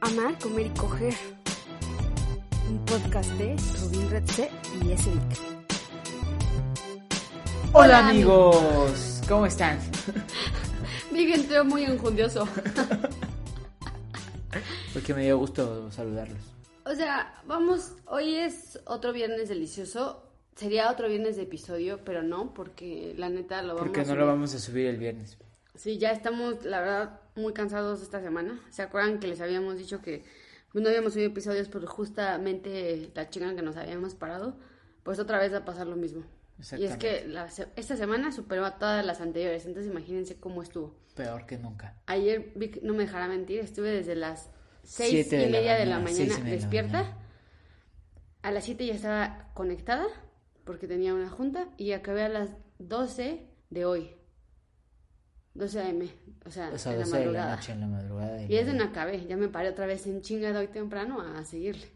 Amar, 0.00 0.38
comer 0.38 0.66
y 0.66 0.70
coger. 0.70 1.14
Un 2.68 2.84
podcast 2.84 3.30
de 3.32 3.56
Rubín 3.80 4.10
Redse 4.10 4.50
y 4.82 4.92
Esric. 4.92 5.20
Hola 7.72 8.08
amigos, 8.08 9.20
¿cómo 9.28 9.46
están? 9.46 9.78
Vic 11.12 11.34
entró 11.34 11.64
muy 11.64 11.84
enjundioso. 11.84 12.46
Porque 14.92 15.14
me 15.14 15.22
dio 15.24 15.38
gusto 15.38 15.90
saludarlos. 15.90 16.38
O 16.84 16.94
sea, 16.94 17.34
vamos, 17.46 17.92
hoy 18.06 18.34
es 18.36 18.78
otro 18.86 19.12
viernes 19.12 19.48
delicioso. 19.48 20.24
Sería 20.56 20.90
otro 20.90 21.08
viernes 21.08 21.36
de 21.36 21.42
episodio, 21.42 22.00
pero 22.04 22.22
no, 22.22 22.52
porque 22.52 23.14
la 23.16 23.28
neta 23.30 23.62
lo 23.62 23.68
vamos 23.74 23.80
Porque 23.82 24.00
a 24.00 24.02
no 24.02 24.08
subir. 24.08 24.20
lo 24.20 24.26
vamos 24.26 24.54
a 24.54 24.58
subir 24.58 24.86
el 24.88 24.96
viernes. 24.98 25.38
Sí, 25.74 25.96
ya 25.98 26.10
estamos, 26.10 26.64
la 26.64 26.80
verdad, 26.80 27.20
muy 27.40 27.52
cansados 27.52 28.02
esta 28.02 28.20
semana. 28.20 28.60
¿Se 28.70 28.82
acuerdan 28.82 29.18
que 29.18 29.26
les 29.26 29.40
habíamos 29.40 29.78
dicho 29.78 30.00
que 30.00 30.24
no 30.74 30.88
habíamos 30.88 31.14
subido 31.14 31.30
episodios 31.30 31.68
por 31.68 31.84
justamente 31.86 33.10
la 33.14 33.28
chinga 33.28 33.54
que 33.54 33.62
nos 33.62 33.76
habíamos 33.76 34.14
parado? 34.14 34.56
Pues 35.02 35.18
otra 35.18 35.38
vez 35.38 35.52
va 35.52 35.58
a 35.58 35.64
pasar 35.64 35.86
lo 35.86 35.96
mismo. 35.96 36.24
Y 36.76 36.84
es 36.84 36.96
que 36.98 37.26
la 37.26 37.48
esta 37.76 37.96
semana 37.96 38.32
superó 38.32 38.66
a 38.66 38.78
todas 38.78 39.04
las 39.04 39.22
anteriores, 39.22 39.64
entonces 39.64 39.90
imagínense 39.90 40.38
cómo 40.38 40.62
estuvo. 40.62 40.94
Peor 41.16 41.46
que 41.46 41.56
nunca. 41.56 41.96
Ayer, 42.06 42.52
Vic, 42.54 42.82
no 42.82 42.92
me 42.92 43.04
dejará 43.04 43.28
mentir, 43.28 43.60
estuve 43.60 43.90
desde 43.90 44.14
las 44.14 44.50
seis 44.84 45.26
y 45.26 45.36
de 45.36 45.46
la 45.46 45.58
media 45.58 45.74
de 45.74 45.86
la 45.86 45.98
mañana, 45.98 46.04
mañana 46.04 46.14
seis 46.14 46.18
y 46.18 46.42
media 46.42 46.44
de 46.44 46.50
la 46.50 46.56
despierta. 46.56 47.02
mañana. 47.02 47.20
A 48.42 48.50
las 48.52 48.64
7 48.64 48.86
ya 48.86 48.94
estaba 48.94 49.50
conectada 49.52 50.06
porque 50.64 50.86
tenía 50.86 51.12
una 51.14 51.28
junta 51.28 51.68
y 51.76 51.92
acabé 51.92 52.22
a 52.22 52.28
las 52.28 52.50
12 52.78 53.46
de 53.68 53.84
hoy. 53.84 54.14
12 55.54 55.80
am, 55.82 56.08
o 56.44 56.50
sea, 56.50 56.70
O 56.72 56.78
sea, 56.78 56.92
en 56.92 56.98
la 57.00 57.04
12 57.04 57.18
de 57.18 57.32
la 57.32 57.56
noche 57.56 57.72
en 57.72 57.80
la 57.80 57.86
madrugada. 57.86 58.42
Y 58.42 58.56
es 58.56 58.66
de 58.66 58.74
no 58.74 58.84
acabé, 58.84 59.26
ya 59.26 59.36
me 59.36 59.48
paré 59.48 59.68
otra 59.68 59.86
vez 59.86 60.06
en 60.06 60.22
chinga 60.22 60.52
de 60.52 60.58
hoy 60.58 60.68
temprano 60.68 61.20
a 61.20 61.44
seguirle. 61.44 61.88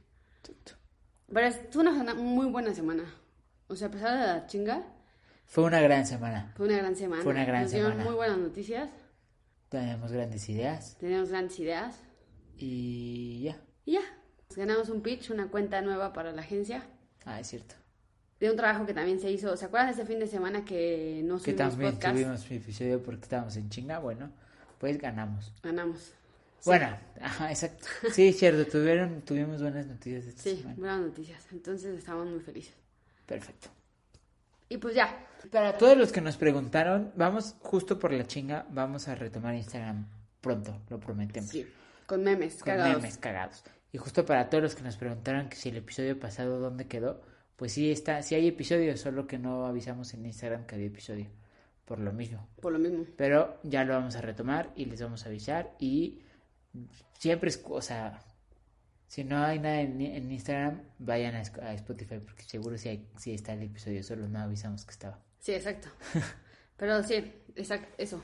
Pero 1.32 1.50
fue 1.70 1.82
una 1.82 2.14
muy 2.14 2.46
buena 2.46 2.74
semana. 2.74 3.04
O 3.68 3.74
sea, 3.76 3.88
a 3.88 3.90
pesar 3.90 4.18
de 4.20 4.26
la 4.26 4.46
chinga, 4.46 4.84
Fue 5.46 5.64
una 5.64 5.80
gran 5.80 6.06
semana. 6.06 6.52
fue 6.56 6.66
una 6.66 6.76
gran 6.76 6.94
semana. 6.96 7.22
Fue 7.22 7.32
una 7.32 7.44
gran 7.44 7.62
Nos 7.62 7.72
dieron 7.72 7.90
semana. 7.92 8.10
muy 8.10 8.16
buenas 8.16 8.38
noticias, 8.38 8.90
Tenemos 9.70 10.12
grandes 10.12 10.48
ideas. 10.48 10.96
teníamos 10.98 11.30
grandes 11.30 11.58
ideas. 11.58 11.96
Y 12.56 13.42
ya. 13.42 13.56
Y 13.84 13.92
ya, 13.94 14.00
ganamos 14.54 14.88
un 14.90 15.00
pitch, 15.02 15.30
una 15.30 15.48
cuenta 15.48 15.80
nueva 15.80 16.12
para 16.12 16.32
la 16.32 16.42
agencia. 16.42 16.86
Ah, 17.24 17.40
es 17.40 17.48
cierto. 17.48 17.74
De 18.40 18.50
un 18.50 18.56
trabajo 18.56 18.84
que 18.84 18.92
también 18.94 19.20
se 19.20 19.30
hizo. 19.30 19.56
¿Se 19.56 19.64
acuerdan 19.64 19.88
de 19.88 19.92
ese 19.94 20.06
fin 20.06 20.18
de 20.18 20.26
semana 20.26 20.64
que 20.64 21.22
no 21.24 21.40
Que 21.40 21.52
también 21.52 21.92
podcast? 21.92 22.14
tuvimos 22.14 22.50
episodio 22.50 23.02
porque 23.02 23.22
estábamos 23.22 23.56
en 23.56 23.70
chinga. 23.70 23.98
Bueno, 24.00 24.30
pues 24.78 24.98
ganamos. 24.98 25.52
Ganamos. 25.62 26.12
Bueno, 26.64 26.96
ajá, 27.20 27.50
exacto. 27.50 27.86
Sí, 28.12 28.32
cierto. 28.32 28.66
Tuvieron, 28.70 29.20
tuvimos 29.22 29.60
buenas 29.62 29.86
noticias 29.86 30.26
esta 30.26 30.42
Sí, 30.42 30.56
semana. 30.56 30.74
buenas 30.78 31.00
noticias. 31.00 31.46
Entonces 31.52 31.98
estamos 31.98 32.26
muy 32.26 32.40
felices. 32.40 32.74
Perfecto. 33.26 33.68
Y 34.68 34.78
pues 34.78 34.94
ya, 34.94 35.26
Para 35.52 35.76
todos 35.76 35.96
los 35.96 36.10
que 36.10 36.20
nos 36.22 36.36
preguntaron, 36.36 37.12
vamos 37.16 37.54
justo 37.60 37.98
por 37.98 38.12
la 38.12 38.26
chinga, 38.26 38.66
vamos 38.70 39.08
a 39.08 39.14
retomar 39.14 39.54
Instagram 39.54 40.06
pronto, 40.40 40.80
lo 40.88 40.98
prometemos. 40.98 41.50
sí, 41.50 41.66
con 42.06 42.22
memes, 42.24 42.54
con 42.56 42.64
cagados. 42.66 42.96
memes 42.96 43.18
cagados. 43.18 43.62
Y 43.92 43.98
justo 43.98 44.24
para 44.26 44.48
todos 44.50 44.62
los 44.64 44.74
que 44.74 44.82
nos 44.82 44.96
preguntaron 44.96 45.48
que 45.50 45.56
si 45.56 45.68
el 45.68 45.76
episodio 45.76 46.18
pasado 46.18 46.58
dónde 46.60 46.86
quedó, 46.86 47.20
pues 47.56 47.72
sí 47.72 47.90
está, 47.90 48.22
sí 48.22 48.34
hay 48.34 48.48
episodio, 48.48 48.96
solo 48.96 49.26
que 49.26 49.38
no 49.38 49.66
avisamos 49.66 50.12
en 50.14 50.26
Instagram 50.26 50.66
que 50.66 50.74
había 50.74 50.86
episodio, 50.88 51.26
por 51.84 51.98
lo 52.00 52.12
mismo. 52.12 52.48
Por 52.60 52.72
lo 52.72 52.78
mismo. 52.78 53.04
Pero 53.16 53.58
ya 53.62 53.84
lo 53.84 53.94
vamos 53.94 54.16
a 54.16 54.20
retomar 54.20 54.72
y 54.76 54.86
les 54.86 55.00
vamos 55.00 55.24
a 55.24 55.28
avisar 55.28 55.74
y 55.78 56.20
siempre 57.18 57.50
es, 57.50 57.62
o 57.68 57.80
sea, 57.80 58.20
si 59.06 59.22
no 59.22 59.38
hay 59.44 59.58
nada 59.60 59.80
en, 59.82 60.00
en 60.00 60.32
Instagram, 60.32 60.82
vayan 60.98 61.34
a, 61.36 61.40
Sp- 61.46 61.62
a 61.62 61.74
Spotify 61.74 62.18
porque 62.18 62.42
seguro 62.42 62.76
sí, 62.76 62.88
hay, 62.88 63.06
sí 63.16 63.32
está 63.32 63.52
el 63.52 63.62
episodio, 63.62 64.02
solo 64.02 64.28
no 64.28 64.40
avisamos 64.40 64.84
que 64.84 64.90
estaba. 64.90 65.20
Sí, 65.38 65.52
exacto. 65.52 65.88
Pero 66.76 67.02
sí, 67.04 67.32
exacto, 67.54 67.88
eso. 67.98 68.20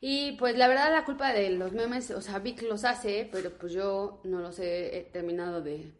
Y 0.00 0.32
pues 0.32 0.56
la 0.58 0.68
verdad 0.68 0.90
la 0.92 1.04
culpa 1.06 1.32
de 1.32 1.48
los 1.50 1.72
memes, 1.72 2.10
o 2.10 2.20
sea, 2.20 2.40
Vic 2.40 2.60
los 2.62 2.84
hace, 2.84 3.28
pero 3.30 3.50
pues 3.56 3.72
yo 3.72 4.20
no 4.24 4.40
los 4.40 4.58
he, 4.58 4.98
he 4.98 5.02
terminado 5.04 5.62
de, 5.62 5.92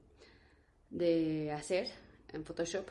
de 0.91 1.53
hacer 1.53 1.89
en 2.33 2.45
Photoshop. 2.45 2.87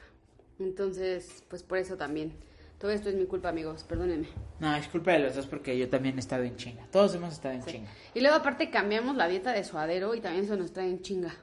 Entonces, 0.59 1.43
pues 1.49 1.63
por 1.63 1.77
eso 1.77 1.97
también. 1.97 2.33
Todo 2.79 2.91
esto 2.91 3.09
es 3.09 3.15
mi 3.15 3.25
culpa, 3.25 3.49
amigos, 3.49 3.83
perdónenme. 3.83 4.27
No, 4.59 4.75
es 4.75 4.87
culpa 4.87 5.11
de 5.11 5.19
los 5.19 5.35
dos 5.35 5.45
porque 5.45 5.77
yo 5.77 5.87
también 5.89 6.15
he 6.17 6.19
estado 6.19 6.43
en 6.43 6.55
chinga. 6.55 6.83
Todos 6.91 7.13
hemos 7.13 7.33
estado 7.33 7.53
en 7.55 7.63
Sí. 7.63 7.71
chinga. 7.71 7.89
Y 8.15 8.21
luego 8.21 8.37
aparte 8.37 8.69
cambiamos 8.71 9.15
la 9.15 9.27
dieta 9.27 9.51
de 9.53 9.63
suadero 9.63 10.15
y 10.15 10.21
también 10.21 10.45
eso 10.45 10.55
nos 10.55 10.73
trae 10.73 10.89
en 10.89 11.01
chinga. 11.01 11.35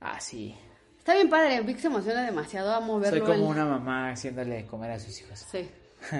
Ah, 0.00 0.20
sí. 0.20 0.54
Está 0.98 1.14
bien 1.14 1.30
padre, 1.30 1.60
Vic 1.62 1.78
se 1.78 1.86
emociona 1.86 2.22
demasiado 2.24 2.72
a 2.74 2.80
moverlo. 2.80 3.18
Soy 3.18 3.20
como 3.34 3.44
en- 3.46 3.50
una 3.50 3.64
mamá 3.64 4.10
haciéndole 4.10 4.56
de 4.56 4.66
comer 4.66 4.90
a 4.90 4.98
sus 5.00 5.18
hijos. 5.20 5.38
Sí. 5.50 5.68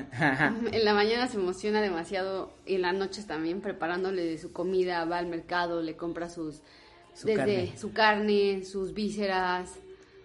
en 0.72 0.84
la 0.84 0.94
mañana 0.94 1.26
se 1.28 1.36
emociona 1.36 1.82
demasiado 1.82 2.54
y 2.64 2.76
en 2.76 2.82
las 2.82 2.94
noches 2.94 3.26
también 3.26 3.60
preparándole 3.60 4.38
su 4.38 4.50
comida, 4.52 5.04
va 5.04 5.18
al 5.18 5.26
mercado, 5.26 5.82
le 5.82 5.94
compra 5.96 6.30
sus 6.30 6.62
Su 7.12 7.26
desde 7.26 7.36
carne. 7.36 7.76
su 7.76 7.92
carne, 7.92 8.64
sus 8.64 8.94
vísceras, 8.94 9.70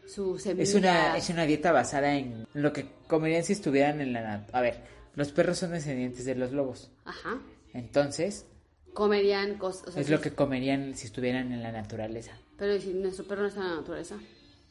sus 0.09 0.41
semillas. 0.43 0.69
Es 0.69 0.75
una, 0.75 1.17
es 1.17 1.29
una 1.29 1.45
dieta 1.45 1.71
basada 1.71 2.15
en 2.15 2.47
lo 2.53 2.73
que 2.73 2.87
comerían 3.07 3.43
si 3.43 3.53
estuvieran 3.53 4.01
en 4.01 4.13
la... 4.13 4.45
A 4.51 4.61
ver, 4.61 4.83
los 5.15 5.31
perros 5.31 5.57
son 5.59 5.71
descendientes 5.71 6.25
de 6.25 6.35
los 6.35 6.51
lobos. 6.51 6.91
Ajá. 7.05 7.39
Entonces, 7.73 8.45
Comerían 8.93 9.57
cosas. 9.57 9.87
o 9.87 9.91
sea, 9.91 10.01
es 10.01 10.09
lo 10.09 10.19
que 10.19 10.31
comerían 10.31 10.95
si 10.95 11.05
estuvieran 11.07 11.51
en 11.51 11.61
la 11.63 11.71
naturaleza. 11.71 12.31
Pero 12.57 12.75
¿y 12.75 12.81
si 12.81 12.93
nuestro 12.93 13.25
perro 13.25 13.43
no 13.43 13.47
está 13.47 13.61
en 13.61 13.67
la 13.69 13.75
naturaleza. 13.75 14.15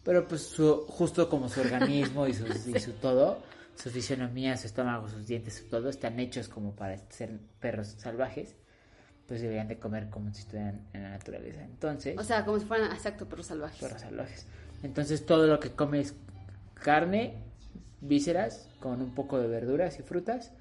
Pero 0.03 0.27
pues 0.27 0.43
su- 0.43 0.85
justo 0.89 1.29
como 1.29 1.49
su 1.49 1.61
organismo 1.61 2.27
y, 2.27 2.35
sus- 2.35 2.67
y 2.67 2.79
su 2.81 2.93
todo, 2.95 3.41
su 3.77 3.91
fisionomía, 3.91 4.57
su 4.57 4.67
estómago, 4.67 5.09
sus 5.09 5.27
dientes, 5.27 5.55
su 5.55 5.65
todo, 5.69 5.89
están 5.89 6.19
hechos 6.19 6.49
como 6.49 6.75
para 6.75 6.99
ser 7.11 7.39
perros 7.61 7.95
salvajes, 7.99 8.57
pues 9.27 9.41
deberían 9.41 9.69
de 9.69 9.79
comer 9.79 10.09
como 10.11 10.33
si 10.35 10.41
estuvieran 10.41 10.89
en 10.93 11.03
la 11.05 11.11
naturaleza. 11.11 11.63
Entonces, 11.63 12.17
O 12.19 12.25
sea, 12.25 12.45
como 12.45 12.59
si 12.59 12.67
fueran 12.67 12.91
exacto 12.93 13.27
perros 13.29 13.47
salvajes. 13.47 13.79
perros 13.81 14.01
salvajes. 14.01 14.47
Entonces 14.83 15.27
todo 15.27 15.47
lo 15.47 15.61
que 15.61 15.71
come 15.71 16.01
es 16.01 16.15
carne, 16.75 17.35
vísceras, 18.01 18.69
con 18.81 19.03
un 19.03 19.15
poco 19.15 19.39
de 19.39 19.49
verduras 19.49 19.99
y 19.99 20.03
frutas, 20.03 20.53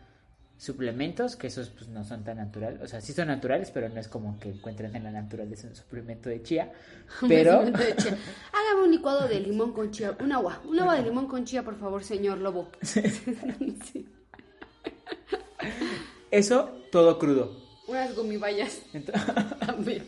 suplementos, 0.57 1.35
que 1.35 1.47
esos 1.47 1.69
pues 1.69 1.87
no 1.89 2.03
son 2.03 2.23
tan 2.23 2.37
naturales, 2.37 2.81
o 2.81 2.87
sea, 2.87 2.99
sí 2.99 3.13
son 3.13 3.27
naturales, 3.27 3.69
pero 3.71 3.89
no 3.89 3.99
es 3.99 4.07
como 4.07 4.39
que 4.39 4.49
encuentren 4.49 4.95
en 4.95 5.03
la 5.03 5.11
naturaleza 5.11 5.67
un 5.67 5.75
suplemento 5.75 6.29
de 6.29 6.41
chía, 6.41 6.71
pero... 7.27 7.63
De 7.63 7.71
Hágame 7.71 8.83
un 8.85 8.91
licuado 8.91 9.27
de 9.27 9.39
limón 9.39 9.71
con 9.71 9.91
chía. 9.91 10.17
Un 10.19 10.31
agua. 10.31 10.61
Un 10.65 10.79
agua 10.79 10.95
de 10.95 11.03
limón 11.03 11.27
con 11.27 11.45
chía, 11.45 11.63
por 11.63 11.77
favor, 11.77 12.03
señor 12.03 12.39
lobo. 12.39 12.69
Sí. 13.85 14.07
Eso 16.31 16.69
todo 16.91 17.17
crudo. 17.19 17.55
Unas 17.87 18.15
gomibayas. 18.15 18.81
Ent- 18.93 19.11
También. 19.65 20.03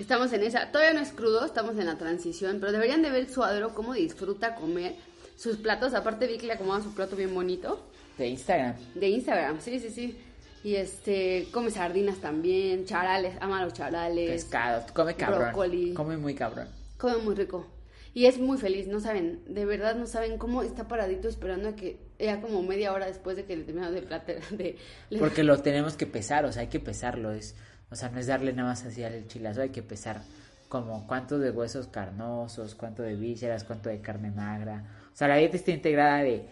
Estamos 0.00 0.32
en 0.32 0.42
esa. 0.42 0.72
Todavía 0.72 0.94
no 0.94 1.00
es 1.00 1.12
crudo, 1.12 1.44
estamos 1.44 1.76
en 1.76 1.84
la 1.84 1.98
transición, 1.98 2.56
pero 2.58 2.72
deberían 2.72 3.02
de 3.02 3.10
ver 3.10 3.28
suadero 3.28 3.74
cómo 3.74 3.92
disfruta 3.92 4.54
comer 4.54 4.94
sus 5.36 5.58
platos. 5.58 5.92
Aparte, 5.92 6.26
Vicky 6.26 6.46
le 6.46 6.54
acomoda 6.54 6.80
su 6.80 6.94
plato 6.94 7.16
bien 7.16 7.34
bonito. 7.34 7.86
de 8.16 8.28
Instagram. 8.28 8.76
De 8.94 9.08
Instagram, 9.08 9.60
sí, 9.60 9.78
sí, 9.78 9.90
sí. 9.90 10.18
Y 10.64 10.76
este, 10.76 11.48
come 11.52 11.70
sardinas 11.70 12.16
también, 12.16 12.86
charales, 12.86 13.36
ama 13.40 13.62
los 13.62 13.74
charales. 13.74 14.30
Pescado, 14.30 14.86
come 14.94 15.14
cabrón. 15.16 15.50
brócoli. 15.50 15.92
Come 15.92 16.16
muy 16.16 16.34
cabrón. 16.34 16.68
Come 16.96 17.18
muy 17.18 17.34
rico. 17.34 17.66
Y 18.14 18.24
es 18.24 18.38
muy 18.38 18.56
feliz, 18.56 18.88
no 18.88 19.00
saben, 19.00 19.40
de 19.46 19.64
verdad 19.66 19.94
no 19.96 20.06
saben 20.06 20.38
cómo 20.38 20.62
está 20.62 20.88
paradito 20.88 21.28
esperando 21.28 21.68
a 21.68 21.76
que, 21.76 22.00
ya 22.18 22.40
como 22.40 22.62
media 22.62 22.92
hora 22.92 23.06
después 23.06 23.36
de 23.36 23.44
que 23.44 23.54
le 23.54 23.64
terminaron 23.64 23.94
de 23.94 24.02
plater, 24.02 24.42
de... 24.50 24.76
Porque 25.18 25.44
lo 25.44 25.58
tenemos 25.60 25.96
que 25.96 26.06
pesar, 26.06 26.46
o 26.46 26.52
sea, 26.52 26.62
hay 26.62 26.68
que 26.68 26.80
pesarlo. 26.80 27.32
Es, 27.32 27.54
o 27.90 27.96
sea, 27.96 28.08
no 28.08 28.18
es 28.18 28.26
darle 28.26 28.52
nada 28.52 28.70
más 28.70 28.84
así 28.84 29.02
al 29.02 29.26
chilazo, 29.26 29.62
hay 29.62 29.70
que 29.70 29.82
pesar 29.82 30.22
como 30.68 31.06
cuánto 31.06 31.38
de 31.38 31.50
huesos 31.50 31.88
carnosos, 31.88 32.76
cuánto 32.76 33.02
de 33.02 33.16
vísceras, 33.16 33.64
cuánto 33.64 33.88
de 33.88 34.00
carne 34.00 34.30
magra. 34.30 34.84
O 35.12 35.16
sea, 35.16 35.26
la 35.26 35.36
dieta 35.36 35.56
está 35.56 35.72
integrada 35.72 36.18
de 36.18 36.46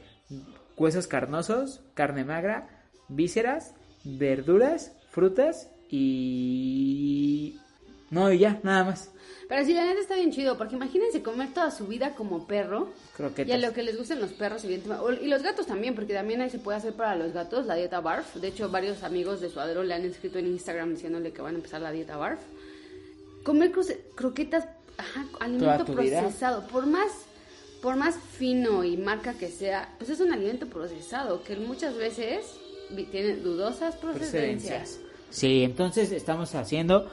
huesos 0.77 1.07
carnosos, 1.07 1.83
carne 1.95 2.25
magra, 2.25 2.69
vísceras, 3.09 3.75
verduras, 4.05 4.93
frutas 5.11 5.71
y 5.89 7.61
No, 8.11 8.33
y 8.33 8.39
ya, 8.39 8.61
nada 8.63 8.85
más. 8.85 9.11
Pero 9.49 9.65
sí, 9.65 9.73
la 9.73 9.85
neta 9.85 10.01
está 10.01 10.15
bien 10.15 10.31
chido, 10.31 10.59
porque 10.59 10.77
imagínense 10.77 11.23
comer 11.23 11.55
toda 11.55 11.71
su 11.71 11.87
vida 11.87 12.15
como 12.15 12.47
perro. 12.47 12.91
Croquetas. 13.17 13.49
Y 13.49 13.53
a 13.53 13.59
lo 13.59 13.73
que 13.73 13.83
les 13.83 13.97
gusten 13.97 14.21
los 14.21 14.33
perros, 14.33 14.63
evidentemente. 14.65 15.25
Y 15.25 15.29
los 15.29 15.43
gatos 15.43 15.67
también, 15.67 15.95
porque 15.95 16.13
también 16.13 16.43
ahí 16.43 16.51
se 16.51 16.59
puede 16.59 16.77
hacer 16.77 16.93
para 16.93 17.17
los 17.17 17.33
gatos 17.33 17.65
la 17.65 17.75
dieta 17.75 18.01
BARF. 18.01 18.37
De 18.37 18.49
hecho, 18.49 18.69
varios 18.69 19.03
amigos 19.03 19.41
de 19.41 19.49
Suadero 19.49 19.83
le 19.83 19.95
han 19.95 20.05
escrito 20.05 20.39
en 20.39 20.47
Instagram 20.49 20.95
diciéndole 20.95 21.33
que 21.33 21.41
van 21.41 21.55
a 21.55 21.57
empezar 21.59 21.81
la 21.81 21.93
dieta 21.93 22.19
BARF. 22.19 22.41
Comer 23.43 23.73
croquetas, 24.15 24.67
ajá, 24.99 25.27
alimento 25.41 25.85
vida. 25.95 26.21
procesado. 26.21 26.67
Por 26.67 26.87
más, 26.87 27.11
por 27.81 27.97
más 27.97 28.17
fino 28.17 28.85
y 28.85 28.99
marca 28.99 29.33
que 29.33 29.49
sea, 29.49 29.95
pues 29.97 30.11
es 30.11 30.21
un 30.21 30.31
alimento 30.31 30.67
procesado, 30.67 31.43
que 31.43 31.57
muchas 31.57 31.97
veces 31.97 32.45
tiene 33.11 33.37
dudosas 33.37 33.97
procedencias. 33.97 34.99
Sí, 35.31 35.63
entonces 35.63 36.13
estamos 36.13 36.55
haciendo 36.55 37.11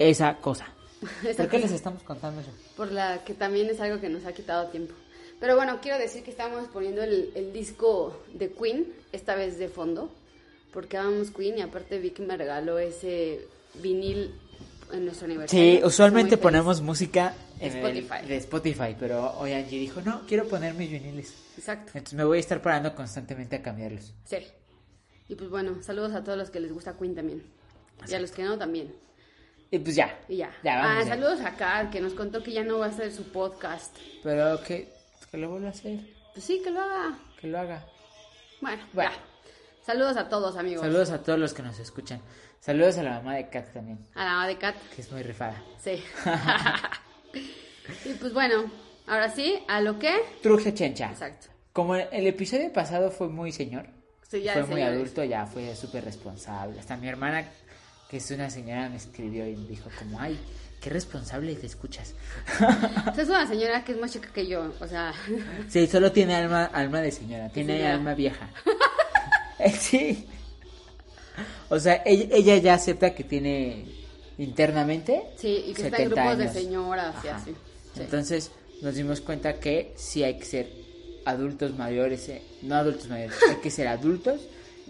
esa 0.00 0.36
cosa. 0.38 0.66
Esa 1.24 1.36
¿Por 1.44 1.48
qué 1.48 1.56
cosa. 1.56 1.58
les 1.60 1.72
estamos 1.72 2.02
contando 2.02 2.40
eso? 2.40 2.50
por 2.76 2.90
la 2.92 3.22
que 3.24 3.32
también 3.34 3.68
es 3.70 3.80
algo 3.80 4.00
que 4.00 4.08
nos 4.08 4.24
ha 4.26 4.32
quitado 4.32 4.68
tiempo. 4.70 4.94
Pero 5.38 5.56
bueno, 5.56 5.78
quiero 5.80 5.98
decir 5.98 6.22
que 6.22 6.30
estamos 6.30 6.68
poniendo 6.68 7.02
el, 7.02 7.30
el 7.34 7.52
disco 7.52 8.22
de 8.34 8.50
Queen, 8.52 8.92
esta 9.12 9.34
vez 9.34 9.58
de 9.58 9.68
fondo, 9.68 10.10
porque 10.72 10.98
amamos 10.98 11.30
Queen 11.30 11.56
y 11.58 11.62
aparte 11.62 11.98
Vicky 11.98 12.20
me 12.22 12.36
regaló 12.36 12.78
ese 12.78 13.46
vinil 13.82 14.34
en 14.92 15.04
nuestro 15.06 15.24
aniversario. 15.26 15.78
Sí, 15.78 15.84
usualmente 15.84 16.36
ponemos 16.36 16.82
música 16.82 17.34
De 17.58 17.66
en 17.68 17.72
el- 17.76 17.96
Spotify. 17.96 18.26
de 18.28 18.36
Spotify, 18.36 18.96
pero 18.98 19.38
hoy 19.38 19.52
Angie 19.54 19.78
dijo, 19.78 20.02
no, 20.02 20.26
quiero 20.26 20.46
poner 20.48 20.74
mis 20.74 20.90
viniles. 20.90 21.32
Exacto, 21.56 21.92
Entonces 21.94 22.14
me 22.14 22.24
voy 22.24 22.36
a 22.38 22.40
estar 22.40 22.60
parando 22.60 22.94
constantemente 22.94 23.56
a 23.56 23.62
cambiarlos. 23.62 24.12
sí. 24.24 24.36
Y 25.28 25.36
pues 25.36 25.48
bueno, 25.48 25.80
saludos 25.82 26.12
a 26.12 26.24
todos 26.24 26.36
los 26.36 26.50
que 26.50 26.58
les 26.60 26.72
gusta 26.72 26.98
Queen 26.98 27.14
también. 27.14 27.42
Y 28.08 28.12
a 28.14 28.18
los 28.20 28.32
que 28.32 28.42
no 28.42 28.58
también. 28.58 28.92
Y 29.70 29.78
pues 29.78 29.94
ya. 29.94 30.18
Y 30.28 30.38
ya. 30.38 30.50
Ya, 30.64 30.80
vamos 30.82 31.04
ah, 31.04 31.08
saludos 31.08 31.40
a 31.42 31.54
Car, 31.56 31.90
que 31.90 32.00
nos 32.00 32.14
contó 32.14 32.42
que 32.42 32.52
ya 32.52 32.64
no 32.64 32.78
va 32.78 32.86
a 32.86 32.88
hacer 32.88 33.12
su 33.12 33.30
podcast. 33.30 33.96
Pero 34.22 34.60
que, 34.62 34.92
que 35.30 35.36
lo 35.36 35.48
vuelva 35.50 35.68
a 35.68 35.70
hacer, 35.70 36.00
Pues 36.34 36.44
sí, 36.44 36.60
que 36.62 36.70
lo 36.70 36.80
haga. 36.80 37.18
que 37.40 37.46
lo 37.46 37.58
haga. 37.58 37.84
Bueno, 38.60 38.82
Bueno. 38.92 39.10
ya. 39.12 39.18
Saludos 39.84 40.16
a 40.16 40.28
todos, 40.28 40.56
amigos. 40.56 40.82
Saludos 40.82 41.10
a 41.10 41.22
todos 41.22 41.38
los 41.38 41.54
que 41.54 41.62
nos 41.62 41.78
escuchan. 41.78 42.20
Saludos 42.60 42.98
a 42.98 43.02
la 43.02 43.12
mamá 43.12 43.36
de 43.36 43.48
Kat 43.48 43.72
también, 43.72 43.98
A 44.14 44.24
la 44.24 44.30
mamá 44.32 44.46
de 44.46 44.58
Kat. 44.58 44.76
que 44.94 45.00
es 45.02 45.10
muy 45.10 45.22
rifada. 45.22 45.62
Sí. 45.78 46.02
y 48.04 48.14
pues 48.14 48.32
bueno, 48.34 48.70
ahora 49.06 49.30
sí, 49.30 49.58
a 49.68 49.80
lo 49.80 49.98
que. 49.98 50.14
Truje 50.42 50.74
Chencha. 50.74 51.10
Exacto. 51.10 51.46
Como 51.72 51.94
el, 51.94 52.26
episodio 52.26 52.72
pasado 52.72 53.10
fue 53.10 53.28
muy 53.28 53.52
señor, 53.52 53.86
Sí, 54.28 54.42
ya 54.42 54.52
fue 54.54 54.62
muy 54.62 54.74
señores. 54.76 54.96
adulto, 54.96 55.24
ya 55.24 55.46
fue 55.46 55.74
súper 55.76 56.04
responsable. 56.04 56.78
Hasta 56.78 56.96
mi 56.96 57.08
hermana, 57.08 57.48
que 58.10 58.16
es 58.16 58.30
una 58.32 58.50
señora, 58.50 58.88
me 58.88 58.96
escribió 58.96 59.46
y 59.48 59.54
me 59.56 59.68
dijo 59.68 59.88
como, 59.96 60.18
ay, 60.18 60.36
qué 60.80 60.90
responsable 60.90 61.54
te 61.54 61.66
escuchas. 61.66 62.14
O 62.60 63.14
sea, 63.14 63.22
es 63.22 63.28
una 63.28 63.46
señora 63.46 63.84
que 63.84 63.92
es 63.92 63.98
más 63.98 64.12
chica 64.12 64.30
que 64.34 64.46
yo. 64.48 64.74
O 64.80 64.86
sea, 64.88 65.14
Sí, 65.68 65.86
solo 65.86 66.10
tiene 66.10 66.34
alma, 66.34 66.64
alma 66.64 67.00
de 67.00 67.12
señora, 67.12 67.48
tiene 67.50 67.74
señora. 67.76 67.94
alma 67.94 68.14
vieja. 68.14 68.50
Eh, 69.62 69.72
sí. 69.78 70.26
O 71.68 71.78
sea, 71.78 72.02
ella, 72.06 72.34
ella 72.34 72.56
ya 72.56 72.72
acepta 72.72 73.14
que 73.14 73.24
tiene 73.24 73.84
internamente 74.38 75.22
sí, 75.36 75.64
y 75.66 75.74
que 75.74 75.82
está 75.82 75.98
en 75.98 76.08
70 76.08 76.14
grupos 76.14 76.38
de 76.38 76.48
señoras 76.48 77.14
y 77.22 77.28
así. 77.28 77.50
Sí. 77.94 78.00
Entonces 78.00 78.50
nos 78.80 78.94
dimos 78.94 79.20
cuenta 79.20 79.60
que 79.60 79.92
sí 79.98 80.24
hay 80.24 80.38
que 80.38 80.46
ser 80.46 80.72
adultos 81.26 81.76
mayores, 81.76 82.26
eh, 82.30 82.40
no 82.62 82.74
adultos 82.76 83.08
mayores, 83.08 83.36
hay 83.50 83.56
que 83.56 83.70
ser 83.70 83.86
adultos 83.86 84.40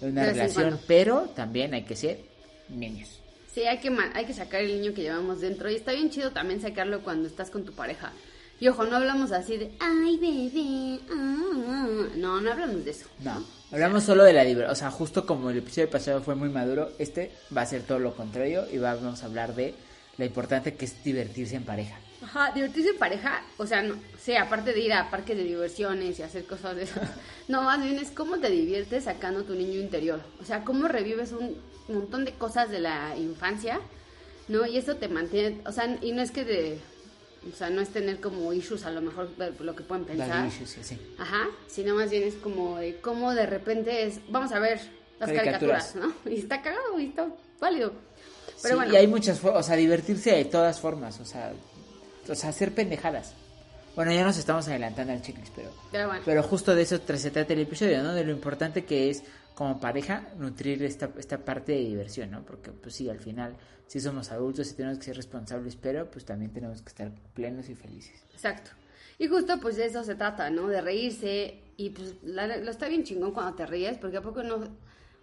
en 0.00 0.10
una 0.12 0.22
De 0.26 0.34
relación, 0.34 0.78
pero 0.86 1.22
también 1.34 1.74
hay 1.74 1.82
que 1.82 1.96
ser 1.96 2.29
niños. 2.70 3.20
Sí, 3.52 3.62
hay 3.62 3.78
que, 3.78 3.94
hay 4.14 4.24
que 4.26 4.34
sacar 4.34 4.60
el 4.60 4.80
niño 4.80 4.94
que 4.94 5.02
llevamos 5.02 5.40
dentro. 5.40 5.70
Y 5.70 5.74
está 5.74 5.92
bien 5.92 6.10
chido 6.10 6.30
también 6.30 6.60
sacarlo 6.60 7.02
cuando 7.02 7.26
estás 7.26 7.50
con 7.50 7.64
tu 7.64 7.72
pareja. 7.72 8.12
Y 8.60 8.68
ojo, 8.68 8.84
no 8.84 8.96
hablamos 8.96 9.32
así 9.32 9.56
de, 9.56 9.70
ay, 9.80 10.18
bebé. 10.18 11.00
ah". 11.10 12.08
No, 12.16 12.40
no 12.40 12.52
hablamos 12.52 12.84
de 12.84 12.90
eso. 12.90 13.06
No, 13.20 13.42
hablamos 13.72 14.04
solo 14.04 14.22
de 14.24 14.34
la 14.34 14.44
diversión, 14.44 14.70
o 14.70 14.74
sea, 14.74 14.90
justo 14.90 15.24
como 15.26 15.50
el 15.50 15.58
episodio 15.58 15.88
pasado 15.88 16.20
fue 16.20 16.34
muy 16.34 16.50
maduro, 16.50 16.90
este 16.98 17.32
va 17.56 17.62
a 17.62 17.66
ser 17.66 17.82
todo 17.82 17.98
lo 17.98 18.14
contrario 18.14 18.66
y 18.70 18.78
vamos 18.78 19.22
a 19.22 19.26
hablar 19.26 19.54
de 19.54 19.74
lo 20.18 20.24
importante 20.26 20.74
que 20.74 20.84
es 20.84 21.02
divertirse 21.02 21.56
en 21.56 21.64
pareja. 21.64 21.96
Ajá, 22.22 22.52
divertirse 22.52 22.90
en 22.90 22.98
pareja, 22.98 23.42
o 23.56 23.66
sea, 23.66 23.82
no, 23.82 23.94
sí, 24.20 24.36
aparte 24.36 24.74
de 24.74 24.80
ir 24.80 24.92
a 24.92 25.10
parques 25.10 25.36
de 25.38 25.44
diversiones 25.44 26.18
y 26.18 26.22
hacer 26.22 26.44
cosas 26.44 26.76
de 26.76 26.82
esas. 26.82 27.08
No, 27.48 27.62
más 27.62 27.82
bien 27.82 27.98
es 27.98 28.10
cómo 28.12 28.38
te 28.38 28.48
diviertes 28.48 29.04
sacando 29.04 29.42
tu 29.42 29.54
niño 29.54 29.80
interior. 29.80 30.20
O 30.40 30.44
sea, 30.44 30.62
cómo 30.62 30.86
revives 30.86 31.32
un 31.32 31.56
montón 31.88 32.24
de 32.24 32.32
cosas 32.34 32.70
de 32.70 32.80
la 32.80 33.16
infancia, 33.16 33.80
¿no? 34.48 34.66
Y 34.66 34.76
eso 34.76 34.96
te 34.96 35.08
mantiene, 35.08 35.60
o 35.66 35.72
sea, 35.72 35.98
y 36.00 36.12
no 36.12 36.22
es 36.22 36.30
que 36.30 36.44
de, 36.44 36.78
o 37.52 37.56
sea, 37.56 37.70
no 37.70 37.80
es 37.80 37.88
tener 37.90 38.20
como 38.20 38.52
issues 38.52 38.84
a 38.84 38.90
lo 38.90 39.00
mejor 39.00 39.30
lo 39.60 39.74
que 39.74 39.82
pueden 39.82 40.04
pensar. 40.04 40.46
Issues 40.46 40.76
y 40.76 40.80
así. 40.80 41.14
Ajá, 41.18 41.48
sino 41.66 41.94
más 41.94 42.10
bien 42.10 42.24
es 42.24 42.34
como 42.34 42.78
de 42.78 43.00
cómo 43.00 43.32
de 43.32 43.46
repente 43.46 44.04
es, 44.04 44.20
vamos 44.28 44.52
a 44.52 44.58
ver 44.58 44.80
las 45.18 45.30
Caricaturas. 45.30 45.92
caricaturas, 45.92 46.14
¿no? 46.24 46.30
Y 46.30 46.38
está 46.38 46.62
cagado 46.62 46.98
y 46.98 47.06
está 47.06 47.28
válido. 47.60 47.92
Pero 48.62 48.74
Sí, 48.74 48.74
bueno, 48.74 48.92
y 48.92 48.96
hay 48.96 49.06
muchas 49.06 49.38
formas, 49.40 49.64
o 49.64 49.66
sea, 49.66 49.76
divertirse 49.76 50.32
de 50.32 50.44
todas 50.44 50.80
formas, 50.80 51.18
o 51.20 51.24
sea, 51.24 51.52
o 52.28 52.34
sea, 52.34 52.50
hacer 52.50 52.74
pendejadas. 52.74 53.34
Bueno, 53.96 54.12
ya 54.12 54.24
nos 54.24 54.38
estamos 54.38 54.68
adelantando 54.68 55.12
al 55.12 55.20
checklist, 55.20 55.52
pero, 55.54 55.70
pero 55.90 56.06
bueno. 56.06 56.22
pero 56.24 56.42
justo 56.42 56.74
de 56.74 56.82
eso 56.82 57.00
se 57.16 57.30
trata 57.30 57.52
el 57.52 57.60
episodio, 57.60 58.02
¿no? 58.02 58.14
De 58.14 58.24
lo 58.24 58.32
importante 58.32 58.84
que 58.84 59.10
es 59.10 59.22
como 59.60 59.78
pareja 59.78 60.26
nutrir 60.38 60.82
esta, 60.84 61.10
esta 61.18 61.44
parte 61.44 61.72
de 61.72 61.80
diversión, 61.80 62.30
¿no? 62.30 62.46
Porque 62.46 62.70
pues 62.70 62.94
sí, 62.94 63.10
al 63.10 63.18
final 63.18 63.58
sí 63.86 64.00
somos 64.00 64.32
adultos 64.32 64.70
y 64.70 64.74
tenemos 64.74 64.96
que 64.96 65.04
ser 65.04 65.16
responsables, 65.16 65.76
pero 65.76 66.10
pues 66.10 66.24
también 66.24 66.50
tenemos 66.50 66.80
que 66.80 66.88
estar 66.88 67.12
plenos 67.34 67.68
y 67.68 67.74
felices. 67.74 68.24
Exacto. 68.32 68.70
Y 69.18 69.26
justo 69.28 69.60
pues 69.60 69.76
de 69.76 69.84
eso 69.84 70.02
se 70.02 70.14
trata, 70.14 70.48
¿no? 70.48 70.66
De 70.66 70.80
reírse 70.80 71.60
y 71.76 71.90
pues 71.90 72.14
la- 72.22 72.56
lo 72.56 72.70
está 72.70 72.88
bien 72.88 73.04
chingón 73.04 73.32
cuando 73.32 73.52
te 73.54 73.66
ríes, 73.66 73.98
porque 73.98 74.16
a 74.16 74.22
poco 74.22 74.42
no, 74.42 74.66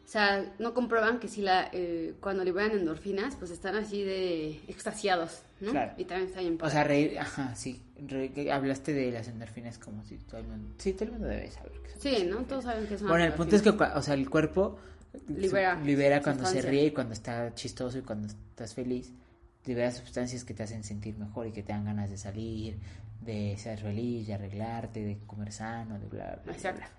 o 0.08 0.10
sea, 0.10 0.54
no 0.58 0.74
comprueban 0.74 1.20
que 1.20 1.28
si 1.28 1.42
la, 1.42 1.70
eh, 1.74 2.14
cuando 2.22 2.46
liberan 2.46 2.72
endorfinas, 2.72 3.36
pues 3.36 3.52
están 3.52 3.76
así 3.76 4.04
de 4.04 4.62
extasiados, 4.70 5.42
¿no? 5.60 5.72
Claro. 5.72 5.92
Y 5.98 6.06
también 6.06 6.30
está 6.30 6.40
bien 6.40 6.58
O 6.62 6.70
sea, 6.70 6.86
reír, 6.86 7.20
ajá, 7.20 7.54
sí, 7.56 7.82
re- 8.08 8.50
hablaste 8.52 8.94
de 8.94 9.12
las 9.12 9.28
endorfinas 9.28 9.78
como 9.78 10.06
si 10.06 10.18
todo 10.20 10.40
el 10.40 10.48
mundo, 10.48 10.74
sí, 10.78 10.94
todo 10.94 11.06
el 11.06 11.12
mundo 11.12 11.28
debe 11.28 11.52
saber 11.52 11.74
que 11.82 11.90
son 11.92 12.02
Sí, 12.02 12.24
¿no? 12.24 12.38
Todos 12.46 12.64
saben 12.64 12.88
que 12.88 12.98
son 12.98 13.10
Bueno, 13.10 13.26
el 13.26 13.34
punto 13.34 13.58
es 13.58 13.62
que, 13.62 13.70
o 13.70 14.02
sea, 14.02 14.14
el 14.14 14.30
cuerpo 14.30 14.80
Libera 15.28 15.76
libera 15.82 16.22
cuando 16.22 16.46
se 16.46 16.62
ríe 16.62 16.86
y 16.86 16.92
cuando 16.92 17.14
está 17.14 17.54
chistoso 17.56 17.98
y 17.98 18.02
cuando 18.02 18.28
estás 18.28 18.74
feliz. 18.74 19.12
Libera 19.66 19.92
sustancias 19.92 20.46
que 20.46 20.54
te 20.54 20.64
hacen 20.64 20.84
sentir 20.84 21.18
mejor 21.18 21.48
y 21.48 21.52
que 21.52 21.64
te 21.64 21.74
dan 21.74 21.84
ganas 21.86 22.10
de 22.10 22.18
salir, 22.18 22.78
de 23.22 23.58
ser 23.58 23.80
feliz, 23.80 24.28
de 24.28 24.36
arreglarte, 24.36 25.04
de 25.04 25.18
comer 25.26 25.52
sano, 25.52 26.00
de 26.00 26.06
bla, 26.08 26.26
bla, 26.36 26.42
bla, 26.46 26.54
Exacto. 26.54 26.80
bla. 26.80 26.90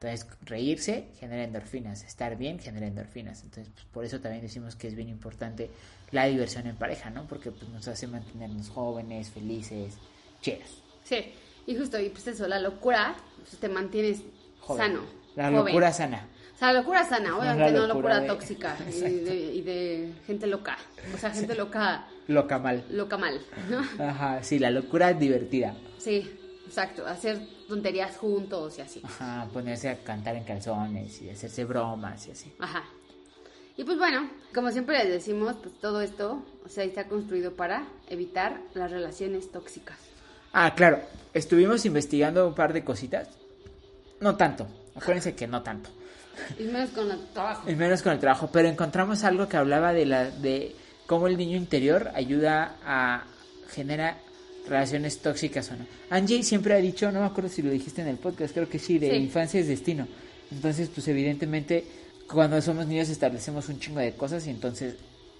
Entonces, 0.00 0.26
reírse 0.44 1.08
genera 1.18 1.42
endorfinas, 1.42 2.04
estar 2.04 2.36
bien 2.36 2.60
genera 2.60 2.86
endorfinas. 2.86 3.42
Entonces, 3.42 3.72
pues, 3.74 3.84
por 3.86 4.04
eso 4.04 4.20
también 4.20 4.42
decimos 4.42 4.76
que 4.76 4.86
es 4.86 4.94
bien 4.94 5.08
importante 5.08 5.70
la 6.12 6.26
diversión 6.26 6.68
en 6.68 6.76
pareja, 6.76 7.10
¿no? 7.10 7.26
Porque 7.26 7.50
pues, 7.50 7.68
nos 7.70 7.88
hace 7.88 8.06
mantenernos 8.06 8.68
jóvenes, 8.70 9.30
felices, 9.30 9.94
chidos. 10.40 10.82
Sí, 11.02 11.32
y 11.66 11.76
justo, 11.76 11.98
y 11.98 12.10
pues 12.10 12.28
eso, 12.28 12.46
la 12.46 12.60
locura, 12.60 13.16
pues, 13.38 13.58
te 13.58 13.68
mantienes 13.68 14.20
Joven. 14.60 14.86
sano. 14.86 15.00
La 15.34 15.50
joven. 15.50 15.66
locura 15.66 15.92
sana. 15.92 16.28
O 16.54 16.58
sea, 16.58 16.72
la 16.72 16.80
locura 16.80 17.04
sana, 17.04 17.30
No 17.30 17.38
obviamente 17.40 17.72
la 17.72 17.78
no 17.80 17.86
locura 17.88 18.14
locura 18.14 18.20
de- 18.20 18.26
tóxica 18.28 18.76
y 18.88 19.00
de, 19.00 19.34
y 19.54 19.62
de 19.62 20.12
gente 20.28 20.46
loca. 20.46 20.78
O 21.12 21.18
sea, 21.18 21.30
gente 21.30 21.56
loca, 21.56 22.06
Loca 22.28 22.58
mal. 22.60 22.84
loca 22.90 23.16
mal, 23.18 23.40
¿no? 23.68 24.04
Ajá, 24.04 24.42
sí, 24.44 24.60
la 24.60 24.70
locura 24.70 25.12
divertida. 25.12 25.74
Sí, 25.98 26.30
exacto, 26.68 27.06
hacer 27.06 27.40
tonterías 27.66 28.16
juntos 28.16 28.78
y 28.78 28.82
así. 28.82 29.00
Ajá, 29.02 29.48
ponerse 29.52 29.88
a 29.88 29.96
cantar 30.04 30.36
en 30.36 30.44
calzones 30.44 31.22
y 31.22 31.30
hacerse 31.30 31.64
bromas 31.64 32.26
y 32.28 32.30
así. 32.30 32.52
Ajá. 32.58 32.84
Y 33.76 33.84
pues 33.84 33.96
bueno, 33.96 34.28
como 34.54 34.70
siempre 34.70 34.98
les 34.98 35.08
decimos, 35.08 35.56
pues 35.62 35.78
todo 35.80 36.00
esto, 36.00 36.44
o 36.64 36.68
sea, 36.68 36.84
está 36.84 37.08
construido 37.08 37.54
para 37.54 37.86
evitar 38.08 38.60
las 38.74 38.90
relaciones 38.90 39.50
tóxicas. 39.50 39.96
Ah, 40.52 40.74
claro, 40.74 41.00
estuvimos 41.32 41.84
investigando 41.86 42.46
un 42.48 42.54
par 42.54 42.72
de 42.72 42.84
cositas. 42.84 43.28
No 44.20 44.36
tanto, 44.36 44.66
acuérdense 44.94 45.34
que 45.34 45.46
no 45.46 45.62
tanto. 45.62 45.90
Y 46.58 46.64
menos 46.64 46.90
con 46.90 47.10
el 47.10 47.28
trabajo. 47.28 47.70
Y 47.70 47.74
menos 47.74 48.02
con 48.02 48.12
el 48.12 48.18
trabajo, 48.18 48.50
pero 48.52 48.68
encontramos 48.68 49.24
algo 49.24 49.48
que 49.48 49.56
hablaba 49.56 49.92
de 49.92 50.06
la 50.06 50.30
de 50.30 50.74
cómo 51.06 51.26
el 51.26 51.36
niño 51.36 51.56
interior 51.56 52.10
ayuda 52.14 52.76
a 52.84 53.24
generar 53.70 54.27
relaciones 54.68 55.18
tóxicas 55.18 55.70
o 55.70 55.76
no. 55.76 55.86
Angie 56.10 56.42
siempre 56.42 56.74
ha 56.74 56.78
dicho, 56.78 57.10
no 57.10 57.20
me 57.20 57.26
acuerdo 57.26 57.50
si 57.50 57.62
lo 57.62 57.70
dijiste 57.70 58.02
en 58.02 58.08
el 58.08 58.16
podcast, 58.16 58.54
creo 58.54 58.68
que 58.68 58.78
sí, 58.78 58.98
de 58.98 59.10
Sí. 59.10 59.16
infancia 59.16 59.60
es 59.60 59.68
destino. 59.68 60.06
Entonces, 60.50 60.88
pues 60.94 61.06
evidentemente, 61.08 61.84
cuando 62.30 62.60
somos 62.62 62.86
niños 62.86 63.08
establecemos 63.08 63.68
un 63.68 63.78
chingo 63.80 64.00
de 64.00 64.12
cosas 64.12 64.46
y 64.46 64.50
entonces 64.50 64.94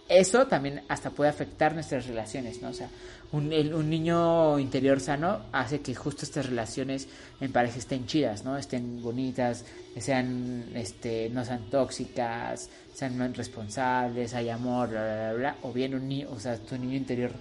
eso 0.08 0.46
también 0.46 0.80
hasta 0.88 1.10
puede 1.10 1.28
afectar 1.28 1.74
nuestras 1.74 2.06
relaciones, 2.06 2.62
¿no? 2.62 2.70
O 2.70 2.72
sea, 2.72 2.88
un, 3.30 3.52
un 3.52 3.90
niño 3.90 4.58
interior 4.58 5.00
sano 5.00 5.42
hace 5.52 5.80
que 5.80 5.94
justo 5.94 6.24
estas 6.24 6.46
relaciones 6.46 7.08
en 7.42 7.52
pareja 7.52 7.78
estén 7.78 8.06
chidas, 8.06 8.42
¿no? 8.42 8.56
Estén 8.56 9.02
bonitas, 9.02 9.66
sean, 9.98 10.64
este, 10.74 11.28
no 11.28 11.44
sean 11.44 11.68
tóxicas, 11.70 12.70
sean 12.94 13.34
responsables, 13.34 14.32
hay 14.32 14.48
amor, 14.48 14.88
bla, 14.88 15.02
bla, 15.02 15.32
bla, 15.34 15.56
o 15.62 15.72
bien 15.74 15.94
un 15.94 16.08
niño, 16.08 16.28
o 16.30 16.40
sea, 16.40 16.56
tu 16.56 16.78
niño 16.78 16.96
interior 16.96 17.32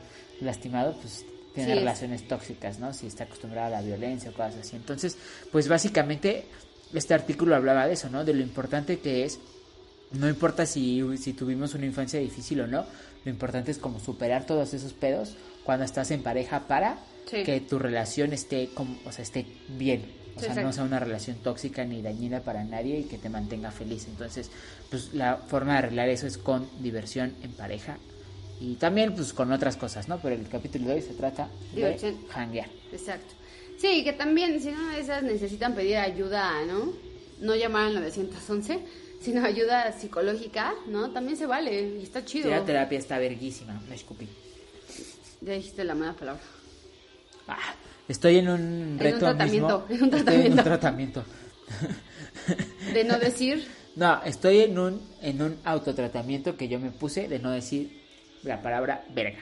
lastimado, 0.41 0.93
pues 1.01 1.23
tiene 1.57 1.75
relaciones 1.75 2.27
tóxicas, 2.27 2.77
¿no? 2.77 2.93
Si 2.93 3.07
está 3.07 3.23
acostumbrado 3.23 3.67
a 3.67 3.81
la 3.81 3.81
violencia 3.81 4.29
o 4.29 4.33
cosas 4.33 4.57
así. 4.57 4.75
Entonces, 4.75 5.17
pues 5.51 5.67
básicamente 5.67 6.45
este 6.93 7.15
artículo 7.15 7.55
hablaba 7.55 7.87
de 7.87 7.93
eso, 7.93 8.09
¿no? 8.09 8.23
De 8.23 8.33
lo 8.33 8.43
importante 8.43 8.99
que 8.99 9.25
es, 9.25 9.39
no 10.11 10.29
importa 10.29 10.67
si, 10.67 11.03
si 11.17 11.33
tuvimos 11.33 11.73
una 11.73 11.87
infancia 11.87 12.19
difícil 12.19 12.61
o 12.61 12.67
no, 12.67 12.85
lo 13.25 13.31
importante 13.31 13.71
es 13.71 13.79
como 13.79 13.99
superar 13.99 14.45
todos 14.45 14.75
esos 14.75 14.93
pedos 14.93 15.35
cuando 15.63 15.83
estás 15.83 16.11
en 16.11 16.21
pareja 16.21 16.67
para 16.67 16.99
que 17.29 17.59
tu 17.59 17.79
relación 17.79 18.33
esté, 18.33 18.69
como, 18.73 18.95
o 19.05 19.11
sea, 19.11 19.23
esté 19.23 19.45
bien. 19.77 20.05
O 20.35 20.39
sea, 20.39 20.53
no 20.61 20.71
sea 20.71 20.83
una 20.83 20.99
relación 20.99 21.37
tóxica 21.37 21.83
ni 21.83 22.03
dañina 22.03 22.41
para 22.41 22.63
nadie 22.63 22.99
y 22.99 23.03
que 23.05 23.17
te 23.17 23.27
mantenga 23.27 23.71
feliz. 23.71 24.05
Entonces, 24.07 24.51
pues 24.91 25.15
la 25.15 25.37
forma 25.37 25.73
de 25.73 25.77
arreglar 25.79 26.09
eso 26.09 26.27
es 26.27 26.37
con 26.37 26.69
diversión 26.79 27.33
en 27.41 27.51
pareja 27.53 27.97
y 28.59 28.75
también 28.75 29.13
pues 29.13 29.33
con 29.33 29.51
otras 29.51 29.77
cosas, 29.77 30.07
¿no? 30.07 30.19
Pero 30.19 30.35
el 30.35 30.47
capítulo 30.49 30.87
de 30.87 30.95
hoy 30.95 31.01
se 31.01 31.13
trata 31.13 31.49
de 31.73 32.15
hanguear. 32.33 32.69
Exacto. 32.91 33.33
Sí, 33.77 34.03
que 34.03 34.13
también 34.13 34.59
si 34.59 34.71
de 34.71 34.99
esas 34.99 35.21
necesitan 35.21 35.75
pedir 35.75 35.97
ayuda, 35.97 36.65
¿no? 36.65 36.93
No 37.39 37.55
llamar 37.55 37.87
al 37.87 37.95
911, 37.95 38.79
sino 39.21 39.45
ayuda 39.45 39.91
psicológica, 39.91 40.73
¿no? 40.87 41.11
También 41.11 41.37
se 41.37 41.45
vale 41.45 41.99
y 41.99 42.03
está 42.03 42.25
chido. 42.25 42.49
La 42.49 42.65
terapia 42.65 42.97
está 42.97 43.19
verguísima, 43.19 43.79
me 43.87 43.95
escupí. 43.95 44.27
Ya 45.41 45.53
dijiste 45.53 45.83
la 45.83 45.93
mala 45.93 46.13
palabra. 46.13 46.41
Ah, 47.47 47.75
estoy 48.07 48.39
en 48.39 48.49
un 48.49 48.97
reto 48.99 49.07
en 49.07 49.13
un 49.13 49.37
tratamiento, 49.37 49.85
en 49.89 50.03
un 50.03 50.09
tratamiento. 50.09 50.31
Estoy 50.31 50.45
en 50.45 50.57
un 50.57 50.63
tratamiento. 50.63 51.23
De 52.93 53.03
no 53.03 53.19
decir. 53.19 53.67
No, 53.95 54.23
estoy 54.23 54.61
en 54.61 54.79
un 54.79 55.01
en 55.21 55.41
un 55.41 55.57
autotratamiento 55.63 56.57
que 56.57 56.67
yo 56.67 56.79
me 56.79 56.91
puse 56.91 57.27
de 57.27 57.39
no 57.39 57.51
decir 57.51 58.06
la 58.43 58.61
palabra 58.61 59.05
verga. 59.13 59.39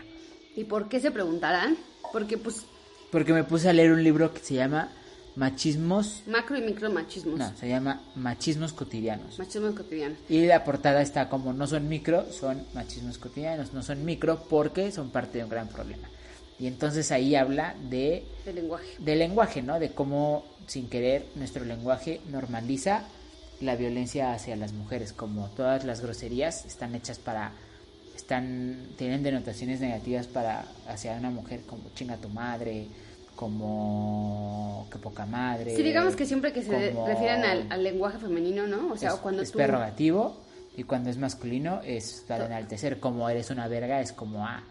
¿Y 0.56 0.64
por 0.64 0.90
qué 0.90 1.00
se 1.00 1.12
preguntarán? 1.12 1.78
Porque 2.12 2.38
pues... 2.38 2.66
Porque 3.12 3.34
me 3.34 3.44
puse 3.44 3.70
a 3.70 3.74
leer 3.74 3.92
un 3.92 4.04
libro 4.04 4.34
que 4.34 4.40
se 4.40 4.56
llama 4.56 4.90
Machismos... 5.36 6.24
Macro 6.28 6.58
y 6.58 6.62
micro 6.62 6.90
machismos. 6.90 7.38
No, 7.38 7.56
se 7.58 7.68
llama 7.68 8.02
Machismos 8.16 8.74
cotidianos. 8.74 9.38
Machismos 9.38 9.75
cotidianos. 9.75 10.18
Y 10.30 10.46
la 10.46 10.64
portada 10.64 11.02
está 11.02 11.28
como 11.30 11.52
no 11.54 11.68
son 11.68 11.90
micro, 11.90 12.32
son 12.32 12.66
machismos 12.74 13.18
cotidianos. 13.18 13.74
No 13.74 13.84
son 13.84 14.06
micro 14.06 14.44
porque 14.50 14.92
son 14.92 15.10
parte 15.10 15.40
de 15.40 15.44
un 15.44 15.50
gran 15.50 15.68
problema. 15.68 16.08
Y 16.58 16.68
entonces 16.68 17.12
ahí 17.12 17.36
habla 17.36 17.75
de... 17.90 18.24
Del 18.46 18.56
lenguaje. 18.56 18.88
Del 19.00 19.20
lenguaje, 19.20 19.62
¿no? 19.62 19.80
De 19.80 19.92
cómo 19.92 20.46
sin 20.68 20.88
querer 20.88 21.25
nuestro 21.36 21.66
lenguaje 21.66 22.22
normaliza 22.30 23.04
la 23.60 23.75
violencia 23.75 24.34
hacia 24.34 24.56
las 24.56 24.72
mujeres. 24.72 25.12
Como 25.12 25.50
todas 25.50 25.84
las 25.84 26.02
groserías 26.02 26.66
están 26.66 26.96
hechas 26.96 27.20
para 27.20 27.52
están 28.15 28.89
tienen 28.98 29.24
denotaciones 29.24 29.79
negativas 29.81 30.27
para 30.27 30.65
hacia 30.88 31.13
una 31.13 31.29
mujer 31.29 31.62
como 31.67 31.84
chinga 31.93 32.17
tu 32.17 32.29
madre 32.29 32.88
como 33.36 34.88
que 34.91 34.98
poca 34.98 35.25
madre 35.25 35.75
sí 35.75 35.84
digamos 35.84 36.15
que 36.15 36.25
siempre 36.25 36.53
que 36.53 36.63
se 36.63 36.91
refieren 37.05 37.72
al, 37.72 37.84
lenguaje 37.84 38.17
femenino 38.17 38.65
no 38.65 38.93
o 38.93 38.98
sea 38.98 39.10
es, 39.10 39.15
cuando 39.15 39.41
es 39.41 39.51
prerrogativo 39.51 40.45
y 40.77 40.84
cuando 40.84 41.10
es 41.10 41.17
masculino 41.17 41.81
es 41.84 42.24
para 42.27 42.45
enaltecer. 42.45 43.00
Como 43.00 43.29
eres 43.29 43.50
una 43.50 43.67
verga 43.67 44.01
es 44.01 44.12
como 44.12 44.45
ah 44.45 44.63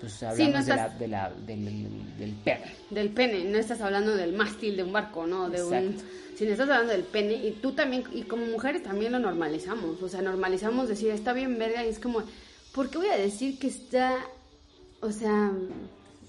pues 0.00 0.22
hablamos 0.22 0.66
de 0.66 0.76
la, 0.76 0.88
de 0.88 1.08
la, 1.08 1.32
del, 1.46 1.88
del, 2.18 2.32
pene. 2.44 2.64
Del 2.90 3.10
pene 3.10 3.44
no 3.44 3.56
estás 3.56 3.80
hablando 3.80 4.14
del 4.16 4.34
mástil 4.34 4.76
de 4.76 4.82
un 4.82 4.92
barco 4.92 5.26
no 5.26 5.48
de 5.48 5.62
un 5.62 5.96
si 6.36 6.44
estás 6.44 6.68
hablando 6.68 6.92
del 6.92 7.04
pene 7.04 7.34
y 7.34 7.52
tú 7.52 7.72
también 7.72 8.02
y 8.12 8.22
como 8.22 8.44
mujeres 8.46 8.82
también 8.82 9.12
lo 9.12 9.18
normalizamos. 9.20 10.02
O 10.02 10.08
sea 10.08 10.20
normalizamos 10.20 10.88
decir 10.88 11.10
está 11.10 11.32
bien 11.32 11.58
verga 11.58 11.84
y 11.84 11.88
es 11.88 12.00
como 12.00 12.22
¿por 12.74 12.90
qué 12.90 12.98
voy 12.98 13.08
a 13.08 13.16
decir 13.16 13.58
que 13.58 13.68
está, 13.68 14.18
o 15.00 15.12
sea, 15.12 15.52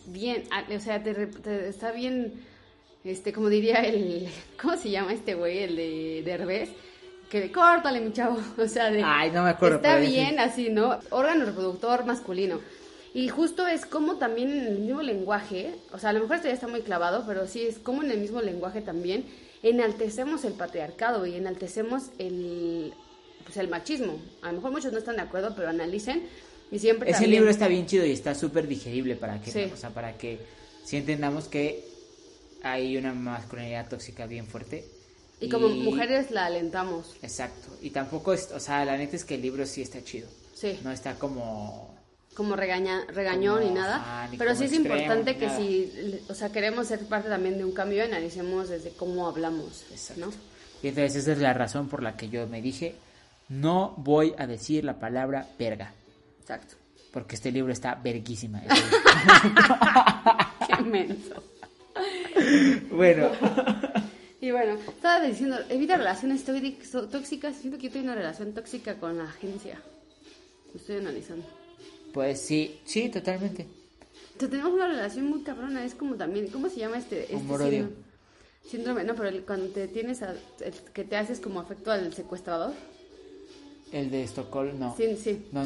bien, 0.06 0.44
o 0.74 0.80
sea, 0.80 1.04
te, 1.04 1.68
está 1.68 1.92
bien, 1.92 2.46
este, 3.04 3.34
como 3.34 3.50
diría 3.50 3.82
el, 3.82 4.30
¿cómo 4.62 4.78
se 4.78 4.92
llama 4.92 5.14
este 5.14 5.34
güey, 5.34 5.64
el 5.64 5.76
de 5.76 6.22
Derbez? 6.24 6.70
Que 7.30 7.42
de 7.42 7.52
córtale, 7.52 8.00
mi 8.00 8.14
chavo, 8.14 8.38
o 8.58 8.68
sea, 8.68 8.92
de... 8.92 9.02
Ay, 9.04 9.32
no 9.32 9.44
me 9.44 9.50
acuerdo. 9.50 9.78
Está 9.78 9.98
bien 9.98 10.40
así, 10.40 10.70
¿no? 10.70 11.00
Órgano 11.10 11.46
reproductor 11.46 12.06
masculino. 12.06 12.60
Y 13.16 13.30
justo 13.30 13.66
es 13.66 13.86
como 13.86 14.18
también 14.18 14.52
en 14.52 14.68
el 14.68 14.80
mismo 14.80 15.02
lenguaje, 15.02 15.74
o 15.94 15.98
sea, 15.98 16.12
a 16.12 16.14
lo 16.14 16.20
mejor 16.20 16.36
esto 16.36 16.50
ya 16.50 16.54
está 16.54 16.68
muy 16.68 16.82
clavado, 16.82 17.24
pero 17.26 17.48
sí 17.48 17.66
es 17.66 17.80
como 17.80 18.04
en 18.04 18.12
el 18.12 18.20
mismo 18.20 18.42
lenguaje 18.42 18.82
también 18.82 19.26
enaltecemos 19.64 20.44
el 20.44 20.54
patriarcado 20.54 21.26
y 21.26 21.36
enaltecemos 21.36 22.10
el, 22.20 22.94
pues 23.46 23.58
el 23.58 23.70
machismo. 23.70 24.20
A 24.42 24.48
lo 24.48 24.58
mejor 24.58 24.72
muchos 24.72 24.92
no 24.92 24.98
están 24.98 25.16
de 25.16 25.22
acuerdo, 25.22 25.54
pero 25.56 25.70
analicen 25.70 26.28
y 26.72 26.80
siempre 26.80 27.12
Ese 27.12 27.28
libro 27.28 27.50
está 27.50 27.68
bien 27.68 27.86
chido 27.86 28.06
y 28.06 28.12
está 28.12 28.36
súper 28.36 28.68
digerible 28.68 29.16
para 29.16 29.40
que, 29.40 29.72
o 29.72 29.78
sea, 29.78 29.92
para 29.92 30.18
que 30.18 30.40
si 30.84 30.98
entendamos 30.98 31.48
que 31.48 31.86
hay 32.64 32.98
una 32.98 33.14
masculinidad 33.14 33.88
tóxica 33.88 34.26
bien 34.26 34.48
fuerte. 34.48 34.86
Y, 35.40 35.50
como 35.50 35.70
mujeres 35.70 36.32
la 36.32 36.46
alentamos. 36.46 37.16
Exacto. 37.22 37.78
Y 37.82 37.92
tampoco 37.92 38.34
es, 38.34 38.50
o 38.52 38.60
sea, 38.60 38.84
la 38.86 38.98
neta 38.98 39.16
es 39.16 39.26
que 39.26 39.36
el 39.36 39.42
libro 39.42 39.66
sí 39.66 39.82
está 39.82 40.04
chido. 40.04 40.28
Sí. 40.54 40.80
No 40.84 40.92
está 40.92 41.16
como 41.16 41.94
como 42.34 42.58
regaña, 42.58 43.06
regañón 43.08 43.64
ni 43.64 43.72
nada, 43.72 44.30
pero 44.38 44.54
sí 44.56 44.66
es 44.66 44.74
importante 44.74 45.38
que 45.38 45.50
si, 45.52 46.22
o 46.28 46.34
sea, 46.34 46.52
queremos 46.52 46.88
ser 46.88 47.00
parte 47.08 47.30
también 47.30 47.58
de 47.58 47.64
un 47.64 47.72
cambio, 47.72 48.04
analicemos 48.04 48.68
desde 48.68 48.90
cómo 48.92 49.28
hablamos, 49.28 49.86
Exacto. 49.90 50.26
¿no? 50.26 50.34
Y 50.84 50.90
entonces 50.90 51.16
esa 51.16 51.32
es 51.32 51.40
la 51.40 51.54
razón 51.54 51.88
por 51.88 52.04
la 52.04 52.18
que 52.18 52.28
yo 52.28 52.46
me 52.48 52.62
dije, 52.62 52.96
no 53.50 53.94
voy 53.98 54.34
a 54.38 54.48
decir 54.48 54.84
la 54.84 55.00
palabra 55.00 55.48
verga. 55.58 55.94
Exacto. 56.40 56.76
Porque 57.12 57.36
este 57.36 57.52
libro 57.52 57.72
está 57.72 57.96
verguísima. 57.96 58.62
Qué 60.68 60.84
menso. 60.84 61.44
bueno. 62.92 63.32
Y 64.42 64.52
bueno, 64.52 64.74
estaba 64.74 65.22
diciendo, 65.22 65.58
evita 65.70 65.98
relaciones 65.98 66.44
tóxicas. 66.44 67.56
Siento 67.56 67.78
que 67.78 67.88
yo 67.88 67.92
tengo 67.92 68.06
una 68.06 68.16
relación 68.16 68.54
tóxica 68.54 68.96
con 68.96 69.18
la 69.18 69.24
agencia. 69.24 69.80
Lo 70.74 70.80
estoy 70.80 70.98
analizando. 70.98 71.46
Pues 72.14 72.42
sí, 72.42 72.80
sí, 72.86 73.10
totalmente. 73.10 73.66
tenemos 74.38 74.74
una 74.74 74.88
relación 74.88 75.30
muy 75.30 75.42
cabrona. 75.42 75.84
Es 75.84 75.96
como 75.96 76.16
también, 76.16 76.48
¿cómo 76.48 76.70
se 76.70 76.78
llama 76.78 76.98
este? 76.98 77.24
este 77.24 77.38
síndrome? 77.38 77.90
síndrome? 78.70 79.04
No, 79.04 79.16
pero 79.16 79.46
cuando 79.46 79.68
te 79.70 79.88
tienes, 79.88 80.22
que 80.94 81.04
te 81.06 81.18
haces 81.18 81.40
como 81.40 81.60
afecto 81.60 81.92
al 81.92 82.14
secuestrador. 82.14 82.74
El 83.92 84.12
de 84.12 84.24
Estocolmo, 84.24 84.74
no. 84.74 84.96
Sí, 84.96 85.16
sí. 85.16 85.48
No, 85.52 85.64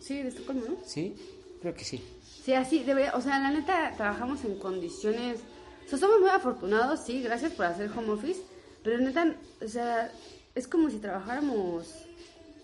sí, 0.00 0.22
de 0.22 0.28
Estocolmo, 0.28 0.62
¿no? 0.68 0.76
Sí, 0.84 1.14
creo 1.60 1.74
que 1.74 1.84
sí. 1.84 2.02
Sí, 2.44 2.54
así 2.54 2.82
debe, 2.84 3.10
o 3.10 3.20
sea, 3.20 3.38
la 3.38 3.50
neta 3.50 3.92
trabajamos 3.96 4.44
en 4.44 4.58
condiciones, 4.58 5.40
o 5.86 5.88
sea, 5.88 5.98
somos 5.98 6.20
muy 6.20 6.30
afortunados, 6.30 7.00
sí, 7.00 7.22
gracias 7.22 7.52
por 7.52 7.66
hacer 7.66 7.90
home 7.90 8.10
office, 8.10 8.40
pero 8.82 8.98
neta, 8.98 9.36
o 9.62 9.68
sea, 9.68 10.10
es 10.54 10.66
como 10.66 10.88
si 10.88 10.98
trabajáramos 10.98 12.06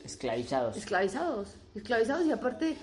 esclavizados. 0.05 0.77
Esclavizados, 0.77 1.49
esclavizados 1.75 2.27
y 2.27 2.33
aparte 2.33 2.77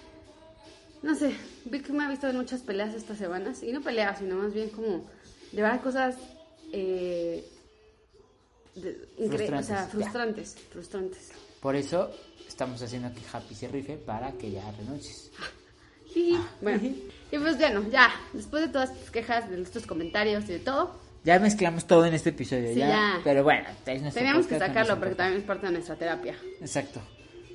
no 1.03 1.15
sé, 1.15 1.35
vi 1.65 1.81
que 1.81 1.91
me 1.91 2.05
ha 2.05 2.09
visto 2.09 2.27
en 2.27 2.37
muchas 2.37 2.61
peleas 2.61 2.95
estas 2.95 3.17
semanas, 3.17 3.61
y 3.61 3.73
no 3.73 3.81
peleas, 3.81 4.19
sino 4.19 4.37
más 4.37 4.53
bien 4.53 4.69
como 4.69 5.03
de 5.51 5.61
verdad 5.61 5.81
cosas 5.81 6.15
eh, 6.71 7.45
frustrantes, 8.73 9.59
o 9.59 9.63
sea, 9.63 9.87
frustrantes, 9.87 10.55
frustrantes. 10.71 11.31
Por 11.63 11.77
eso 11.77 12.11
estamos 12.45 12.81
haciendo 12.81 13.13
que 13.13 13.21
Happy 13.31 13.55
se 13.55 13.69
rife 13.69 13.95
para 13.95 14.33
que 14.33 14.51
ya 14.51 14.69
renuncies. 14.77 15.31
Sí, 16.13 16.37
bueno. 16.61 16.79
Y 17.31 17.39
pues 17.39 17.57
bueno, 17.57 17.89
ya, 17.89 18.13
después 18.33 18.61
de 18.61 18.69
todas 18.69 18.95
tus 18.95 19.09
quejas, 19.09 19.49
de 19.49 19.59
estos 19.59 19.87
comentarios 19.87 20.43
y 20.43 20.53
de 20.53 20.59
todo. 20.59 20.95
Ya 21.23 21.39
mezclamos 21.39 21.87
todo 21.87 22.05
en 22.05 22.13
este 22.13 22.29
episodio, 22.29 22.71
sí, 22.71 22.77
ya, 22.81 23.19
Pero 23.23 23.43
bueno, 23.43 23.67
teníamos 23.83 24.45
que 24.45 24.59
sacarlo 24.59 24.99
porque 24.99 25.15
también 25.15 25.39
es 25.39 25.47
parte 25.47 25.65
de 25.65 25.71
nuestra 25.71 25.95
terapia. 25.95 26.35
Exacto. 26.61 27.01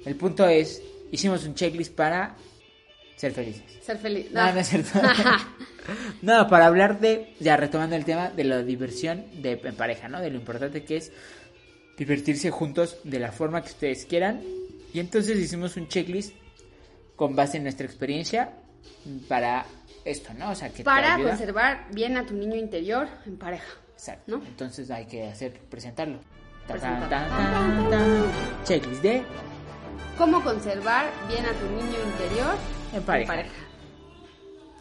El 0.04 0.16
punto 0.16 0.44
es, 0.48 0.82
hicimos 1.12 1.46
un 1.46 1.54
checklist 1.54 1.94
para 1.94 2.34
ser 3.14 3.30
felices. 3.30 3.78
Ser 3.80 3.98
feliz. 3.98 4.28
No, 4.32 4.52
no, 4.52 4.58
es 4.58 4.68
cierto. 4.68 4.90
no, 6.22 6.48
para 6.48 6.66
hablar 6.66 6.98
de, 6.98 7.34
ya 7.38 7.56
retomando 7.56 7.94
el 7.94 8.04
tema 8.04 8.30
de 8.30 8.42
la 8.42 8.64
diversión 8.64 9.24
de, 9.40 9.60
en 9.62 9.76
pareja, 9.76 10.08
¿no? 10.08 10.20
De 10.20 10.30
lo 10.30 10.36
importante 10.36 10.82
que 10.82 10.96
es 10.96 11.12
divertirse 11.98 12.50
juntos 12.50 12.96
de 13.04 13.18
la 13.18 13.32
forma 13.32 13.60
que 13.62 13.68
ustedes 13.70 14.06
quieran. 14.06 14.40
Y 14.94 15.00
entonces 15.00 15.36
hicimos 15.38 15.76
un 15.76 15.88
checklist 15.88 16.32
con 17.16 17.34
base 17.36 17.56
en 17.58 17.64
nuestra 17.64 17.84
experiencia 17.86 18.52
para 19.28 19.66
esto, 20.04 20.32
¿no? 20.34 20.50
O 20.50 20.54
sea, 20.54 20.70
que 20.70 20.84
para 20.84 21.16
conservar 21.18 21.86
bien 21.92 22.16
a 22.16 22.24
tu 22.24 22.34
niño 22.34 22.56
interior 22.56 23.08
en 23.26 23.36
pareja. 23.36 23.66
Exacto. 23.94 24.38
¿no? 24.38 24.46
Entonces 24.46 24.90
hay 24.90 25.06
que 25.06 25.24
hacer 25.26 25.52
presentarlo. 25.68 26.20
checklist 28.64 29.02
de 29.02 29.22
cómo 30.16 30.42
conservar 30.44 31.10
bien 31.28 31.44
a 31.46 31.52
tu 31.52 31.66
niño 31.66 31.98
interior 32.12 32.54
En 32.92 33.02
pareja. 33.02 33.44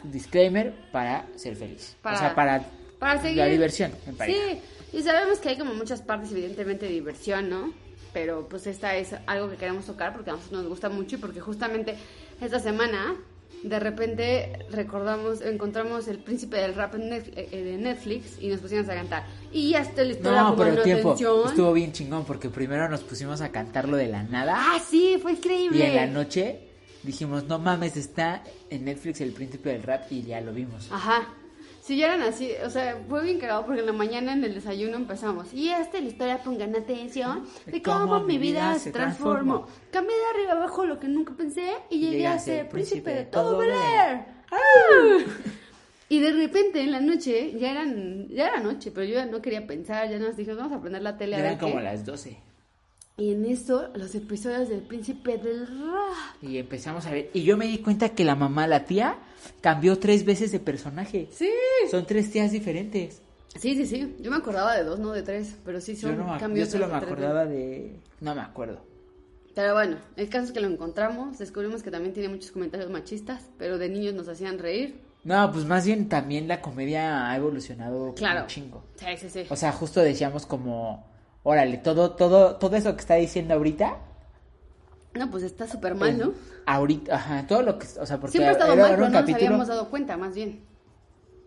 Disclaimer 0.04 0.72
para 0.92 1.26
ser 1.36 1.56
feliz. 1.56 1.96
Para- 2.02 2.16
o 2.16 2.18
sea, 2.20 2.34
para, 2.34 2.62
Para 2.98 3.20
seguir. 3.20 3.38
la 3.38 3.46
diversión 3.46 3.92
en 4.06 4.16
pareja. 4.16 4.38
Sí, 4.52 4.60
y 4.92 5.02
sabemos 5.02 5.38
que 5.38 5.50
hay 5.50 5.58
como 5.58 5.74
muchas 5.74 6.02
partes, 6.02 6.32
evidentemente, 6.32 6.86
de 6.86 6.92
diversión, 6.92 7.48
¿no? 7.50 7.72
Pero 8.12 8.48
pues 8.48 8.66
esta 8.66 8.96
es 8.96 9.14
algo 9.26 9.50
que 9.50 9.56
queremos 9.56 9.84
tocar 9.84 10.14
porque 10.14 10.30
a 10.30 10.34
nosotros 10.34 10.60
nos 10.62 10.68
gusta 10.70 10.88
mucho 10.88 11.16
y 11.16 11.18
porque 11.18 11.40
justamente 11.40 11.94
esta 12.40 12.58
semana 12.58 13.16
de 13.62 13.80
repente 13.80 14.66
recordamos, 14.70 15.40
encontramos 15.40 16.06
el 16.08 16.18
príncipe 16.20 16.56
del 16.58 16.74
rap 16.74 16.94
en 16.94 17.10
Netf- 17.10 17.32
eh, 17.36 17.62
de 17.64 17.76
Netflix 17.76 18.40
y 18.40 18.48
nos 18.48 18.60
pusimos 18.60 18.88
a 18.88 18.94
cantar. 18.94 19.26
Y 19.52 19.74
No, 20.22 20.44
como 20.50 20.56
pero 20.56 20.72
no 20.76 20.82
tiempo. 20.82 21.08
atención. 21.10 21.48
Estuvo 21.48 21.72
bien 21.72 21.92
chingón 21.92 22.24
porque 22.24 22.48
primero 22.50 22.88
nos 22.88 23.00
pusimos 23.02 23.40
a 23.40 23.50
cantarlo 23.50 23.96
de 23.96 24.06
la 24.08 24.22
nada. 24.22 24.54
Ah, 24.56 24.78
sí, 24.88 25.18
fue 25.20 25.32
increíble. 25.32 25.78
Y 25.78 25.82
en 25.82 25.96
la 25.96 26.06
noche 26.06 26.60
dijimos, 27.02 27.44
no 27.44 27.58
mames, 27.58 27.96
está 27.96 28.42
en 28.70 28.84
Netflix 28.84 29.20
el 29.20 29.32
príncipe 29.32 29.70
del 29.70 29.82
rap 29.82 30.10
y 30.10 30.22
ya 30.22 30.40
lo 30.40 30.52
vimos. 30.52 30.88
Ajá. 30.92 31.28
Si 31.88 31.96
ya 31.96 32.08
eran 32.08 32.20
así, 32.20 32.50
o 32.66 32.68
sea, 32.68 33.02
fue 33.08 33.24
bien 33.24 33.38
cagado 33.38 33.64
porque 33.64 33.80
en 33.80 33.86
la 33.86 33.94
mañana 33.94 34.34
en 34.34 34.44
el 34.44 34.52
desayuno 34.52 34.96
empezamos. 34.96 35.54
Y 35.54 35.70
esta 35.70 35.96
es 35.96 36.02
la 36.04 36.10
historia, 36.10 36.42
pongan 36.42 36.76
atención, 36.76 37.46
de 37.66 37.80
cómo, 37.80 38.20
mi 38.20 38.36
vida 38.36 38.78
se 38.78 38.92
transformó. 38.92 39.66
Cambié 39.90 40.14
de 40.14 40.26
arriba 40.34 40.52
abajo 40.52 40.84
lo 40.84 41.00
que 41.00 41.08
nunca 41.08 41.32
pensé 41.34 41.72
y 41.88 42.00
llegué 42.00 42.26
a 42.26 42.38
ser 42.38 42.68
príncipe 42.68 43.14
de 43.14 43.24
todo 43.24 43.62
Air. 43.62 44.26
¡Ah! 44.52 44.58
Y 46.10 46.20
de 46.20 46.32
repente 46.32 46.82
en 46.82 46.92
la 46.92 47.00
noche, 47.00 47.54
ya 47.58 47.70
eran, 47.70 48.28
ya 48.28 48.48
era 48.48 48.60
noche, 48.60 48.90
pero 48.90 49.06
yo 49.06 49.14
ya 49.14 49.24
no 49.24 49.40
quería 49.40 49.66
pensar, 49.66 50.10
ya 50.10 50.18
nos 50.18 50.36
dijimos, 50.36 50.58
vamos 50.58 50.78
a 50.78 50.80
prender 50.82 51.00
la 51.00 51.16
tele 51.16 51.36
a 51.36 51.38
Eran 51.38 51.52
ver 51.52 51.58
como 51.58 51.76
qué. 51.76 51.82
las 51.84 52.04
12. 52.04 52.38
Y 53.18 53.32
en 53.32 53.44
eso, 53.46 53.88
los 53.94 54.14
episodios 54.14 54.68
del 54.68 54.80
príncipe 54.80 55.36
del 55.38 55.66
rap. 55.66 56.40
Y 56.42 56.56
empezamos 56.58 57.04
a 57.06 57.10
ver. 57.10 57.30
Y 57.34 57.42
yo 57.42 57.56
me 57.56 57.66
di 57.66 57.78
cuenta 57.78 58.10
que 58.10 58.24
la 58.24 58.36
mamá, 58.36 58.66
la 58.68 58.84
tía, 58.84 59.18
cambió 59.60 59.98
tres 59.98 60.24
veces 60.24 60.52
de 60.52 60.60
personaje. 60.60 61.28
Sí. 61.32 61.50
Son 61.90 62.06
tres 62.06 62.30
tías 62.30 62.52
diferentes. 62.52 63.20
Sí, 63.56 63.74
sí, 63.74 63.86
sí. 63.86 64.16
Yo 64.20 64.30
me 64.30 64.36
acordaba 64.36 64.76
de 64.76 64.84
dos, 64.84 65.00
no 65.00 65.10
de 65.10 65.22
tres, 65.22 65.56
pero 65.64 65.80
sí 65.80 65.94
Yo, 65.96 66.08
son 66.08 66.18
no 66.18 66.24
me, 66.24 66.30
ac- 66.30 66.34
yo 66.34 66.40
cambios. 66.40 66.68
solo 66.68 66.86
me 66.86 66.92
tres 67.00 67.02
acordaba 67.10 67.44
de... 67.46 67.96
No 68.20 68.34
me 68.36 68.40
acuerdo. 68.40 68.84
Pero 69.54 69.74
bueno, 69.74 69.96
el 70.16 70.28
caso 70.28 70.44
es 70.44 70.52
que 70.52 70.60
lo 70.60 70.68
encontramos, 70.68 71.38
descubrimos 71.38 71.82
que 71.82 71.90
también 71.90 72.14
tiene 72.14 72.28
muchos 72.28 72.52
comentarios 72.52 72.88
machistas, 72.90 73.50
pero 73.58 73.78
de 73.78 73.88
niños 73.88 74.14
nos 74.14 74.28
hacían 74.28 74.60
reír. 74.60 75.00
No, 75.24 75.50
pues 75.50 75.64
más 75.64 75.84
bien 75.84 76.08
también 76.08 76.46
la 76.46 76.60
comedia 76.62 77.28
ha 77.28 77.36
evolucionado 77.36 78.14
Claro. 78.14 78.42
un 78.42 78.46
chingo. 78.46 78.84
Sí, 78.94 79.06
sí, 79.18 79.28
sí. 79.28 79.46
O 79.50 79.56
sea, 79.56 79.72
justo 79.72 80.00
decíamos 80.00 80.46
como, 80.46 81.04
órale, 81.42 81.78
todo, 81.78 82.12
todo, 82.12 82.56
todo 82.56 82.76
eso 82.76 82.94
que 82.94 83.00
está 83.00 83.14
diciendo 83.14 83.54
ahorita, 83.54 83.96
No, 85.14 85.30
pues 85.30 85.42
está 85.44 85.66
súper 85.66 85.94
mal, 85.94 86.18
¿no? 86.18 86.32
ahorita, 86.66 87.14
ajá, 87.16 87.46
todo 87.46 87.62
lo 87.62 87.78
que, 87.78 87.86
o 87.98 88.06
sea, 88.06 88.18
porque 88.18 88.32
Siempre 88.32 88.50
ha 88.50 88.52
estado 88.52 88.72
era- 88.74 88.82
mal, 88.82 88.90
era 88.92 88.96
pero 88.98 89.10
no 89.10 89.20
nos 89.26 89.34
habíamos 89.34 89.68
dado 89.68 89.88
cuenta, 89.90 90.16
más 90.16 90.34
bien. 90.34 90.60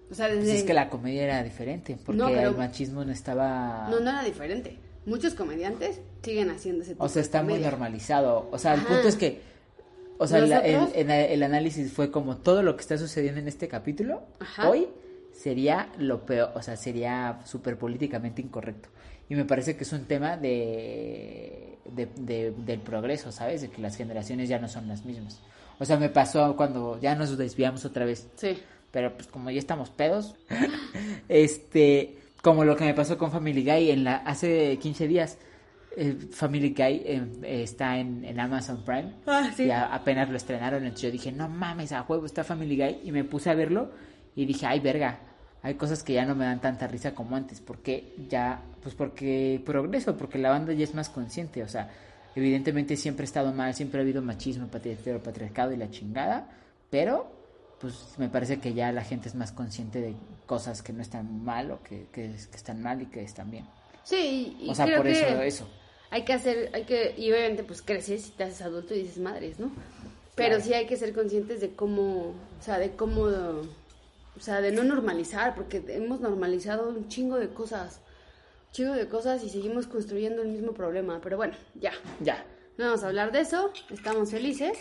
O 0.10 0.14
sea, 0.16 0.28
desde... 0.28 0.42
pues 0.42 0.54
es 0.56 0.64
que 0.64 0.74
la 0.74 0.90
comedia 0.90 1.24
era 1.24 1.44
diferente, 1.44 1.98
porque 2.06 2.20
No, 2.22 2.28
pero- 2.28 2.50
el 2.50 2.58
machismo 2.58 3.06
no 3.06 3.12
estaba, 3.12 3.88
No, 3.90 4.00
no 4.00 4.10
era 4.10 4.24
diferente. 4.24 4.78
Muchos 5.06 5.34
comediantes 5.34 6.02
siguen 6.22 6.50
haciendo 6.52 6.84
ese 6.84 6.92
tipo 6.94 7.04
o 7.04 7.10
sea, 7.10 7.22
está 7.22 7.40
de 7.40 7.46
muy 7.46 7.60
normalizado. 7.60 8.48
O 8.52 8.58
sea, 8.60 8.74
el 8.76 8.82
punto 8.82 9.08
es 9.08 9.16
que, 9.16 9.42
o 10.18 10.28
sea, 10.28 10.40
la- 10.42 10.60
el, 10.60 10.74
Nosotros- 10.74 10.98
el- 10.98 11.10
el 11.12 11.44
análisis 11.44 11.92
fue 11.94 12.12
como 12.12 12.38
todo 12.38 12.62
lo 12.62 12.76
que 12.76 12.82
está 12.82 12.98
sucediendo 12.98 13.40
en 13.40 13.48
este 13.48 13.68
capítulo, 13.68 14.22
Ajá. 14.40 14.70
hoy, 14.70 14.88
sería 15.34 15.90
lo 15.98 16.26
peor, 16.26 16.52
o 16.56 16.62
sea, 16.62 16.76
sería 16.76 17.40
súper 17.46 17.78
políticamente 17.78 18.42
incorrecto. 18.42 18.90
Y 19.32 19.36
me 19.36 19.46
parece 19.46 19.78
que 19.78 19.84
es 19.86 19.94
un 19.94 20.04
tema 20.06 20.36
de, 20.36 21.78
de, 21.86 22.06
de- 22.18 22.52
del 22.52 22.80
progreso, 22.82 23.32
¿sabes? 23.32 23.62
De 23.62 23.70
que 23.70 23.82
las 23.82 23.96
generaciones 23.96 24.50
ya 24.50 24.60
no 24.60 24.68
son 24.68 24.90
las 24.90 25.06
mismas. 25.06 25.40
O 25.80 25.86
sea, 25.86 25.96
me 25.98 26.10
pasó 26.10 26.56
cuando 26.58 27.00
ya 27.00 27.16
nos 27.16 27.38
desviamos 27.38 27.86
otra 27.86 28.04
vez. 28.04 28.28
Sí. 28.36 28.58
Pero 28.92 29.14
pues 29.14 29.28
como 29.28 29.50
ya 29.50 29.60
estamos 29.60 29.90
pedos, 29.90 30.36
este, 31.30 32.18
como 32.42 32.64
lo 32.66 32.76
que 32.76 32.84
me 32.86 32.94
pasó 32.94 33.18
con 33.18 33.32
Family 33.32 33.64
Guy 33.64 33.92
en 33.92 34.04
la 34.04 34.18
hace 34.18 34.78
15 34.78 35.08
días. 35.08 35.38
eh, 35.96 36.16
Family 36.32 36.70
Guy 36.70 37.02
eh, 37.06 37.24
eh, 37.44 37.64
está 37.64 37.98
en, 38.00 38.24
en 38.26 38.40
Amazon 38.40 38.84
Prime. 38.86 39.14
Ah, 39.26 39.52
sí. 39.56 39.64
Y 39.64 39.72
a- 39.72 39.94
apenas 39.94 40.30
lo 40.30 40.38
estrenaron, 40.38 40.84
entonces 40.84 41.04
yo 41.04 41.12
dije, 41.12 41.32
no 41.32 41.48
mames, 41.50 41.92
a 41.92 42.02
juego 42.04 42.26
está 42.26 42.44
Family 42.44 42.76
Guy. 42.78 43.00
Y 43.06 43.12
me 43.12 43.24
puse 43.24 43.50
a 43.50 43.54
verlo 43.56 43.92
y 44.36 44.46
dije, 44.46 44.66
ay, 44.66 44.80
verga, 44.82 45.20
hay 45.64 45.76
cosas 45.76 46.04
que 46.04 46.14
ya 46.14 46.25
no 46.25 46.36
me 46.36 46.46
dan 46.46 46.60
tanta 46.62 46.88
risa 46.88 47.14
como 47.16 47.36
antes. 47.36 47.62
Porque 47.62 48.14
ya, 48.29 48.62
pues 48.81 48.96
porque 48.96 49.61
progreso, 49.65 50.17
porque 50.17 50.37
la 50.37 50.50
banda 50.50 50.74
ya 50.74 50.83
es 50.83 50.94
más 50.96 51.09
consciente. 51.09 51.63
O 51.63 51.67
sea, 51.67 51.89
evidentemente 52.35 52.98
siempre 52.98 53.24
ha 53.24 53.25
estado 53.25 53.51
mal, 53.53 53.74
siempre 53.74 54.00
ha 54.00 54.03
habido 54.03 54.22
machismo, 54.22 54.67
patri- 54.72 55.20
patriarcado 55.20 55.72
y 55.74 55.77
la 55.77 55.89
chingada. 55.89 56.50
Pero, 56.89 57.31
pues 57.79 58.15
me 58.17 58.29
parece 58.29 58.59
que 58.59 58.74
ya 58.74 58.91
la 58.91 59.03
gente 59.03 59.29
es 59.29 59.35
más 59.35 59.51
consciente 59.51 60.01
de 60.01 60.15
cosas 60.46 60.81
que 60.81 60.94
no 60.94 61.01
están 61.01 61.44
mal 61.44 61.72
o 61.72 61.81
que, 61.83 62.07
que, 62.11 62.31
que 62.31 62.57
están 62.57 62.81
mal 62.81 63.01
y 63.01 63.05
que 63.07 63.24
están 63.24 63.50
bien. 63.51 63.65
Sí, 64.03 64.57
y 64.59 64.70
O 64.70 64.75
sea, 64.75 64.85
creo 64.85 64.98
por 64.98 65.05
que 65.05 65.11
eso, 65.13 65.41
eso. 65.41 65.67
hay 66.09 66.24
que 66.24 66.33
hacer, 66.33 66.72
hay 66.74 66.83
que, 66.83 67.13
y 67.17 67.31
obviamente 67.31 67.63
pues 67.63 67.81
creces 67.81 68.27
y 68.27 68.31
te 68.31 68.44
haces 68.46 68.61
adulto 68.63 68.94
y 68.96 69.03
dices 69.03 69.20
madres, 69.20 69.59
¿no? 69.59 69.72
Pero 70.35 70.55
Claro. 70.55 70.63
sí 70.63 70.74
hay 70.74 70.87
que 70.87 70.98
ser 70.98 71.13
conscientes 71.13 71.61
de 71.61 71.75
cómo, 71.75 72.29
o 72.59 72.63
sea, 72.63 72.79
de 72.79 72.91
cómo, 72.96 73.22
o 73.24 74.39
sea, 74.39 74.61
de 74.61 74.72
no 74.72 74.83
normalizar, 74.83 75.55
porque 75.55 75.83
hemos 75.89 76.20
normalizado 76.20 76.89
un 76.89 77.07
chingo 77.09 77.37
de 77.37 77.50
cosas, 77.50 78.00
un 78.72 78.74
chingo 78.74 78.94
de 78.94 79.07
cosas 79.10 79.44
y 79.44 79.50
seguimos 79.50 79.86
construyendo 79.88 80.42
el 80.42 80.48
mismo 80.48 80.72
problema. 80.74 81.20
Pero 81.22 81.36
bueno, 81.36 81.53
ya, 81.75 81.92
Ya. 82.22 82.46
no 82.77 82.86
vamos 82.86 83.03
a 83.03 83.07
hablar 83.07 83.31
de 83.34 83.42
eso, 83.42 83.72
estamos 83.90 84.31
felices. 84.31 84.77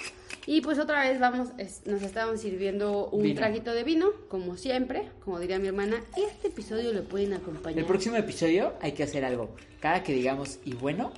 Y 0.47 0.61
pues 0.61 0.79
otra 0.79 1.03
vez 1.03 1.19
vamos, 1.19 1.49
es- 1.59 1.83
nos 1.87 2.01
estamos 2.03 2.41
sirviendo 2.41 3.09
un 3.11 3.23
Vino. 3.25 3.35
traguito 3.41 3.73
de 3.75 3.83
vino, 3.85 4.11
como 4.29 4.57
siempre, 4.57 5.09
como 5.25 5.41
diría 5.41 5.59
mi 5.59 5.67
hermana. 5.69 6.01
Este 6.17 6.49
episodio 6.49 6.93
lo 6.93 7.03
pueden 7.05 7.33
acompañar. 7.35 7.81
El 7.81 7.85
próximo 7.85 8.15
episodio 8.17 8.75
hay 8.81 8.93
que 8.93 9.03
hacer 9.03 9.25
algo. 9.25 9.51
Cada 9.81 10.03
que 10.05 10.13
digamos 10.13 10.61
y 10.65 10.75
bueno. 10.75 11.13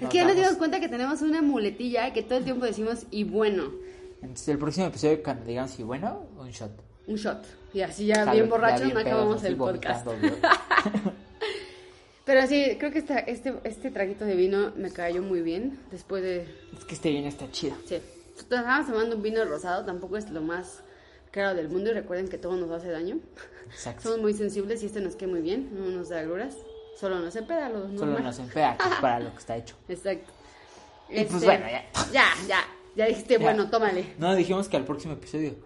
Es 0.00 0.08
que 0.08 0.16
ya 0.18 0.24
nos 0.24 0.36
dimos 0.36 0.54
cuenta 0.54 0.80
que 0.80 0.88
tenemos 0.88 1.20
una 1.20 1.42
muletilla 1.42 2.12
que 2.14 2.22
todo 2.22 2.38
el 2.38 2.44
tiempo 2.44 2.64
decimos 2.64 3.04
y 3.10 3.24
bueno, 3.24 3.70
Entonces, 4.22 4.48
el 4.48 4.58
próximo 4.58 4.86
episodio, 4.86 5.22
cuando 5.22 5.44
digamos 5.44 5.78
y 5.78 5.82
bueno, 5.82 6.26
un 6.38 6.50
shot. 6.50 6.70
un 7.06 7.16
shot. 7.16 7.44
Y 7.74 7.82
así 7.82 8.06
ya 8.06 8.16
Salud, 8.16 8.32
bien 8.32 8.48
borrachos 8.48 8.92
no 8.94 9.00
acabamos 9.00 9.44
el 9.44 9.56
podcast. 9.56 10.06
Pero 12.30 12.46
sí, 12.46 12.76
creo 12.78 12.92
que 12.92 13.00
esta, 13.00 13.18
este, 13.18 13.54
este 13.64 13.90
traguito 13.90 14.24
de 14.24 14.36
vino 14.36 14.72
me 14.76 14.92
cayó 14.92 15.20
muy 15.20 15.42
bien 15.42 15.80
después 15.90 16.22
de... 16.22 16.42
es 16.78 16.84
que 16.84 16.94
este 16.94 17.10
vino 17.10 17.26
está 17.26 17.50
chido. 17.50 17.74
Sí, 17.86 17.96
estábamos 18.38 18.86
tomando 18.86 19.16
un 19.16 19.22
vino 19.22 19.44
rosado, 19.44 19.84
tampoco 19.84 20.16
es 20.16 20.30
lo 20.30 20.40
más 20.40 20.84
caro 21.32 21.56
del 21.56 21.68
mundo 21.68 21.90
y 21.90 21.94
recuerden 21.94 22.28
que 22.28 22.38
todo 22.38 22.54
nos 22.56 22.70
hace 22.70 22.88
daño. 22.88 23.18
Exacto. 23.68 24.02
Somos 24.04 24.20
muy 24.20 24.32
sensibles 24.34 24.80
y 24.84 24.86
este 24.86 25.00
nos 25.00 25.16
queda 25.16 25.28
muy 25.30 25.40
bien, 25.40 25.70
no 25.74 25.86
nos 25.86 26.08
da 26.10 26.20
agruras, 26.20 26.56
solo 27.00 27.18
nos 27.18 27.34
empeda 27.34 27.68
lo 27.68 27.88
Solo 27.88 28.06
normal. 28.12 28.22
nos 28.22 28.38
empea, 28.38 28.76
que 28.78 28.88
es 28.88 28.94
para 29.00 29.18
lo 29.18 29.32
que 29.32 29.38
está 29.38 29.56
hecho. 29.56 29.74
Exacto. 29.88 30.30
Y 31.08 31.24
pues 31.24 31.32
Este, 31.34 31.46
bueno, 31.46 31.66
ya. 31.68 31.84
Ya, 32.12 32.24
ya, 32.46 32.60
ya 32.94 33.06
dijiste, 33.06 33.34
Ya. 33.34 33.40
bueno, 33.40 33.68
tómale. 33.70 34.14
No, 34.18 34.36
dijimos 34.36 34.68
que 34.68 34.76
al 34.76 34.84
próximo 34.84 35.14
episodio. 35.14 35.56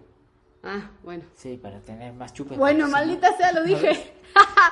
Ah, 0.65 0.91
bueno. 1.03 1.25
Sí, 1.35 1.59
para 1.59 1.79
tener 1.81 2.13
más 2.15 2.33
chupe. 2.33 2.57
Bueno, 2.57 2.89
maldita 2.89 3.37
sea, 3.37 3.53
lo 3.53 3.63
dije. 3.65 4.15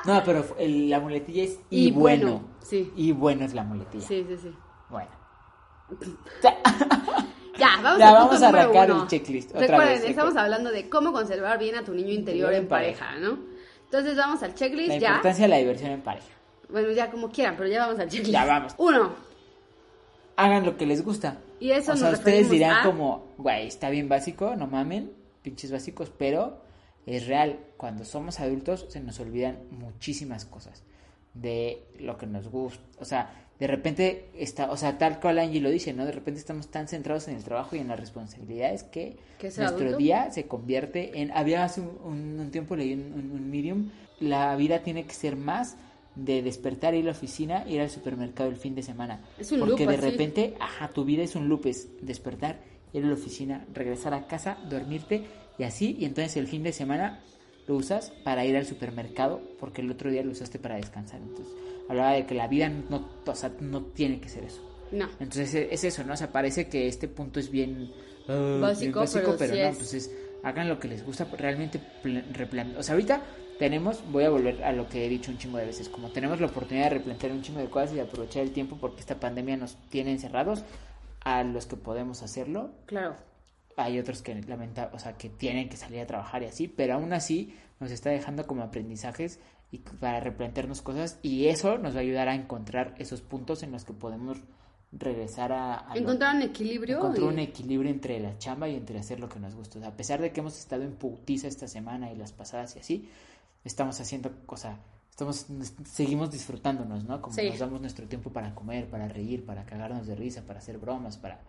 No, 0.05 0.15
No, 0.15 0.23
pero 0.23 0.43
el- 0.57 0.89
la 0.89 0.99
muletilla 0.99 1.43
es 1.43 1.59
y, 1.69 1.87
Y 1.87 1.91
bueno. 1.91 2.31
bueno, 2.31 2.47
sí. 2.61 2.91
Y 2.95 3.11
bueno 3.11 3.45
es 3.45 3.53
la 3.53 3.63
muletilla. 3.63 4.05
Sí, 4.07 4.25
sí, 4.27 4.37
sí. 4.41 4.55
Bueno. 4.89 5.11
Ya, 7.55 7.69
vamos 7.83 7.99
Ya, 7.99 8.07
al 8.09 8.13
vamos 8.15 8.41
a 8.41 8.47
arrancar 8.49 8.91
uno. 8.91 9.03
el 9.03 9.07
checklist 9.07 9.51
otra 9.51 9.61
Recuerden, 9.61 10.01
vez. 10.01 10.09
estamos 10.09 10.35
hablando 10.35 10.71
de 10.71 10.89
cómo 10.89 11.11
conservar 11.13 11.59
bien 11.59 11.75
a 11.75 11.83
tu 11.83 11.93
niño 11.93 12.11
interior 12.11 12.51
en 12.51 12.63
en 12.63 12.67
pareja, 12.67 13.15
¿no? 13.19 13.37
Entonces 13.85 14.17
vamos 14.17 14.41
al 14.41 14.55
checklist 14.55 14.89
La 14.89 14.97
ya. 14.97 15.07
importancia 15.09 15.43
de 15.43 15.49
la 15.49 15.57
diversión 15.57 15.91
en 15.91 16.01
pareja. 16.01 16.25
Bueno, 16.69 16.89
ya 16.91 17.11
como 17.11 17.29
quieran, 17.29 17.55
pero 17.55 17.69
ya 17.69 17.85
vamos 17.85 17.99
al 17.99 18.09
checklist. 18.09 18.31
Ya 18.33 18.45
vamos. 18.45 18.73
Uno. 18.79 19.11
Hagan 20.35 20.65
lo 20.65 20.75
que 20.77 20.87
les 20.87 21.05
gusta. 21.05 21.37
Y 21.59 21.69
eso 21.69 21.91
o 21.91 21.93
nos 21.93 21.99
sea, 21.99 22.11
ustedes 22.13 22.49
dirán 22.49 22.77
a- 22.79 22.83
como, 22.83 23.27
güey, 23.37 23.67
está 23.67 23.91
bien 23.91 24.09
básico, 24.09 24.55
no 24.55 24.65
mamen, 24.65 25.11
pinches 25.43 25.71
básicos, 25.71 26.09
pero 26.17 26.61
es 27.05 27.27
real. 27.27 27.59
Cuando 27.77 28.05
somos 28.05 28.39
adultos 28.39 28.85
se 28.89 28.99
nos 29.01 29.19
olvidan 29.19 29.59
muchísimas 29.71 30.45
cosas 30.45 30.83
de 31.33 31.83
lo 31.99 32.17
que 32.17 32.25
nos 32.27 32.47
gusta. 32.47 32.81
O 32.99 33.05
sea, 33.05 33.39
de 33.59 33.67
repente 33.67 34.29
está, 34.37 34.71
o 34.71 34.77
sea, 34.77 34.97
tal 34.97 35.19
cual 35.19 35.39
Angie 35.39 35.61
lo 35.61 35.69
dice, 35.69 35.93
¿no? 35.93 36.05
De 36.05 36.11
repente 36.11 36.39
estamos 36.39 36.67
tan 36.69 36.87
centrados 36.87 37.27
en 37.27 37.35
el 37.35 37.43
trabajo 37.43 37.75
y 37.75 37.79
en 37.79 37.87
las 37.87 37.99
responsabilidades 37.99 38.83
que 38.83 39.17
¿Que 39.39 39.51
ser 39.51 39.63
nuestro 39.63 39.85
adulto? 39.85 39.97
día 39.99 40.31
se 40.31 40.47
convierte 40.47 41.21
en... 41.21 41.31
Había 41.31 41.63
hace 41.63 41.81
un, 41.81 41.97
un- 42.03 42.39
un 42.39 42.51
tiempo 42.51 42.75
leí 42.75 42.93
un, 42.93 43.49
medium, 43.49 43.89
la 44.19 44.55
vida 44.55 44.79
tiene 44.79 45.05
que 45.05 45.13
ser 45.13 45.35
más 45.35 45.75
de 46.15 46.41
despertar, 46.43 46.93
ir 46.93 47.01
a 47.03 47.05
la 47.05 47.11
oficina, 47.11 47.65
ir 47.67 47.81
al 47.81 47.89
supermercado 47.89 48.49
el 48.49 48.55
fin 48.57 48.75
de 48.75 48.83
semana. 48.83 49.21
Es 49.39 49.51
un 49.51 49.59
Porque 49.59 49.85
loop 49.85 49.91
de 49.95 49.97
repente, 49.97 50.53
ajá, 50.59 50.89
tu 50.89 51.03
vida 51.05 51.23
es 51.23 51.35
un 51.35 51.49
loop, 51.49 51.65
es 51.65 51.87
despertar, 52.01 52.59
ir 52.93 53.03
a 53.03 53.07
la 53.07 53.13
oficina, 53.13 53.65
regresar 53.73 54.13
a 54.13 54.27
casa, 54.27 54.57
dormirte 54.69 55.25
y 55.57 55.63
así, 55.63 55.95
y 55.99 56.05
entonces 56.05 56.37
el 56.37 56.47
fin 56.47 56.63
de 56.63 56.71
semana 56.71 57.21
lo 57.67 57.75
usas 57.75 58.11
para 58.23 58.45
ir 58.45 58.55
al 58.57 58.65
supermercado 58.65 59.41
porque 59.59 59.81
el 59.81 59.89
otro 59.91 60.09
día 60.11 60.23
lo 60.23 60.31
usaste 60.31 60.59
para 60.59 60.75
descansar. 60.75 61.19
Entonces, 61.21 61.53
hablaba 61.89 62.13
de 62.13 62.25
que 62.25 62.35
la 62.35 62.47
vida 62.47 62.69
no, 62.69 63.07
o 63.25 63.35
sea, 63.35 63.51
no 63.59 63.81
tiene 63.83 64.19
que 64.19 64.29
ser 64.29 64.43
eso. 64.43 64.61
No. 64.91 65.07
Entonces 65.19 65.53
e- 65.55 65.69
es 65.73 65.83
eso, 65.83 66.03
¿no? 66.03 66.13
O 66.13 66.17
sea, 66.17 66.31
parece 66.31 66.67
que 66.67 66.87
este 66.87 67.07
punto 67.07 67.39
es 67.39 67.49
bien 67.49 67.91
ah, 68.27 68.57
bien 68.79 68.91
Básico, 68.91 69.35
pero 69.39 69.53
sí 69.53 69.59
no, 69.59 69.65
es. 69.65 69.71
entonces 69.73 70.11
hagan 70.43 70.67
lo 70.69 70.77
que 70.79 70.87
les 70.89 71.05
gusta, 71.05 71.25
realmente 71.37 71.79
pla- 72.03 72.23
replan- 72.33 72.75
O 72.77 72.83
sea, 72.83 72.93
ahorita 72.95 73.23
tenemos, 73.59 74.03
voy 74.11 74.25
a 74.25 74.29
volver 74.29 74.63
a 74.63 74.73
lo 74.73 74.89
que 74.89 75.05
he 75.05 75.09
dicho 75.09 75.31
un 75.31 75.37
chingo 75.37 75.57
de 75.57 75.65
veces, 75.65 75.87
como 75.87 76.09
tenemos 76.11 76.39
la 76.41 76.47
oportunidad 76.47 76.85
de 76.89 76.95
replantear 76.97 77.31
un 77.31 77.41
chingo 77.41 77.59
de 77.59 77.69
cosas 77.69 77.93
y 77.93 77.95
de 77.95 78.01
aprovechar 78.01 78.43
el 78.43 78.51
tiempo 78.51 78.77
porque 78.79 78.99
esta 78.99 79.19
pandemia 79.19 79.55
nos 79.57 79.77
tiene 79.89 80.11
encerrados 80.11 80.63
a 81.23 81.43
los 81.43 81.65
que 81.65 81.75
podemos 81.77 82.21
hacerlo, 82.23 82.71
Claro. 82.85 83.15
hay 83.77 83.97
otros 83.99 84.21
que 84.21 84.35
lamenta, 84.43 84.89
o 84.93 84.99
sea, 84.99 85.13
que 85.17 85.29
tienen 85.29 85.69
que 85.69 85.77
salir 85.77 85.99
a 86.01 86.05
trabajar 86.07 86.43
y 86.43 86.47
así, 86.47 86.67
pero 86.67 86.95
aún 86.95 87.13
así 87.13 87.55
nos 87.79 87.91
está 87.91 88.09
dejando 88.09 88.45
como 88.47 88.61
aprendizajes 88.63 89.39
y 89.71 89.79
para 89.79 90.19
replantearnos 90.19 90.81
cosas 90.81 91.19
y 91.23 91.47
eso 91.47 91.77
nos 91.79 91.93
va 91.95 91.99
a 91.99 92.01
ayudar 92.01 92.29
a 92.29 92.35
encontrar 92.35 92.93
esos 92.99 93.21
puntos 93.21 93.63
en 93.63 93.71
los 93.71 93.83
que 93.85 93.93
podemos 93.93 94.37
regresar 94.91 95.51
a, 95.51 95.73
a 95.75 95.95
lo- 95.95 96.01
Encontrar 96.01 96.35
un 96.35 96.43
equilibrio. 96.43 96.97
encontrar 96.97 97.23
y- 97.25 97.27
un 97.27 97.39
equilibrio 97.39 97.89
entre 97.91 98.19
la 98.19 98.37
chamba 98.37 98.69
y 98.69 98.75
entre 98.75 98.99
hacer 98.99 99.19
lo 99.19 99.27
que 99.27 99.39
nos 99.39 99.55
gusta. 99.55 99.79
O 99.79 99.81
sea, 99.81 99.89
a 99.89 99.97
pesar 99.97 100.21
de 100.21 100.31
que 100.31 100.41
hemos 100.41 100.57
estado 100.59 100.83
en 100.83 100.93
putiza 100.93 101.47
esta 101.47 101.67
semana 101.67 102.11
y 102.11 102.15
las 102.15 102.31
pasadas 102.31 102.75
y 102.75 102.79
así, 102.79 103.09
estamos 103.63 103.99
haciendo, 103.99 104.31
o 104.45 104.55
sea, 104.57 104.77
estamos, 105.13 105.45
seguimos 105.85 106.31
disfrutándonos, 106.31 107.03
¿no? 107.03 107.21
Como 107.21 107.35
Sí. 107.35 107.47
nos 107.47 107.59
damos 107.59 107.79
nuestro 107.79 108.07
tiempo 108.07 108.31
para 108.31 108.55
comer, 108.55 108.87
para 108.87 109.07
reír, 109.07 109.45
para 109.45 109.63
cagarnos 109.63 110.07
de 110.07 110.15
risa, 110.15 110.41
para 110.41 110.57
hacer 110.57 110.79
bromas, 110.79 111.17
para, 111.17 111.39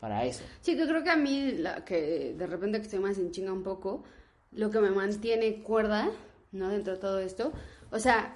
para 0.00 0.24
eso. 0.24 0.42
Sí, 0.60 0.76
que 0.76 0.88
creo 0.88 1.04
que 1.04 1.10
a 1.10 1.16
mí, 1.16 1.52
la, 1.52 1.84
que 1.84 2.34
de 2.36 2.46
repente 2.48 2.78
que 2.78 2.84
estoy 2.84 2.98
más 2.98 3.18
en 3.18 3.30
chinga 3.30 3.52
un 3.52 3.62
poco, 3.62 4.02
lo 4.50 4.70
que 4.70 4.80
me 4.80 4.90
mantiene 4.90 5.62
cuerda, 5.62 6.10
¿no? 6.50 6.68
Dentro 6.68 6.94
de 6.94 6.98
todo 6.98 7.20
esto, 7.20 7.52
o 7.92 8.00
sea, 8.00 8.34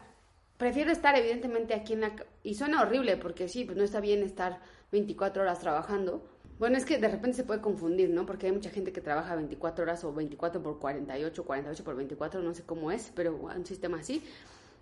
prefiero 0.57 0.93
estar 0.93 1.17
evidentemente 1.19 1.75
aquí 1.75 1.95
en 1.95 2.03
la... 2.03 2.13
Y 2.45 2.55
suena 2.55 2.81
horrible 2.81 3.17
porque 3.17 3.49
sí, 3.49 3.65
pues 3.65 3.77
no 3.77 3.83
está 3.83 3.99
bien 3.99 4.23
estar 4.23 4.61
24 4.93 5.43
horas 5.43 5.59
trabajando. 5.59 6.25
Bueno, 6.61 6.79
es 6.79 6.85
que 6.85 6.99
de 6.99 7.09
repente 7.09 7.37
se 7.37 7.43
puede 7.45 7.61
confundir, 7.61 8.09
¿no? 8.11 8.25
Porque 8.25 8.47
hay 8.47 8.53
mucha 8.53 8.71
gente 8.71 8.93
que 8.93 9.01
trabaja 9.01 9.35
24 9.35 9.83
horas 9.83 10.05
o 10.05 10.15
24 10.15 10.63
por 10.63 10.79
48, 10.79 11.45
48 11.45 11.85
por 11.85 11.97
24, 11.97 12.41
no 12.41 12.55
sé 12.55 12.63
cómo 12.63 12.93
es, 12.93 13.11
pero 13.17 13.35
un 13.35 13.67
sistema 13.67 13.99
así. 13.99 14.23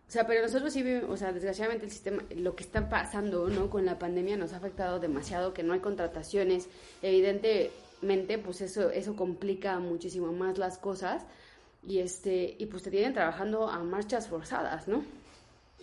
O 0.08 0.12
sea, 0.14 0.26
pero 0.26 0.42
nosotros 0.42 0.72
sí 0.72 0.82
vivimos, 0.82 1.10
o 1.10 1.16
sea, 1.16 1.32
desgraciadamente 1.32 1.86
el 1.86 1.90
sistema, 1.92 2.22
lo 2.36 2.54
que 2.54 2.62
está 2.62 2.88
pasando, 2.88 3.48
¿no? 3.48 3.70
Con 3.70 3.84
la 3.86 3.98
pandemia 3.98 4.36
nos 4.36 4.52
ha 4.52 4.58
afectado 4.58 5.00
demasiado, 5.00 5.54
que 5.54 5.62
no 5.62 5.72
hay 5.72 5.80
contrataciones. 5.80 6.68
Evidentemente, 7.02 8.38
pues 8.38 8.60
eso, 8.60 8.90
eso 8.90 9.16
complica 9.16 9.78
muchísimo 9.78 10.32
más 10.32 10.58
las 10.58 10.78
cosas. 10.78 11.22
Y 11.86 11.98
este, 11.98 12.54
y 12.58 12.66
pues 12.66 12.82
te 12.82 12.90
tienen 12.90 13.12
trabajando 13.12 13.68
a 13.68 13.78
marchas 13.80 14.28
forzadas, 14.28 14.88
¿no? 14.88 15.04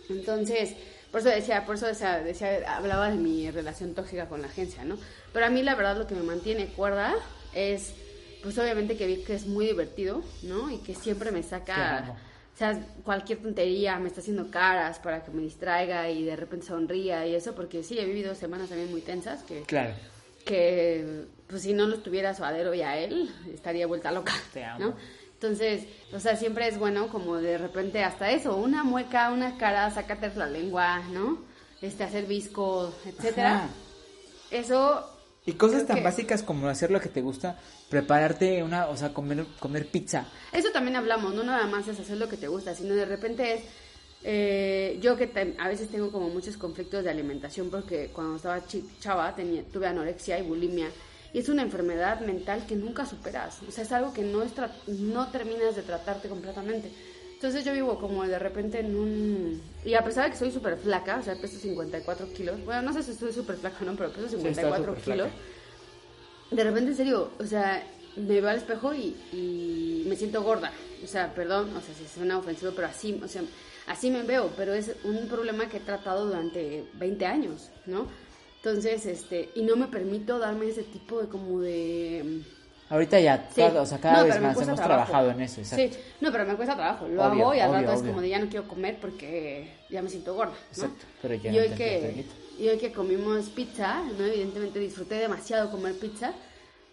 Entonces, 0.08 0.74
por 1.10 1.20
eso 1.20 1.28
decía, 1.28 1.64
por 1.64 1.76
eso 1.76 1.86
decía, 1.86 2.18
decía- 2.18 2.76
hablaba 2.76 3.10
de 3.10 3.16
mi 3.16 3.50
relación 3.50 3.94
tóxica 3.94 4.28
con 4.28 4.40
la 4.42 4.48
agencia, 4.48 4.84
¿no? 4.84 4.98
Pero 5.32 5.46
a 5.46 5.50
mí 5.50 5.62
la 5.62 5.74
verdad 5.76 5.96
lo 5.96 6.06
que 6.06 6.14
me 6.14 6.22
mantiene 6.22 6.66
cuerda 6.66 7.14
es, 7.54 7.94
pues 8.42 8.58
obviamente 8.58 8.96
que 8.96 9.06
vi 9.06 9.18
que 9.22 9.34
es 9.34 9.46
muy 9.46 9.66
divertido, 9.66 10.22
¿no? 10.42 10.70
Y 10.70 10.78
que 10.78 10.94
siempre 10.94 11.30
me 11.30 11.42
saca. 11.42 11.74
O 12.54 12.56
sea, 12.58 12.78
cualquier 13.02 13.42
tontería, 13.42 13.98
me 13.98 14.08
está 14.08 14.20
haciendo 14.20 14.50
caras 14.50 14.98
para 14.98 15.24
que 15.24 15.30
me 15.30 15.42
distraiga 15.42 16.10
y 16.10 16.24
de 16.24 16.36
repente 16.36 16.66
sonría 16.66 17.26
y 17.26 17.34
eso, 17.34 17.54
porque 17.54 17.82
sí, 17.82 17.98
he 17.98 18.04
vivido 18.04 18.34
semanas 18.34 18.68
también 18.68 18.90
muy 18.90 19.00
tensas 19.00 19.42
que, 19.42 19.62
Claro. 19.62 19.94
que 20.44 21.24
pues 21.48 21.62
si 21.62 21.72
no 21.72 21.86
lo 21.86 21.96
estuviera 21.96 22.34
Suadero 22.34 22.74
y 22.74 22.82
a 22.82 22.98
él, 22.98 23.30
estaría 23.52 23.86
vuelta 23.86 24.12
loca, 24.12 24.32
Te 24.52 24.64
amo. 24.64 24.78
¿no? 24.86 24.96
Entonces, 25.34 25.86
o 26.12 26.20
sea, 26.20 26.36
siempre 26.36 26.68
es 26.68 26.78
bueno 26.78 27.08
como 27.08 27.36
de 27.36 27.58
repente 27.58 28.04
hasta 28.04 28.30
eso, 28.30 28.56
una 28.56 28.84
mueca, 28.84 29.32
una 29.32 29.56
cara, 29.58 29.90
sácate 29.90 30.30
la 30.36 30.46
lengua, 30.46 31.00
¿no? 31.10 31.42
Este, 31.80 32.04
hacer 32.04 32.26
visco, 32.26 32.94
etcétera. 33.04 33.56
Ajá. 33.64 33.68
Eso... 34.52 35.08
Y 35.44 35.52
cosas 35.54 35.78
creo 35.78 35.86
tan 35.88 35.96
que- 35.98 36.02
básicas 36.04 36.42
como 36.42 36.68
hacer 36.68 36.90
lo 36.90 37.00
que 37.00 37.08
te 37.08 37.20
gusta, 37.20 37.58
prepararte 37.88 38.62
una, 38.62 38.86
o 38.88 38.96
sea, 38.96 39.12
comer, 39.12 39.44
comer 39.58 39.86
pizza. 39.86 40.26
Eso 40.52 40.70
también 40.72 40.96
hablamos, 40.96 41.34
no 41.34 41.42
nada 41.42 41.66
más 41.66 41.88
es 41.88 41.98
hacer 41.98 42.16
lo 42.16 42.28
que 42.28 42.36
te 42.36 42.48
gusta, 42.48 42.74
sino 42.74 42.94
de 42.94 43.04
repente 43.04 43.54
es... 43.54 43.62
eh, 44.24 44.98
yo 45.00 45.16
que 45.16 45.28
a 45.58 45.68
veces 45.68 45.88
tengo 45.90 46.12
como 46.12 46.28
muchos 46.28 46.56
conflictos 46.56 47.02
de 47.02 47.10
alimentación 47.10 47.70
porque 47.70 48.10
cuando 48.12 48.36
estaba 48.36 48.62
chava 49.00 49.34
tenía, 49.34 49.64
tuve 49.64 49.88
anorexia 49.88 50.38
y 50.38 50.42
bulimia 50.42 50.88
y 51.32 51.40
es 51.40 51.48
una 51.48 51.62
enfermedad 51.62 52.20
mental 52.20 52.64
que 52.66 52.76
nunca 52.76 53.04
superas, 53.06 53.58
o 53.66 53.70
sea, 53.72 53.82
es 53.84 53.90
algo 53.92 54.12
que 54.12 54.22
no, 54.22 54.42
es 54.42 54.54
tra- 54.54 54.70
no 54.86 55.28
terminas 55.32 55.74
de 55.74 55.82
tratarte 55.82 56.28
completamente. 56.28 56.92
Entonces 57.42 57.64
yo 57.64 57.72
vivo 57.72 57.98
como 57.98 58.24
de 58.24 58.38
repente 58.38 58.78
en 58.78 58.94
un... 58.94 59.60
Y 59.84 59.94
a 59.94 60.04
pesar 60.04 60.26
de 60.26 60.30
que 60.30 60.36
soy 60.36 60.52
súper 60.52 60.76
flaca, 60.76 61.18
o 61.18 61.22
sea, 61.24 61.34
peso 61.34 61.58
54 61.58 62.32
kilos, 62.32 62.64
bueno, 62.64 62.82
no 62.82 62.92
sé 62.92 63.02
si 63.02 63.10
estoy 63.10 63.32
súper 63.32 63.56
flaca 63.56 63.78
o 63.80 63.84
no, 63.84 63.96
pero 63.96 64.10
peso 64.10 64.26
está 64.26 64.38
54 64.38 64.78
súper 64.86 65.02
flaca. 65.02 65.24
kilos 65.24 65.32
de 66.52 66.64
repente, 66.64 66.90
en 66.90 66.96
serio, 66.96 67.30
o 67.38 67.44
sea, 67.44 67.82
me 68.16 68.40
veo 68.40 68.48
al 68.48 68.58
espejo 68.58 68.94
y, 68.94 69.16
y 69.32 70.04
me 70.06 70.16
siento 70.16 70.42
gorda. 70.42 70.70
O 71.02 71.06
sea, 71.06 71.34
perdón, 71.34 71.74
o 71.76 71.80
sea, 71.80 71.94
si 71.94 72.06
suena 72.06 72.38
ofensivo, 72.38 72.72
pero 72.74 72.88
así, 72.88 73.18
o 73.22 73.28
sea, 73.28 73.42
así 73.86 74.10
me 74.10 74.22
veo, 74.22 74.50
pero 74.56 74.74
es 74.74 74.92
un 75.04 75.28
problema 75.28 75.68
que 75.68 75.78
he 75.78 75.80
tratado 75.80 76.26
durante 76.26 76.84
20 76.94 77.26
años, 77.26 77.70
¿no? 77.86 78.06
Entonces, 78.56 79.06
este, 79.06 79.50
y 79.54 79.62
no 79.62 79.76
me 79.76 79.88
permito 79.88 80.38
darme 80.38 80.68
ese 80.68 80.84
tipo 80.84 81.20
de 81.20 81.28
como 81.28 81.60
de... 81.60 82.42
Ahorita 82.92 83.18
ya, 83.18 83.48
Sí. 83.54 83.62
cada- 83.62 83.80
o 83.80 83.86
sea, 83.86 83.98
cada 83.98 84.18
No, 84.18 84.24
vez 84.24 84.34
más 84.42 84.52
hemos 84.52 84.76
trabajo. 84.76 84.84
trabajado 84.84 85.30
en 85.30 85.40
eso, 85.40 85.62
exacto. 85.62 85.94
Sí, 85.94 86.00
no, 86.20 86.30
pero 86.30 86.44
me 86.44 86.54
cuesta 86.56 86.74
trabajo. 86.74 87.08
Lo 87.08 87.24
Obvio, 87.26 87.42
hago 87.44 87.54
y 87.54 87.60
al 87.60 87.70
obvio, 87.70 87.80
rato 87.80 87.92
es 87.94 88.02
como 88.02 88.20
de 88.20 88.28
ya 88.28 88.38
no 88.38 88.50
quiero 88.50 88.68
comer 88.68 88.98
porque 89.00 89.72
ya 89.88 90.02
me 90.02 90.10
siento 90.10 90.34
gorda, 90.34 90.52
¿no? 90.52 90.84
Exacto, 90.84 91.06
pero 91.22 91.34
ya 91.36 91.50
y, 91.50 91.56
no 91.56 91.62
hoy 91.62 91.68
te 91.70 91.74
que, 91.74 92.24
y 92.58 92.68
hoy 92.68 92.76
que 92.76 92.92
comimos 92.92 93.48
pizza, 93.48 94.02
¿no? 94.18 94.26
Evidentemente 94.26 94.78
disfruté 94.78 95.14
demasiado 95.14 95.70
comer 95.70 95.98
pizza, 95.98 96.34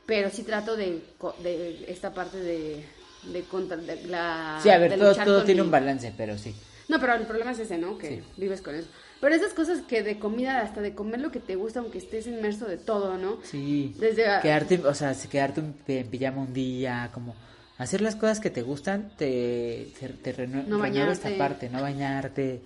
pero 0.06 0.30
sí 0.30 0.44
trato 0.44 0.78
de, 0.78 1.04
de 1.44 1.86
esta 1.90 2.14
parte 2.14 2.38
de, 2.38 2.86
de 3.24 3.42
contra 3.44 3.76
de 3.76 4.02
la... 4.08 4.58
Sí, 4.64 4.70
a 4.70 4.78
ver, 4.78 4.98
todo, 4.98 5.44
tiene 5.44 5.62
mi- 5.62 5.66
un 5.66 5.72
balance, 5.72 6.14
pero 6.16 6.38
sí. 6.38 6.56
No, 6.88 6.98
pero 7.02 7.14
el 7.16 7.24
problema 7.28 7.52
es 7.52 7.60
ese, 7.60 7.78
¿no? 7.78 7.98
Que 7.98 8.08
Sí. 8.08 8.24
vives 8.38 8.62
con 8.62 8.74
eso. 8.74 8.88
Pero 9.22 9.36
esas 9.36 9.54
cosas 9.54 9.82
que 9.82 10.02
de 10.02 10.18
comida, 10.18 10.62
hasta 10.62 10.80
de 10.82 10.94
comer 10.96 11.20
lo 11.20 11.30
que 11.32 11.40
te 11.40 11.56
gusta, 11.56 11.80
aunque 11.82 11.98
estés 11.98 12.26
inmerso 12.28 12.66
de 12.68 12.78
todo, 12.78 13.18
¿no? 13.18 13.40
Sí. 13.44 13.94
Desde- 14.00 14.24
Quedarte, 14.42 14.78
o 14.86 14.94
sea, 14.94 15.14
quedarte 15.30 15.62
en 15.88 16.08
pijama 16.08 16.42
un 16.42 16.54
día, 16.54 17.10
como 17.14 17.36
hacer 17.78 18.02
las 18.02 18.16
cosas 18.16 18.40
que 18.40 18.50
te 18.50 18.62
gustan, 18.62 19.12
te, 19.18 19.92
te, 20.00 20.08
te 20.10 20.36
renue- 20.36 20.66
No 20.66 20.82
renueva 20.82 21.12
esta 21.12 21.30
parte, 21.38 21.70
no 21.70 21.82
bañarte. 21.82 22.62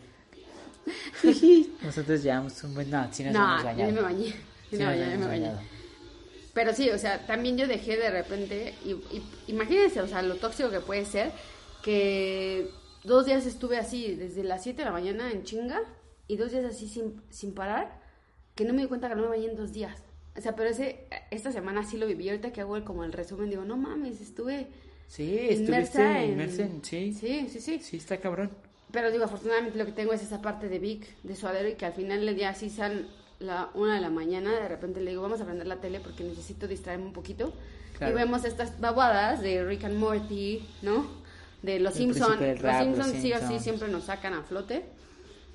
Nosotros 1.81 2.21
llevamos 2.23 2.63
un 2.63 2.73
buen... 2.75 2.89
No, 2.89 3.07
sí 3.11 3.23
nos 3.23 3.33
no, 3.33 3.43
hemos 3.45 3.59
yo 3.61 3.65
bañado. 3.65 3.91
me 3.93 4.01
bañé. 4.01 4.33
Sí 4.69 4.75
me 4.77 4.85
bañé, 4.85 5.17
me 5.17 5.25
bañé. 5.27 5.51
Pero 6.53 6.73
sí, 6.73 6.89
o 6.91 6.97
sea, 6.99 7.25
también 7.25 7.57
yo 7.57 7.65
dejé 7.67 7.97
de 7.97 8.11
repente, 8.11 8.75
y, 8.85 8.91
y- 8.91 9.23
imagínense, 9.47 10.01
o 10.01 10.07
sea, 10.07 10.21
lo 10.21 10.35
tóxico 10.35 10.69
que 10.69 10.81
puede 10.81 11.05
ser, 11.05 11.31
que 11.83 12.69
dos 13.03 13.25
días 13.25 13.45
estuve 13.47 13.77
así, 13.77 14.13
desde 14.15 14.43
las 14.43 14.61
7 14.61 14.79
de 14.79 14.85
la 14.85 14.91
mañana 14.91 15.31
en 15.31 15.43
chinga, 15.43 15.81
y 16.27 16.37
dos 16.37 16.51
días 16.51 16.65
así 16.65 16.87
sin, 16.87 17.21
sin 17.29 17.53
parar, 17.53 18.01
que 18.55 18.65
no 18.65 18.73
me 18.73 18.81
di 18.81 18.87
cuenta 18.87 19.09
que 19.09 19.15
no 19.15 19.23
me 19.23 19.29
bañé 19.29 19.45
en 19.47 19.55
dos 19.55 19.73
días. 19.73 20.01
O 20.35 20.41
sea, 20.41 20.55
pero 20.55 20.69
ese, 20.69 21.07
esta 21.31 21.51
semana 21.51 21.83
sí 21.83 21.97
lo 21.97 22.07
viví, 22.07 22.29
ahorita 22.29 22.51
que 22.51 22.61
hago 22.61 22.75
el, 22.75 22.83
como 22.83 23.03
el 23.03 23.13
resumen, 23.13 23.49
digo, 23.49 23.65
no 23.65 23.77
mames, 23.77 24.21
estuve 24.21 24.67
Sí, 25.07 25.37
estuviste 25.37 26.25
inmersa 26.25 26.63
en... 26.63 26.83
Sí, 26.83 27.13
sí, 27.13 27.47
sí, 27.47 27.61
sí, 27.61 27.79
sí. 27.79 27.97
está 27.97 28.17
cabrón. 28.17 28.49
Pero 28.91 29.11
digo, 29.11 29.25
afortunadamente 29.25 29.77
lo 29.77 29.85
que 29.85 29.91
tengo 29.91 30.11
es 30.13 30.23
esa 30.23 30.41
parte 30.41 30.69
de 30.69 30.79
Vic, 30.79 31.05
de 31.21 31.35
suadero, 31.35 31.69
y 31.69 31.73
que 31.73 31.85
al 31.85 31.93
final 31.93 32.25
del 32.25 32.35
día 32.35 32.49
así 32.49 32.71
sean 32.71 33.07
la 33.39 33.69
una 33.75 33.95
de 33.95 34.01
la 34.01 34.09
mañana, 34.09 34.51
de 34.51 34.67
repente 34.67 35.01
le 35.01 35.11
digo, 35.11 35.21
vamos 35.21 35.41
a 35.41 35.45
prender 35.45 35.67
la 35.67 35.77
tele 35.77 35.99
porque 35.99 36.23
necesito 36.23 36.67
distraerme 36.67 37.05
un 37.05 37.13
poquito. 37.13 37.53
Claro. 37.97 38.13
Y 38.13 38.15
vemos 38.15 38.43
estas 38.43 38.79
babadas 38.79 39.41
de 39.41 39.63
Rick 39.63 39.83
and 39.83 39.97
Morty, 39.97 40.67
¿no? 40.81 41.05
De 41.61 41.79
los 41.79 41.93
Simpsons. 41.93 42.41
Los 42.61 42.77
Simpsons 42.77 43.13
sí 43.21 43.33
o 43.33 43.47
sí 43.47 43.59
siempre 43.59 43.89
nos 43.89 44.05
sacan 44.05 44.33
a 44.33 44.41
flote. 44.41 44.83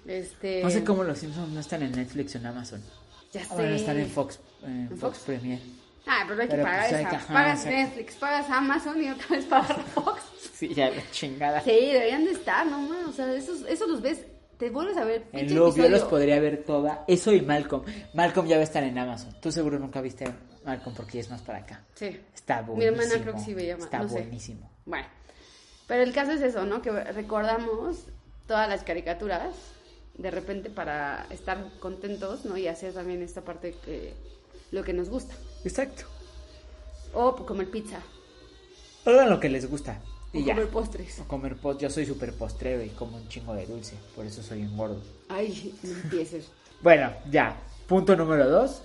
Este... 0.08 0.62
No 0.62 0.70
sé 0.70 0.82
cómo 0.84 1.04
los 1.04 1.18
Simpsons 1.18 1.50
no 1.52 1.60
están 1.60 1.82
en 1.82 1.92
Netflix 1.92 2.34
o 2.34 2.38
en 2.38 2.46
Amazon. 2.46 2.82
Ya 3.32 3.44
sé. 3.44 3.52
Ahora 3.52 3.70
están 3.76 3.98
en 3.98 4.08
Fox, 4.08 4.40
en 4.62 4.70
¿En 4.70 4.88
Fox, 4.88 5.00
Fox? 5.00 5.18
Premier. 5.26 5.60
Ah, 6.06 6.24
pero 6.26 6.40
hay 6.40 6.48
que 6.48 6.52
Pero, 6.52 6.62
pagar 6.64 6.88
pues, 6.88 6.94
hay 6.94 7.04
que- 7.18 7.24
pagas. 7.32 7.64
Netflix, 7.66 8.14
pagas 8.14 8.50
Amazon 8.50 9.02
y 9.02 9.10
otra 9.10 9.26
vez 9.36 9.44
pagas 9.44 9.76
Fox. 9.94 10.22
Sí, 10.54 10.72
ya 10.74 10.88
la 10.90 11.02
chingada. 11.12 11.60
Sí, 11.60 11.70
deberían 11.70 12.24
de 12.24 12.30
estar, 12.32 12.66
no 12.66 12.80
más. 12.80 13.06
O 13.06 13.12
sea, 13.12 13.32
esos, 13.34 13.62
esos 13.68 13.86
los 13.88 14.00
ves, 14.00 14.24
te 14.56 14.70
vuelves 14.70 14.96
a 14.96 15.04
ver. 15.04 15.24
En 15.32 15.40
pinche 15.40 15.54
Lobio 15.54 15.88
los 15.90 16.04
podría 16.04 16.40
ver 16.40 16.64
toda. 16.64 17.04
Eso 17.06 17.32
y 17.34 17.42
Malcolm. 17.42 17.84
Malcolm 18.14 18.48
ya 18.48 18.56
va 18.56 18.62
a 18.62 18.64
estar 18.64 18.82
en 18.82 18.96
Amazon. 18.98 19.36
Tú 19.42 19.52
seguro 19.52 19.78
nunca 19.78 20.00
viste 20.00 20.26
Malcolm 20.64 20.96
porque 20.96 21.20
es 21.20 21.28
más 21.30 21.42
para 21.42 21.58
acá. 21.58 21.84
Sí. 21.94 22.18
Está 22.34 22.62
Mi 22.62 22.68
buenísimo. 22.68 23.02
hermana 23.02 23.20
creo 23.22 23.34
que 23.34 23.40
sí 23.40 23.52
veía 23.52 23.76
Ma- 23.76 23.84
Está 23.84 23.98
no 23.98 24.08
sé. 24.08 24.14
buenísimo. 24.14 24.70
Bueno, 24.86 25.06
pero 25.86 26.02
el 26.02 26.12
caso 26.14 26.32
es 26.32 26.40
eso, 26.40 26.64
¿no? 26.64 26.80
Que 26.80 26.90
recordamos 26.90 28.06
todas 28.46 28.66
las 28.68 28.82
caricaturas 28.82 29.50
de 30.18 30.30
repente 30.30 30.68
para 30.70 31.26
estar 31.30 31.64
contentos, 31.80 32.44
¿no? 32.44 32.56
Y 32.56 32.66
hacer 32.68 32.92
también 32.92 33.22
esta 33.22 33.40
parte 33.42 33.74
que 33.84 34.14
lo 34.72 34.82
que 34.84 34.92
nos 34.92 35.08
gusta. 35.08 35.34
Exacto. 35.64 36.02
O 37.14 37.34
comer 37.46 37.70
pizza, 37.70 38.00
Hagan 39.06 39.30
lo 39.30 39.40
que 39.40 39.48
les 39.48 39.68
gusta. 39.70 40.00
o 40.34 40.36
Y 40.38 40.44
ya. 40.44 40.54
comer 40.54 40.68
postres. 40.68 41.20
O 41.20 41.24
comer 41.28 41.56
post. 41.56 41.80
Yo 41.80 41.88
soy 41.88 42.04
súper 42.04 42.34
postrero 42.34 42.82
y 42.84 42.90
como 42.90 43.16
un 43.16 43.26
chingo 43.28 43.54
de 43.54 43.64
dulce. 43.64 43.94
Por 44.14 44.26
eso 44.26 44.42
soy 44.42 44.62
un 44.62 44.76
gordo. 44.76 45.00
Ay, 45.28 45.74
no 45.82 45.90
empieces. 45.92 46.48
Bueno, 46.82 47.12
ya. 47.28 47.56
Punto 47.88 48.14
número 48.14 48.48
dos, 48.48 48.82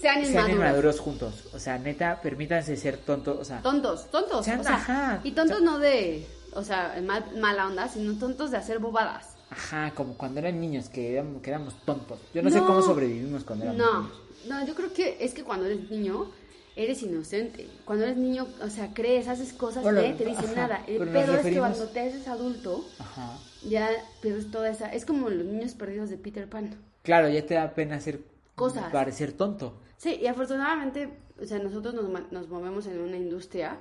Sean 0.00 0.16
sean 0.22 0.28
inmaduros. 0.28 0.50
inmaduros 0.56 1.00
juntos. 1.00 1.44
O 1.54 1.58
sea, 1.58 1.78
neta, 1.78 2.20
permítanse 2.20 2.76
ser 2.76 2.98
tontos. 2.98 3.38
O 3.38 3.44
sea, 3.44 3.62
Tontos, 3.62 4.10
tontos. 4.10 4.44
Sean- 4.44 4.60
o 4.60 4.64
sea, 4.64 4.74
ajá. 4.74 5.20
y 5.24 5.32
tontos 5.32 5.62
no 5.62 5.78
de, 5.78 6.26
o 6.52 6.62
sea, 6.62 7.00
mal- 7.02 7.34
mala 7.40 7.66
onda, 7.66 7.88
sino 7.88 8.18
tontos 8.18 8.50
de 8.50 8.58
hacer 8.58 8.78
bobadas. 8.78 9.35
Ajá, 9.50 9.92
como 9.94 10.14
cuando 10.16 10.40
eran 10.40 10.60
niños, 10.60 10.88
que 10.88 11.12
éramos, 11.12 11.42
que 11.42 11.50
éramos 11.50 11.74
tontos. 11.84 12.18
Yo 12.34 12.42
no, 12.42 12.50
sé 12.50 12.58
cómo 12.60 12.82
sobrevivimos 12.82 13.44
cuando 13.44 13.64
éramos 13.66 13.80
No, 13.84 14.00
niños. 14.02 14.16
no, 14.48 14.66
yo 14.66 14.74
creo 14.74 14.92
que 14.92 15.16
es 15.20 15.34
que 15.34 15.44
cuando 15.44 15.66
eres 15.66 15.90
niño, 15.90 16.30
eres 16.74 17.02
inocente. 17.02 17.68
Cuando 17.84 18.04
eres 18.04 18.16
niño, 18.16 18.46
o 18.62 18.68
sea, 18.68 18.92
crees, 18.92 19.28
haces 19.28 19.52
cosas, 19.52 19.82
Bueno, 19.82 20.00
nadie 20.00 20.14
te 20.14 20.24
dice 20.26 20.44
ajá, 20.44 20.54
nada. 20.54 20.84
El 20.86 21.08
pedo 21.08 21.34
es 21.36 21.46
que 21.46 21.58
cuando 21.58 21.86
te 21.88 22.00
haces 22.00 22.28
adulto, 22.28 22.84
Ajá. 22.98 23.38
ya 23.68 23.88
pierdes 24.20 24.50
toda 24.50 24.68
esa... 24.70 24.92
Es 24.92 25.06
como 25.06 25.30
los 25.30 25.44
niños 25.44 25.74
perdidos 25.74 26.10
de 26.10 26.18
Peter 26.18 26.48
Pan. 26.48 26.74
Claro, 27.02 27.28
ya 27.28 27.44
te 27.46 27.54
da 27.54 27.72
pena 27.74 27.96
hacer 27.96 28.20
Cosas. 28.54 28.90
parecer 28.92 29.32
tonto. 29.32 29.80
Sí, 29.96 30.18
y 30.20 30.26
afortunadamente, 30.26 31.08
o 31.40 31.46
sea, 31.46 31.58
nosotros 31.58 31.94
nos, 31.94 32.30
nos 32.30 32.48
movemos 32.48 32.86
en 32.86 33.00
una 33.00 33.16
industria 33.16 33.78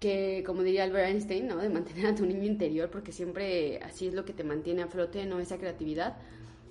que, 0.00 0.42
como 0.46 0.62
diría 0.62 0.84
Albert 0.84 1.08
Einstein, 1.10 1.46
¿no? 1.46 1.56
De 1.58 1.68
mantener 1.68 2.06
a 2.06 2.14
tu 2.14 2.26
niño 2.26 2.44
interior, 2.44 2.90
porque 2.90 3.12
siempre 3.12 3.78
así 3.84 4.08
es 4.08 4.14
lo 4.14 4.24
que 4.24 4.32
te 4.32 4.42
mantiene 4.44 4.82
a 4.82 4.88
flote, 4.88 5.26
¿no? 5.26 5.38
Esa 5.38 5.58
creatividad. 5.58 6.16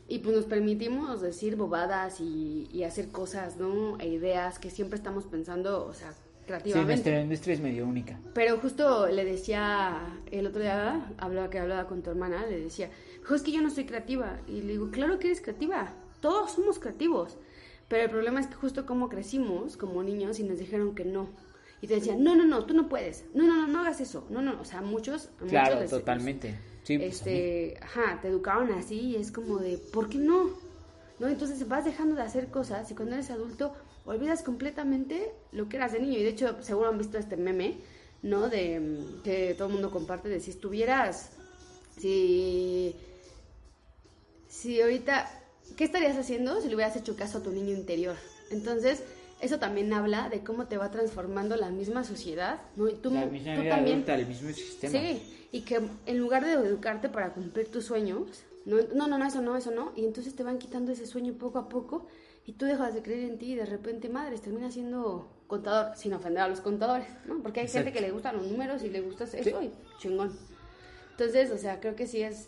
Y 0.08 0.20
pues 0.20 0.36
nos 0.36 0.46
permitimos 0.46 1.22
decir 1.22 1.56
bobadas 1.56 2.20
y, 2.20 2.68
y 2.74 2.84
hacer 2.84 3.10
cosas, 3.10 3.58
¿no? 3.58 3.98
E 4.00 4.08
ideas 4.08 4.58
que 4.58 4.72
siempre 4.72 4.98
estamos 4.98 5.26
pensando, 5.26 5.86
o 5.86 5.94
sea, 5.94 6.12
Sí, 6.12 6.18
creativamente. 6.54 6.94
nuestra 6.94 7.22
industria 7.22 7.54
es 7.54 7.62
medio 7.62 7.86
única. 7.86 8.20
Pero 8.34 8.58
justo 8.58 9.06
le 9.08 9.24
decía, 9.24 10.00
el 10.32 10.48
otro 10.48 10.64
día, 10.64 11.14
hablaba 11.20 11.52
que 11.52 11.60
hablaba 11.60 11.86
con 11.88 12.02
tu 12.02 12.10
hermana, 12.10 12.44
le 12.48 12.60
decía, 12.60 12.90
"Jo, 13.24 13.36
es 13.36 13.44
que 13.44 13.52
yo 13.52 13.62
no 13.62 13.70
soy 13.70 13.86
creativa. 13.86 14.40
Y 14.48 14.62
le 14.64 14.72
digo, 14.72 14.90
claro 14.90 15.20
que 15.20 15.28
eres 15.28 15.42
creativa, 15.42 15.94
todos 16.22 16.54
somos 16.54 16.80
creativos. 16.80 17.38
Pero 17.88 18.04
el 18.06 18.10
problema 18.10 18.40
es 18.40 18.48
que 18.48 18.56
justo 18.56 18.88
como 18.88 19.10
crecimos 19.10 19.78
como 19.78 20.02
niños 20.02 20.40
y 20.40 20.44
nos 20.44 20.58
dijeron 20.58 20.96
que 20.96 21.06
no. 21.06 21.30
Y 21.82 21.88
te 21.88 21.96
decían, 21.96 22.24
no, 22.24 22.36
no, 22.36 22.46
no, 22.46 22.66
tú 22.66 22.74
no 22.74 22.90
puedes. 22.90 23.24
No, 23.34 23.46
no, 23.48 23.56
no, 23.56 23.68
no 23.68 23.80
hagas 23.82 24.02
eso. 24.02 24.28
No, 24.30 24.42
no, 24.42 24.60
o 24.60 24.66
sea, 24.66 24.82
muchos... 24.82 25.30
Claro, 25.48 25.80
les- 25.80 25.90
totalmente. 25.90 26.60
Sí, 26.84 26.98
pues, 26.98 27.16
este, 27.18 27.78
ajá, 27.82 28.20
te 28.22 28.28
educaron 28.28 28.72
así 28.74 29.00
y 29.00 29.16
es 29.16 29.32
como 29.32 29.58
de, 29.60 29.78
¿por 29.78 30.10
qué 30.10 30.18
no? 30.18 30.50
¿No? 31.20 31.28
Entonces 31.28 31.68
vas 31.68 31.86
dejando 31.86 32.16
de 32.16 32.22
hacer 32.24 32.48
cosas 32.48 32.90
y 32.92 32.96
cuando 32.96 33.16
eres 33.16 33.30
adulto 33.30 33.74
olvidas 34.06 34.42
completamente 34.44 35.32
lo 35.52 35.70
que 35.70 35.78
eras 35.78 35.92
de 35.94 36.00
niño. 36.00 36.18
Y 36.18 36.24
de 36.24 36.30
hecho, 36.30 36.62
seguro 36.64 36.90
han 36.90 36.98
visto 36.98 37.18
este 37.18 37.38
meme, 37.38 37.78
¿no? 38.24 38.50
De 38.50 38.80
mm, 38.80 39.22
que 39.24 39.54
todo 39.56 39.68
el 39.68 39.74
mundo 39.74 39.92
comparte 39.92 40.30
de 40.30 40.40
si 40.40 40.52
estuvieras, 40.52 41.32
si, 41.98 42.96
si 44.48 44.82
ahorita, 44.82 45.30
¿qué 45.78 45.84
estarías 45.84 46.18
haciendo 46.18 46.60
si 46.62 46.68
le 46.70 46.76
hubieras 46.76 46.96
hecho 46.96 47.16
caso 47.16 47.38
a 47.38 47.44
tu 47.44 47.52
niño 47.52 47.72
interior? 47.76 48.16
Entonces, 48.50 49.04
eso 49.42 49.60
también 49.60 49.92
habla 49.94 50.30
de 50.30 50.42
cómo 50.42 50.68
te 50.68 50.78
va 50.78 50.92
transformando 50.92 51.56
la 51.56 51.70
misma 51.70 52.04
sociedad, 52.04 52.60
¿no? 52.76 52.90
Y 52.90 52.94
tú, 52.96 53.12
la 53.12 53.26
misma 53.26 53.56
tú 53.56 53.62
vida 53.62 53.76
también 53.76 53.96
adulta, 53.98 54.16
el 54.16 54.28
mismo 54.28 54.50
sistema. 54.52 54.92
Sí, 54.92 55.48
y 55.52 55.62
que 55.62 55.82
en 56.06 56.18
lugar 56.18 56.46
de 56.46 56.54
educarte 56.54 57.10
para 57.10 57.34
cumplir 57.34 57.72
tus 57.72 57.86
sueños, 57.86 58.44
no, 58.66 58.78
no, 58.94 59.08
no, 59.08 59.18
no, 59.18 59.26
eso 59.26 59.42
no, 59.42 59.56
eso 59.56 59.72
no, 59.72 59.94
y 59.96 60.06
entonces 60.06 60.36
te 60.36 60.44
van 60.44 60.60
quitando 60.60 60.92
ese 60.92 61.08
sueño 61.08 61.34
poco 61.34 61.58
a 61.60 61.70
poco 61.70 62.08
y 62.46 62.54
tú 62.54 62.66
dejas 62.66 62.94
de 62.94 63.02
creer 63.02 63.30
en 63.30 63.38
ti 63.38 63.54
y 63.54 63.56
de 63.56 63.66
repente, 63.66 64.10
madres, 64.10 64.42
terminas 64.42 64.74
siendo 64.74 65.30
contador, 65.48 65.96
sin 65.96 66.14
ofender 66.14 66.44
a 66.44 66.48
los 66.48 66.62
contadores, 66.62 67.08
¿no? 67.26 67.42
Porque 67.42 67.62
hay 67.62 67.68
gente 67.68 67.92
que 67.92 68.02
le 68.02 68.12
gustan 68.12 68.38
los 68.38 68.48
números 68.48 68.84
y 68.84 68.90
le 68.90 69.02
gusta 69.02 69.24
eso 69.24 69.38
Sí. 69.44 69.50
y 69.66 69.72
chingón. 70.00 70.32
Entonces, 71.12 71.52
o 71.52 71.58
sea, 71.58 71.80
creo 71.80 71.96
que 71.96 72.08
sí 72.08 72.22
es 72.22 72.48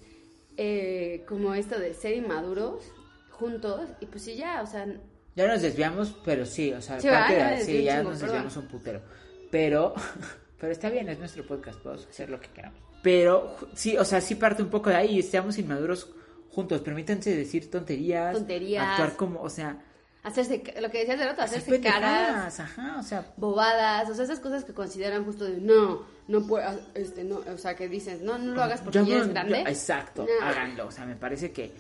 eh, 0.58 1.24
como 1.28 1.54
esto 1.54 1.80
de 1.80 1.94
ser 1.94 2.16
inmaduros 2.16 2.84
juntos 3.32 3.82
y 4.00 4.06
pues 4.06 4.24
sí, 4.24 4.36
ya, 4.36 4.62
o 4.62 4.68
sea, 4.68 4.86
Ya 5.36 5.48
nos 5.48 5.62
desviamos, 5.62 6.14
pero 6.26 6.46
sí, 6.46 6.74
o 6.74 6.82
sea, 6.82 7.00
Sí, 7.00 7.08
parte 7.08 7.36
¿verdad? 7.36 7.58
de- 7.66 7.84
Ya 7.84 7.98
sí, 8.00 8.04
nos 8.04 8.20
desviamos 8.20 8.58
un 8.58 8.68
putero. 8.68 9.02
Pero, 9.50 9.94
pero 10.60 10.72
está 10.72 10.90
bien, 10.90 11.08
es 11.10 11.20
nuestro 11.20 11.46
podcast, 11.46 11.80
podemos 11.80 12.06
hacer 12.08 12.30
lo 12.30 12.40
que 12.40 12.50
queramos. 12.50 12.80
Pero 13.02 13.56
sí, 13.74 13.98
o 13.98 14.06
sea, 14.06 14.22
sí 14.22 14.36
parte 14.36 14.62
un 14.62 14.70
poco 14.70 14.90
de 14.90 14.98
ahí, 14.98 15.20
estamos 15.20 15.58
inmaduros 15.58 16.10
juntos, 16.50 16.82
permítanse 16.82 17.36
decir 17.36 17.72
tonterías, 17.72 18.34
Tonterías. 18.34 18.86
actuar 18.86 19.16
como, 19.16 19.42
o 19.42 19.50
sea, 19.50 19.82
hacerse, 20.24 20.62
lo 20.80 20.92
que 20.92 21.00
decías 21.00 21.18
de 21.18 21.26
rato, 21.26 21.42
hacer 21.42 21.60
hacerse 21.60 21.82
caras, 21.82 22.60
ajá, 22.60 22.98
o 23.00 23.04
sea, 23.04 23.34
bobadas, 23.38 24.10
o 24.10 24.14
sea, 24.14 24.26
esas 24.26 24.40
cosas 24.40 24.66
que 24.66 24.74
consideran 24.74 25.24
justo 25.26 25.46
de 25.46 25.58
no, 25.62 26.06
no 26.28 26.46
puedo, 26.46 26.64
este, 26.94 27.24
no, 27.24 27.38
o 27.52 27.58
sea, 27.58 27.76
que 27.76 27.88
dices, 27.88 28.22
no, 28.22 28.38
no 28.38 28.54
lo 28.54 28.62
hagas 28.62 28.82
porque 28.82 29.00
yo 29.00 29.06
ya 29.06 29.10
no- 29.12 29.16
eres 29.24 29.30
grande. 29.30 29.62
yo- 29.64 29.68
exacto, 29.70 30.28
No. 30.40 30.46
háganlo, 30.46 30.88
o 30.88 30.92
sea, 30.92 31.06
me 31.06 31.16
parece 31.16 31.52
que 31.52 31.72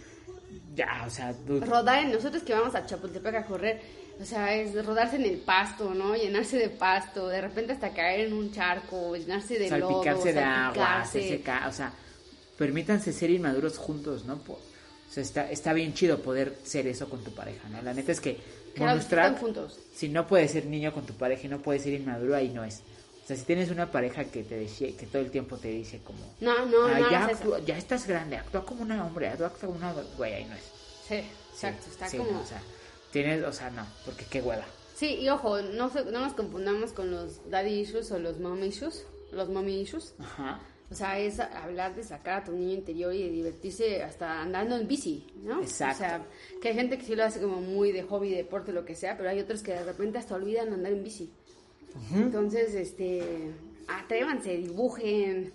ya, 0.75 1.03
o 1.05 1.09
sea, 1.09 1.33
dude, 1.33 1.65
Rodar 1.65 2.03
en 2.03 2.11
nosotros 2.11 2.43
que 2.43 2.53
vamos 2.53 2.75
a 2.75 2.85
Chapultepec 2.85 3.35
a 3.35 3.45
correr, 3.45 3.81
o 4.21 4.25
sea, 4.25 4.53
es 4.53 4.85
rodarse 4.85 5.17
en 5.17 5.23
el 5.23 5.37
pasto, 5.37 5.93
¿no? 5.93 6.15
Llenarse 6.15 6.57
de 6.57 6.69
pasto, 6.69 7.27
de 7.27 7.41
repente 7.41 7.73
hasta 7.73 7.93
caer 7.93 8.27
en 8.27 8.33
un 8.33 8.51
charco, 8.51 9.15
llenarse 9.15 9.57
de 9.57 9.69
lodo, 9.69 10.03
salpicarse 10.03 10.33
de 10.33 10.39
agua, 10.39 11.05
salpicarse. 11.05 11.33
hacerse 11.33 11.67
o 11.67 11.71
sea, 11.71 11.93
permítanse 12.57 13.11
ser 13.11 13.31
inmaduros 13.31 13.77
juntos, 13.77 14.25
¿no? 14.25 14.35
O 14.35 15.13
sea, 15.13 15.23
está, 15.23 15.51
está 15.51 15.73
bien 15.73 15.93
chido 15.93 16.21
poder 16.21 16.55
ser 16.63 16.87
eso 16.87 17.09
con 17.09 17.23
tu 17.23 17.31
pareja, 17.31 17.67
¿no? 17.69 17.81
La 17.81 17.93
neta 17.93 18.11
es 18.11 18.21
que 18.21 18.37
bonus 18.77 19.07
track, 19.07 19.39
juntos. 19.39 19.79
si 19.93 20.07
no 20.07 20.25
puedes 20.25 20.51
ser 20.51 20.65
niño 20.65 20.93
con 20.93 21.05
tu 21.05 21.13
pareja 21.13 21.47
y 21.47 21.49
no 21.49 21.61
puedes 21.61 21.83
ser 21.83 21.93
inmaduro, 21.93 22.35
ahí 22.35 22.49
no 22.49 22.63
es. 22.63 22.81
O 23.31 23.33
sea, 23.33 23.39
si 23.39 23.45
tienes 23.45 23.71
una 23.71 23.89
pareja 23.89 24.25
que 24.25 24.43
te 24.43 24.59
dice, 24.59 24.93
que 24.95 25.05
todo 25.05 25.21
el 25.21 25.31
tiempo 25.31 25.55
te 25.55 25.69
dice 25.69 25.99
como, 26.03 26.19
No, 26.41 26.65
no, 26.65 26.85
"Ah, 26.85 26.99
no 26.99 27.09
ya, 27.11 27.23
hagas 27.23 27.39
eso. 27.39 27.43
actúa- 27.55 27.65
ya 27.65 27.77
estás 27.77 28.05
grande, 28.05 28.35
actúa 28.35 28.65
como 28.65 28.81
una 28.81 29.05
hombre, 29.05 29.29
actúa 29.29 29.51
como 29.53 29.71
una 29.73 29.93
güey, 30.17 30.33
ahí 30.33 30.43
no 30.45 30.55
es. 30.55 30.63
Sí, 31.07 31.21
Sí, 31.21 31.23
exacto, 31.53 31.85
está 31.89 32.09
sí, 32.09 32.17
como... 32.17 32.31
no, 32.31 32.41
o 32.41 32.45
sea, 32.45 32.61
tienes, 33.13 33.41
o 33.45 33.53
sea, 33.53 33.69
no, 33.69 33.87
porque 34.05 34.25
qué 34.25 34.41
hueva. 34.41 34.65
Sí, 34.95 35.15
y 35.15 35.29
ojo, 35.29 35.61
no, 35.61 35.89
no 36.11 36.19
nos 36.19 36.33
confundamos 36.33 36.91
con 36.91 37.09
los 37.09 37.49
daddy 37.49 37.79
issues 37.79 38.11
o 38.11 38.19
los 38.19 38.37
mommy 38.39 38.67
issues, 38.67 39.05
los 39.31 39.47
mommy 39.47 39.79
issues. 39.79 40.13
Ajá. 40.19 40.59
O 40.91 40.93
sea, 40.93 41.17
es 41.17 41.39
hablar 41.39 41.95
de 41.95 42.03
sacar 42.03 42.41
a 42.41 42.43
tu 42.43 42.51
niño 42.51 42.73
interior 42.73 43.13
y 43.13 43.23
de 43.23 43.29
divertirse 43.29 44.03
hasta 44.03 44.41
andando 44.41 44.75
en 44.75 44.89
bici, 44.89 45.25
¿no? 45.41 45.61
Exacto. 45.61 45.95
O 45.95 45.97
sea, 45.99 46.25
que 46.61 46.67
hay 46.67 46.75
gente 46.75 46.97
que 46.97 47.05
sí 47.05 47.15
lo 47.15 47.23
hace 47.23 47.39
como 47.39 47.61
muy 47.61 47.93
de 47.93 48.03
hobby, 48.03 48.29
deporte, 48.31 48.73
lo 48.73 48.83
que 48.83 48.93
sea, 48.95 49.15
pero 49.15 49.29
hay 49.29 49.39
otros 49.39 49.63
que 49.63 49.71
de 49.71 49.85
repente 49.85 50.17
hasta 50.17 50.35
olvidan 50.35 50.73
andar 50.73 50.91
en 50.91 51.01
bici. 51.01 51.31
Entonces, 52.13 52.73
este, 52.75 53.51
atrévanse, 53.87 54.57
dibujen. 54.57 55.53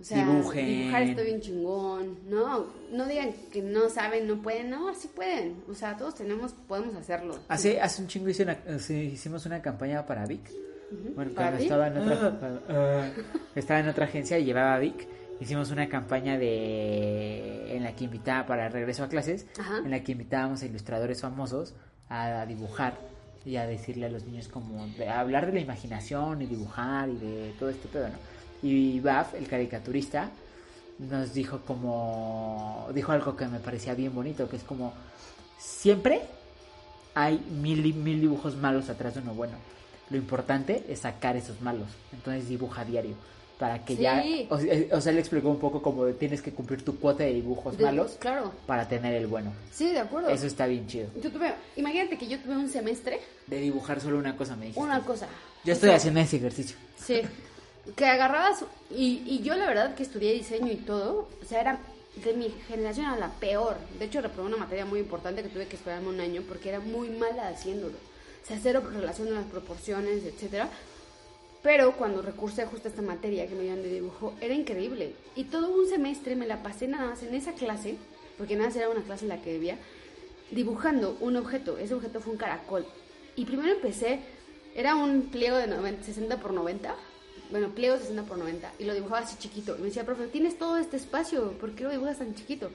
O 0.00 0.04
sea, 0.04 0.24
Dibujen. 0.24 0.64
dibujar 0.66 1.02
está 1.02 1.22
bien 1.22 1.40
chingón, 1.40 2.18
¿no? 2.28 2.66
No 2.92 3.06
digan 3.06 3.32
que 3.52 3.62
no 3.62 3.88
saben, 3.90 4.28
no 4.28 4.40
pueden, 4.40 4.70
no, 4.70 4.94
sí 4.94 5.08
pueden. 5.08 5.56
O 5.68 5.74
sea, 5.74 5.96
todos 5.96 6.14
tenemos, 6.14 6.52
podemos 6.52 6.94
hacerlo. 6.94 7.36
Hace, 7.48 7.80
hace 7.80 8.02
un 8.02 8.08
chingo 8.08 8.28
hice 8.28 8.44
una- 8.44 8.58
hicimos 8.78 9.44
una 9.46 9.60
campaña 9.60 10.06
para 10.06 10.24
Vic. 10.26 10.48
Bueno, 11.16 11.32
¿Para 11.32 11.48
cuando 11.50 11.56
Vic? 11.58 11.62
estaba 11.64 11.86
en 11.88 11.98
otra 11.98 12.62
ah, 12.68 13.10
estaba 13.56 13.80
en 13.80 13.88
otra 13.88 14.04
agencia 14.04 14.38
y 14.38 14.44
llevaba 14.44 14.74
a 14.76 14.78
Vic. 14.78 15.08
Hicimos 15.40 15.70
una 15.72 15.88
campaña 15.88 16.38
de 16.38 17.76
en 17.76 17.82
la 17.84 17.94
que 17.94 18.04
invitaba 18.04 18.46
para 18.46 18.66
el 18.66 18.72
regreso 18.72 19.02
a 19.04 19.08
clases, 19.08 19.46
Ajá. 19.58 19.78
en 19.78 19.90
la 19.90 20.02
que 20.02 20.12
invitábamos 20.12 20.62
a 20.62 20.66
ilustradores 20.66 21.20
famosos 21.20 21.74
a, 22.08 22.46
dibujar 22.46 22.98
y 23.44 23.56
a 23.56 23.66
decirle 23.66 24.06
a 24.06 24.10
los 24.10 24.24
niños 24.24 24.48
como 24.48 24.86
de- 24.98 25.08
hablar 25.08 25.46
de 25.46 25.52
la 25.52 25.60
imaginación 25.60 26.42
y 26.42 26.46
dibujar 26.46 27.08
y 27.08 27.16
de 27.16 27.54
todo 27.58 27.70
este 27.70 27.88
pedo, 27.88 28.08
¿no? 28.08 28.16
Y 28.62 29.00
Baf, 29.00 29.34
el 29.34 29.46
caricaturista, 29.46 30.30
nos 30.98 31.32
dijo 31.32 31.60
como 31.64 32.88
dijo 32.92 33.12
algo 33.12 33.36
que 33.36 33.46
me 33.46 33.60
parecía 33.60 33.94
bien 33.94 34.14
bonito, 34.14 34.48
que 34.48 34.56
es 34.56 34.64
como 34.64 34.92
siempre 35.58 36.22
hay 37.14 37.38
mil, 37.50 37.94
mil 37.94 38.20
dibujos 38.20 38.56
malos 38.56 38.88
atrás 38.90 39.14
de 39.14 39.20
uno 39.20 39.34
bueno. 39.34 39.54
Lo 40.10 40.16
importante 40.16 40.84
es 40.88 41.00
sacar 41.00 41.36
esos 41.36 41.60
malos. 41.60 41.88
Entonces 42.12 42.48
dibuja 42.48 42.84
diario. 42.84 43.14
Para 43.58 43.84
que 43.84 43.96
Sí. 43.96 44.02
ya... 44.02 44.22
O, 44.50 44.58
sea, 44.58 44.74
o 44.96 45.00
sea, 45.00 45.10
él 45.12 45.18
explicó 45.18 45.48
un 45.48 45.58
poco 45.58 45.82
como 45.82 46.06
tienes 46.12 46.40
que 46.42 46.52
cumplir 46.52 46.84
tu 46.84 46.96
cuota 46.98 47.24
de 47.24 47.32
dibujos 47.34 47.76
De- 47.76 47.84
malos 47.84 48.16
Claro. 48.20 48.52
para 48.66 48.86
tener 48.86 49.14
el 49.14 49.26
bueno. 49.26 49.52
Sí, 49.72 49.90
de 49.90 49.98
acuerdo. 49.98 50.28
Eso 50.28 50.46
está 50.46 50.66
bien 50.66 50.86
chido. 50.86 51.08
Yo 51.20 51.30
tuve, 51.32 51.52
imagínate 51.76 52.16
que 52.16 52.28
yo 52.28 52.38
tuve 52.38 52.56
un 52.56 52.68
semestre, 52.68 53.20
De 53.48 53.58
dibujar 53.58 54.00
solo 54.00 54.16
una 54.18 54.36
cosa 54.36 54.54
me 54.54 54.66
dijiste. 54.66 54.80
una 54.84 55.00
cosa. 55.00 55.26
Yo 55.64 55.72
O 55.72 55.74
estoy 55.74 55.88
sea, 55.88 55.96
haciendo 55.96 56.20
ese 56.20 56.36
ejercicio. 56.36 56.76
Sí, 57.04 57.20
que 57.96 58.06
agarrabas, 58.06 58.64
y, 58.90 59.22
y 59.26 59.40
yo 59.42 59.56
la 59.56 59.66
verdad 59.66 59.94
que 59.96 60.04
estudié 60.04 60.34
diseño 60.34 60.70
y 60.70 60.76
todo, 60.76 61.28
o 61.42 61.44
sea, 61.44 61.60
era 61.60 61.80
de 62.24 62.34
mi 62.34 62.50
generación 62.68 63.06
era 63.06 63.16
la 63.16 63.30
peor. 63.40 63.76
De 63.98 64.04
hecho, 64.04 64.20
reprobé 64.20 64.48
una 64.48 64.56
materia 64.56 64.84
muy 64.84 65.00
importante 65.00 65.42
que 65.42 65.48
tuve 65.48 65.66
que 65.66 65.74
esperarme 65.76 66.08
un 66.08 66.20
año 66.20 66.42
porque 66.48 66.68
era 66.68 66.78
muy 66.80 67.08
mala 67.10 67.48
haciéndolo. 67.48 67.94
O 67.94 68.46
sea, 68.46 68.58
cero 68.62 68.82
relación 68.92 69.28
de 69.28 69.34
las 69.34 69.44
proporciones, 69.46 70.24
etcétera. 70.24 70.68
Pero 71.62 71.96
cuando 71.96 72.22
recursé 72.22 72.66
justo 72.66 72.88
a 72.88 72.90
esta 72.90 73.02
materia 73.02 73.46
que 73.46 73.54
me 73.54 73.62
dieron 73.62 73.82
de 73.82 73.92
dibujo, 73.92 74.34
era 74.40 74.54
increíble. 74.54 75.14
Y 75.34 75.44
todo 75.44 75.70
un 75.70 75.88
semestre 75.88 76.36
me 76.36 76.46
la 76.46 76.62
pasé 76.62 76.86
nada 76.86 77.06
más 77.10 77.22
en 77.22 77.34
esa 77.34 77.52
clase, 77.52 77.96
porque 78.36 78.54
nada 78.54 78.68
más 78.68 78.76
era 78.76 78.88
una 78.88 79.02
clase 79.02 79.24
en 79.24 79.30
la 79.30 79.42
que 79.42 79.52
debía, 79.52 79.76
dibujando 80.50 81.16
un 81.20 81.36
objeto. 81.36 81.76
Ese 81.78 81.94
objeto 81.94 82.20
fue 82.20 82.32
un 82.32 82.38
caracol. 82.38 82.86
Y 83.34 83.44
primero 83.44 83.72
empecé, 83.72 84.20
era 84.74 84.94
un 84.94 85.22
pliego 85.22 85.56
de 85.56 85.66
90, 85.66 86.04
60 86.04 86.40
por 86.40 86.52
90. 86.52 86.94
Bueno, 87.50 87.70
pliego 87.70 87.96
60 87.96 88.22
por 88.22 88.38
90. 88.38 88.72
Y 88.78 88.84
lo 88.84 88.94
dibujaba 88.94 89.20
así 89.20 89.36
chiquito. 89.38 89.74
Y 89.76 89.80
me 89.80 89.86
decía, 89.86 90.06
profe, 90.06 90.28
tienes 90.28 90.58
todo 90.58 90.78
este 90.78 90.96
espacio, 90.96 91.52
¿por 91.52 91.72
qué 91.74 91.82
lo 91.84 91.90
dibujas 91.90 92.18
tan 92.18 92.34
chiquito? 92.36 92.70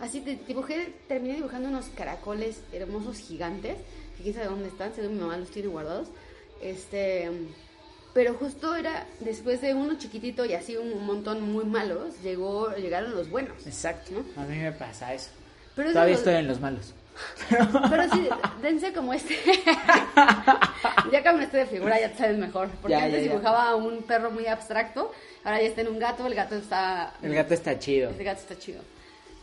Así 0.00 0.20
dibujé, 0.20 0.94
terminé 1.08 1.34
dibujando 1.36 1.68
unos 1.68 1.86
caracoles 1.86 2.60
hermosos 2.72 3.18
gigantes, 3.18 3.78
que 4.16 4.22
quién 4.22 4.34
sabe 4.34 4.46
dónde 4.46 4.68
están, 4.68 4.94
según 4.94 5.14
mi 5.14 5.20
mamá 5.20 5.38
los 5.38 5.50
tiene 5.50 5.68
guardados. 5.68 6.08
Este, 6.60 7.30
pero 8.18 8.34
justo 8.34 8.74
era 8.74 9.06
después 9.20 9.60
de 9.60 9.74
uno 9.74 9.96
chiquitito 9.96 10.44
y 10.44 10.52
así 10.52 10.76
un 10.76 11.06
montón 11.06 11.40
muy 11.52 11.64
malos, 11.64 12.20
llegó, 12.20 12.74
llegaron 12.74 13.12
los 13.14 13.30
buenos. 13.30 13.64
Exacto. 13.64 14.10
¿No? 14.10 14.42
A 14.42 14.44
mí 14.44 14.56
me 14.56 14.72
pasa 14.72 15.14
eso. 15.14 15.30
Pero 15.76 15.90
Todavía 15.92 16.14
los- 16.14 16.20
estoy 16.22 16.34
en 16.34 16.48
los 16.48 16.58
malos. 16.60 16.94
Pero 17.48 18.10
sí, 18.12 18.28
dense 18.60 18.92
como 18.92 19.14
este. 19.14 19.36
ya 21.12 21.22
cambiaste 21.22 21.58
de 21.58 21.66
figura, 21.66 22.00
ya 22.00 22.10
te 22.10 22.18
sabes 22.18 22.38
mejor. 22.38 22.70
Porque 22.82 22.90
Ya, 22.96 23.04
antes 23.04 23.20
ya, 23.20 23.26
ya. 23.26 23.32
dibujaba 23.32 23.68
a 23.68 23.76
un 23.76 24.02
perro 24.02 24.32
muy 24.32 24.46
abstracto, 24.48 25.12
ahora 25.44 25.60
ya 25.62 25.68
está 25.68 25.82
en 25.82 25.88
un 25.88 26.00
gato, 26.00 26.26
el 26.26 26.34
gato 26.34 26.56
está. 26.56 27.14
El 27.22 27.34
gato 27.36 27.54
está 27.54 27.78
chido. 27.78 28.10
El 28.10 28.24
gato 28.24 28.40
está 28.40 28.58
chido. 28.58 28.80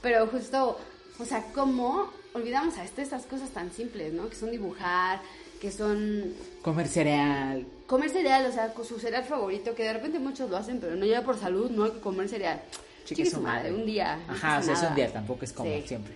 Pero 0.01 0.27
justo, 0.27 0.77
o 1.17 1.23
sea, 1.23 1.45
¿cómo 1.53 2.11
olvidamos 2.33 2.77
a 2.77 2.83
este, 2.83 3.03
estas 3.03 3.25
cosas 3.25 3.51
tan 3.51 3.71
simples, 3.71 4.11
¿no? 4.11 4.27
Que 4.29 4.35
son 4.35 4.51
dibujar, 4.51 5.21
que 5.59 5.71
son 5.71 6.33
Comer 6.61 6.87
cereal. 6.87 7.65
comer 7.87 8.09
cereal, 8.09 8.45
o 8.47 8.51
sea, 8.51 8.73
con 8.73 8.85
su 8.85 8.99
cereal 8.99 9.23
favorito, 9.23 9.73
que 9.75 9.83
de 9.83 9.93
repente 9.93 10.19
muchos 10.19 10.49
lo 10.49 10.57
hacen, 10.57 10.79
pero 10.79 10.95
no 10.95 11.05
ya 11.05 11.23
por 11.23 11.37
salud, 11.37 11.69
no 11.71 11.83
hay 11.85 11.91
que 11.91 11.99
comer 11.99 12.27
cereal. 12.29 12.61
Chique 13.05 13.23
Chique 13.23 13.29
su 13.29 13.35
su 13.37 13.41
madre, 13.41 13.69
madre. 13.69 13.81
un 13.81 13.85
día. 13.85 14.19
no 14.27 14.33
Ajá, 14.33 14.59
o 14.59 14.63
sea, 14.63 14.73
es 14.73 14.81
un 14.83 14.95
día, 14.95 15.13
tampoco 15.13 15.45
es 15.45 15.53
como 15.53 15.69
Sí. 15.71 15.83
siempre. 15.87 16.13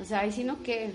O 0.00 0.04
sea, 0.04 0.26
y 0.26 0.32
si 0.32 0.44
no, 0.44 0.62
que 0.62 0.90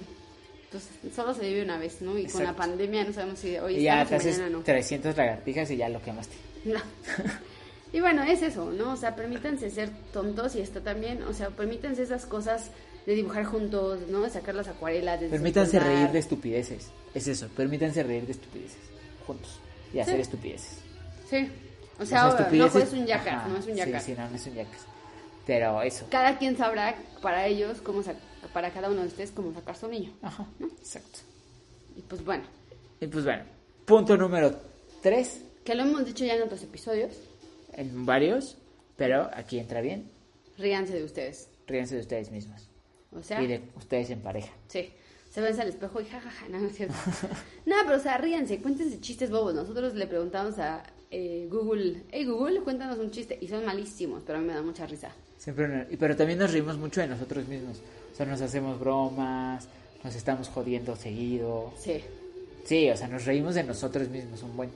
pues 0.71 0.89
solo 1.15 1.33
se 1.33 1.41
vive 1.47 1.63
una 1.63 1.77
vez, 1.77 2.01
¿no? 2.01 2.17
Y 2.17 2.25
con 2.25 2.43
la 2.43 2.53
pandemia 2.53 3.03
no 3.05 3.13
sabemos 3.13 3.39
si 3.39 3.55
hoy 3.57 3.81
ya 3.81 4.05
te 4.05 4.15
haces 4.15 4.37
mañana 4.39 4.57
no. 4.57 4.63
300 4.63 5.15
lagartijas 5.15 5.71
y 5.71 5.77
ya 5.77 5.87
lo 5.89 6.01
quemaste. 6.01 6.35
No. 6.65 6.79
Y 7.93 8.01
bueno, 8.01 8.23
es 8.23 8.41
eso, 8.41 8.71
¿no? 8.73 8.91
O 8.91 8.97
sea, 8.97 9.15
permítanse 9.15 9.69
ser 9.69 9.89
tontos 10.11 10.53
y 10.57 10.59
esto 10.59 10.81
también, 10.81 11.23
o 11.23 11.33
sea, 11.33 11.49
permítanse 11.51 12.03
esas 12.03 12.25
cosas 12.25 12.71
de 13.05 13.13
dibujar 13.13 13.45
juntos, 13.45 13.99
¿no? 14.09 14.21
De 14.21 14.29
sacar 14.29 14.55
las 14.55 14.67
acuarelas, 14.67 15.19
de 15.21 15.29
Permítanse 15.29 15.79
reír 15.79 16.09
de 16.09 16.19
estupideces. 16.19 16.89
Es 17.13 17.27
eso, 17.27 17.47
permítanse 17.49 18.03
reír 18.03 18.25
de 18.25 18.31
estupideces. 18.31 18.79
Juntos. 19.27 19.59
Y 19.93 19.99
hacer 19.99 20.15
Sí. 20.15 20.21
estupideces. 20.21 20.79
Sí. 21.29 21.49
O 21.99 22.05
sea, 22.05 22.23
no 22.51 22.65
es 22.65 22.93
un 22.93 23.05
yacas, 23.05 23.47
no 23.47 23.57
es 23.57 23.65
un 23.67 23.71
sí, 23.73 23.77
yacas. 23.77 24.03
Sí, 24.03 24.13
no, 24.17 24.29
no 24.29 24.35
es 24.35 24.45
un 24.47 24.53
yacas. 24.55 24.81
Pero 25.45 25.81
eso. 25.81 26.07
Cada 26.09 26.37
quien 26.37 26.57
sabrá 26.57 26.95
para 27.21 27.45
ellos 27.47 27.79
cómo 27.81 28.01
para 28.53 28.71
cada 28.71 28.89
uno 28.89 29.01
de 29.01 29.07
ustedes 29.07 29.31
cómo 29.31 29.53
sacar 29.53 29.75
su 29.77 29.87
niño. 29.87 30.11
Ajá, 30.21 30.45
exacto. 30.79 31.19
Y 31.95 32.01
pues 32.01 32.23
bueno, 32.25 32.43
Y 32.99 33.07
pues 33.07 33.23
bueno, 33.23 33.43
punto 33.85 34.17
número 34.17 34.55
3 35.01 35.41
que 35.63 35.75
lo 35.75 35.83
hemos 35.83 36.05
dicho 36.05 36.23
ya 36.25 36.35
en 36.35 36.43
otros 36.43 36.61
episodios, 36.63 37.13
en 37.73 38.05
varios, 38.05 38.57
pero 38.97 39.29
aquí 39.33 39.59
entra 39.59 39.81
bien. 39.81 40.09
ríanse 40.57 40.93
de 40.93 41.03
ustedes. 41.03 41.49
Ríense 41.67 41.95
de 41.95 42.01
ustedes 42.01 42.29
mismos. 42.31 42.69
O 43.17 43.23
sea, 43.23 43.41
Y 43.41 43.47
de 43.47 43.61
ustedes 43.77 44.09
en 44.09 44.19
pareja. 44.21 44.51
Sí, 44.67 44.89
se 45.31 45.41
ven 45.41 45.59
al 45.59 45.69
espejo 45.69 46.01
y 46.01 46.05
jajaja, 46.05 46.47
no, 46.49 46.59
no 46.59 46.67
es 46.67 46.75
cierto. 46.75 46.95
no, 47.65 47.75
pero 47.85 47.97
o 47.97 47.99
sea, 47.99 48.17
ríanse, 48.17 48.61
cuéntense 48.61 48.99
chistes 48.99 49.29
bobos. 49.29 49.53
Nosotros 49.53 49.93
le 49.95 50.07
preguntamos 50.07 50.59
a 50.59 50.83
eh, 51.11 51.47
Google, 51.49 52.03
hey 52.11 52.25
Google, 52.25 52.61
cuéntanos 52.61 52.99
un 52.99 53.11
chiste. 53.11 53.37
Y 53.41 53.47
son 53.47 53.65
malísimos, 53.65 54.23
pero 54.25 54.39
a 54.39 54.41
mí 54.41 54.47
me 54.47 54.53
da 54.53 54.61
mucha 54.61 54.85
risa. 54.85 55.11
Siempre, 55.37 55.87
pero 55.99 56.15
también 56.15 56.39
nos 56.39 56.51
reímos 56.51 56.77
mucho 56.77 57.01
de 57.01 57.07
nosotros 57.07 57.47
mismos. 57.47 57.77
O 58.13 58.15
sea, 58.15 58.25
nos 58.25 58.41
hacemos 58.41 58.79
bromas, 58.79 59.67
nos 60.03 60.15
estamos 60.15 60.47
jodiendo 60.49 60.95
seguido. 60.95 61.73
Sí, 61.77 62.01
Sí, 62.65 62.89
o 62.89 62.97
sea, 62.97 63.07
nos 63.07 63.25
reímos 63.25 63.53
de 63.53 63.63
nosotros 63.63 64.09
mismos 64.09 64.41
un 64.41 64.57
buen. 64.57 64.71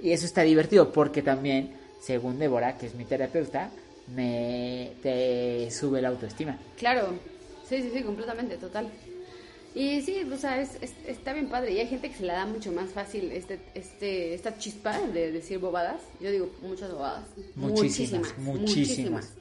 Y 0.00 0.12
eso 0.12 0.26
está 0.26 0.42
divertido 0.42 0.92
porque 0.92 1.22
también, 1.22 1.72
según 2.00 2.38
Débora, 2.38 2.78
que 2.78 2.86
es 2.86 2.94
mi 2.94 3.04
terapeuta, 3.04 3.70
me 4.14 4.92
te 5.02 5.70
sube 5.70 6.00
la 6.00 6.08
autoestima. 6.08 6.56
claro. 6.78 7.33
Sí, 7.68 7.82
sí, 7.82 7.90
sí, 7.92 8.02
completamente, 8.02 8.56
total. 8.56 8.90
Y 9.74 10.02
sí, 10.02 10.22
o 10.32 10.36
sea, 10.36 10.60
es, 10.60 10.76
es- 10.80 10.94
está 11.06 11.32
bien 11.32 11.48
padre. 11.48 11.72
Y 11.72 11.80
hay 11.80 11.88
gente 11.88 12.08
que 12.10 12.16
se 12.16 12.24
la 12.24 12.34
da 12.34 12.46
mucho 12.46 12.70
más 12.72 12.90
fácil 12.90 13.32
este, 13.32 13.58
este, 13.74 14.34
esta 14.34 14.56
chispa 14.56 14.98
de 15.00 15.32
decir 15.32 15.58
bobadas. 15.58 16.00
Yo 16.20 16.30
digo 16.30 16.50
muchas 16.62 16.92
bobadas. 16.92 17.24
Muchísimas, 17.56 18.38
muchísimas. 18.38 19.32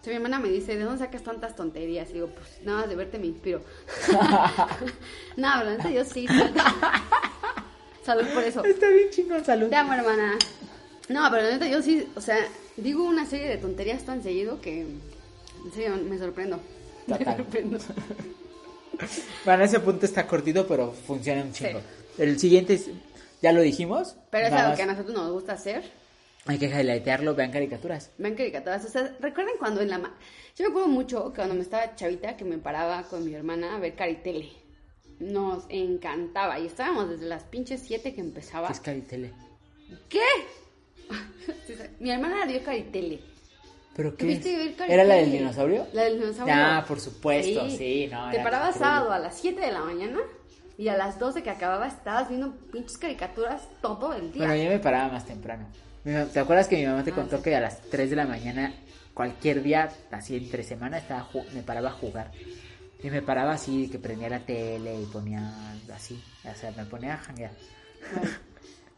O 0.00 0.04
sea, 0.04 0.12
mi 0.12 0.16
hermana 0.16 0.38
me 0.38 0.48
dice, 0.48 0.76
¿de 0.76 0.84
dónde 0.84 1.04
sacas 1.04 1.22
tantas 1.24 1.56
tonterías? 1.56 2.08
Y 2.10 2.14
digo, 2.14 2.28
pues 2.28 2.46
nada, 2.64 2.80
más 2.82 2.88
de 2.88 2.94
verte 2.96 3.18
me 3.18 3.26
inspiro. 3.26 3.60
no, 5.36 5.64
neta 5.64 5.90
yo 5.90 6.04
sí. 6.04 6.26
Salud. 6.26 6.60
Salud 8.04 8.24
por 8.32 8.44
eso. 8.44 8.64
Está 8.64 8.88
bien 8.88 9.10
chingón, 9.10 9.44
salud. 9.44 9.68
Te 9.68 9.76
amo, 9.76 9.92
hermana. 9.94 10.38
No, 11.08 11.28
pero 11.30 11.42
la 11.42 11.50
neta 11.50 11.66
yo 11.68 11.82
sí, 11.82 12.06
o 12.14 12.20
sea, 12.20 12.36
digo 12.76 13.02
una 13.04 13.26
serie 13.26 13.48
de 13.48 13.56
tonterías 13.58 14.04
tan 14.04 14.22
seguido 14.22 14.60
que 14.60 14.82
en 14.82 15.72
serio 15.74 15.96
me 16.08 16.18
sorprendo. 16.18 16.60
Total. 17.06 17.46
Bueno, 19.44 19.64
ese 19.64 19.78
punto 19.80 20.06
está 20.06 20.26
cortito, 20.26 20.66
pero 20.66 20.90
funciona 20.90 21.42
un 21.42 21.52
chingo. 21.52 21.80
Sí. 21.80 22.22
El 22.22 22.38
siguiente 22.38 22.74
es, 22.74 22.88
ya 23.42 23.52
lo 23.52 23.60
dijimos. 23.60 24.16
Pero 24.30 24.46
es 24.46 24.52
algo 24.54 24.68
más 24.70 24.76
que 24.76 24.82
a 24.84 24.86
nosotros 24.86 25.14
nos 25.14 25.32
gusta 25.32 25.52
hacer. 25.52 25.84
Hay 26.46 26.58
que 26.58 26.66
highlightearlo, 26.66 27.34
vean 27.34 27.50
caricaturas. 27.52 28.10
Ven 28.18 28.34
caricaturas. 28.34 28.84
O 28.86 28.88
sea, 28.88 29.14
¿recuerdan 29.20 29.54
cuando 29.58 29.82
en 29.82 29.90
la... 29.90 29.98
ma- 29.98 30.14
Yo 30.56 30.64
me 30.64 30.70
acuerdo 30.70 30.88
mucho 30.88 31.30
que 31.30 31.36
cuando 31.36 31.54
me 31.54 31.60
estaba 31.60 31.94
chavita 31.94 32.36
que 32.36 32.44
me 32.44 32.56
paraba 32.58 33.02
con 33.02 33.24
mi 33.24 33.34
hermana 33.34 33.76
a 33.76 33.78
ver 33.78 33.94
Caritele. 33.96 34.50
Nos 35.18 35.64
encantaba. 35.68 36.58
Y 36.58 36.66
estábamos 36.66 37.10
desde 37.10 37.26
las 37.26 37.42
pinches 37.44 37.82
7 37.84 38.14
que 38.14 38.20
empezaba. 38.20 38.68
¿Qué 38.68 38.72
es 38.72 38.80
Caritele? 38.80 39.32
¿Qué? 40.08 40.20
mi 42.00 42.10
hermana 42.10 42.46
vio 42.46 42.62
Caritele. 42.64 43.20
¿Pero 43.96 44.14
qué 44.16 44.24
¿Tuviste 44.24 44.50
que 44.50 44.82
ver? 44.82 44.90
¿Era 44.90 45.04
la 45.04 45.14
del 45.14 45.32
dinosaurio? 45.32 45.86
La 45.94 46.02
del 46.04 46.20
dinosaurio. 46.20 46.54
Ah, 46.54 46.84
por 46.86 47.00
supuesto, 47.00 47.70
sí, 47.70 48.08
no, 48.12 48.30
Te 48.30 48.40
parabas 48.40 48.76
sábado 48.76 49.10
a 49.12 49.18
las 49.18 49.38
7 49.38 49.58
de 49.60 49.72
la 49.72 49.80
mañana 49.80 50.18
y 50.76 50.88
a 50.88 50.96
las 50.98 51.18
12 51.18 51.42
que 51.42 51.48
acababa 51.50 51.86
estabas 51.88 52.28
viendo 52.28 52.54
pinches 52.70 52.98
caricaturas 52.98 53.62
todo 53.80 54.12
el 54.12 54.32
día. 54.32 54.46
Bueno, 54.46 54.62
yo 54.62 54.68
me 54.70 54.78
paraba 54.78 55.08
más 55.12 55.24
temprano. 55.24 55.66
¿Te 56.04 56.38
acuerdas 56.38 56.68
que 56.68 56.76
mi 56.76 56.86
mamá 56.86 57.02
te 57.02 57.10
Ah, 57.10 57.14
contó 57.14 57.38
sí. 57.38 57.42
que 57.44 57.56
a 57.56 57.60
las 57.60 57.80
3 57.90 58.10
de 58.10 58.16
la 58.16 58.26
mañana, 58.26 58.74
cualquier 59.14 59.62
día, 59.62 59.90
así 60.10 60.36
entre 60.36 60.62
semana, 60.62 60.98
estaba 60.98 61.26
me 61.54 61.62
paraba 61.62 61.88
a 61.88 61.92
jugar? 61.92 62.30
Y 63.02 63.10
me 63.10 63.22
paraba 63.22 63.52
así, 63.52 63.88
que 63.90 63.98
prendía 63.98 64.28
la 64.28 64.40
tele 64.40 65.00
y 65.00 65.06
ponía 65.06 65.52
así, 65.94 66.22
o 66.44 66.54
sea, 66.54 66.70
me 66.76 66.84
ponía 66.84 67.14
a 67.14 67.18
janguear. 67.18 67.50
Bueno, 68.14 68.30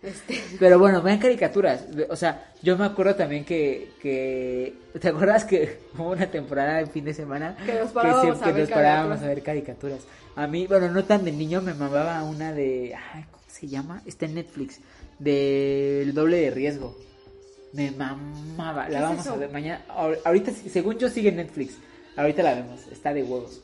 este, 0.03 0.43
Pero 0.59 0.79
bueno, 0.79 1.03
vean 1.03 1.19
caricaturas. 1.19 1.85
O 2.09 2.17
sea, 2.17 2.53
yo 2.63 2.77
me 2.79 2.85
acuerdo 2.85 3.15
también 3.17 3.45
que, 3.45 3.91
que 4.01 4.75
¿te 5.01 5.09
acuerdas 5.09 5.45
que 5.45 5.79
hubo 5.99 6.11
una 6.11 6.31
temporada 6.31 6.81
en 6.81 6.89
fin 6.91 7.05
de 7.05 7.15
semana 7.15 7.57
Que 7.67 7.75
nos 7.75 7.91
parábamos 7.91 8.41
a 8.41 8.45
que 8.47 8.53
ver 8.53 8.61
nos 8.63 8.71
parábamos 8.71 9.19
caricaturas? 9.19 9.23
a 9.23 9.27
ver 9.29 9.43
caricaturas? 9.43 10.01
A 10.37 10.47
mí, 10.47 10.67
bueno, 10.69 10.89
no 10.91 11.05
tan 11.05 11.25
de 11.25 11.33
niño, 11.33 11.61
me 11.63 11.75
mamaba 11.75 12.23
una 12.23 12.53
de, 12.53 12.95
ay, 13.13 13.25
¿cómo 13.31 13.43
se 13.49 13.67
llama? 13.67 14.03
Está 14.07 14.27
en 14.27 14.35
Netflix, 14.37 14.79
del 15.19 16.15
doble 16.15 16.37
de 16.43 16.51
riesgo. 16.51 16.97
Me 17.73 17.91
mamaba, 17.91 18.85
la 18.85 18.89
¿Qué 18.89 18.95
es 18.95 19.03
vamos 19.03 19.27
a 19.27 19.37
ver 19.37 19.51
mañana. 19.51 19.85
ahor- 19.89 20.19
Ahorita, 20.25 20.53
según 20.53 20.97
yo, 20.99 21.09
sigue 21.09 21.31
en 21.31 21.37
Netflix. 21.37 21.75
Ahorita 22.17 22.43
la 22.45 22.55
vemos, 22.55 22.87
está 22.93 23.13
de 23.13 23.23
huevos. 23.25 23.61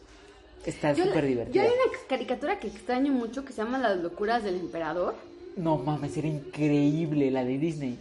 Está 0.66 0.92
yo, 0.94 1.04
súper 1.04 1.22
yo 1.24 1.28
divertida. 1.28 1.62
hay 1.62 1.68
una 1.68 1.98
caricatura 2.08 2.58
que 2.58 2.66
extraño 2.68 3.12
mucho 3.12 3.44
que 3.44 3.52
se 3.52 3.62
llama 3.62 3.78
Las 3.78 3.98
locuras 3.98 4.42
del 4.42 4.56
emperador. 4.56 5.14
No 5.56 5.78
mames, 5.78 6.16
era 6.16 6.28
increíble 6.28 7.30
la 7.30 7.44
de 7.44 7.58
Disney. 7.58 7.98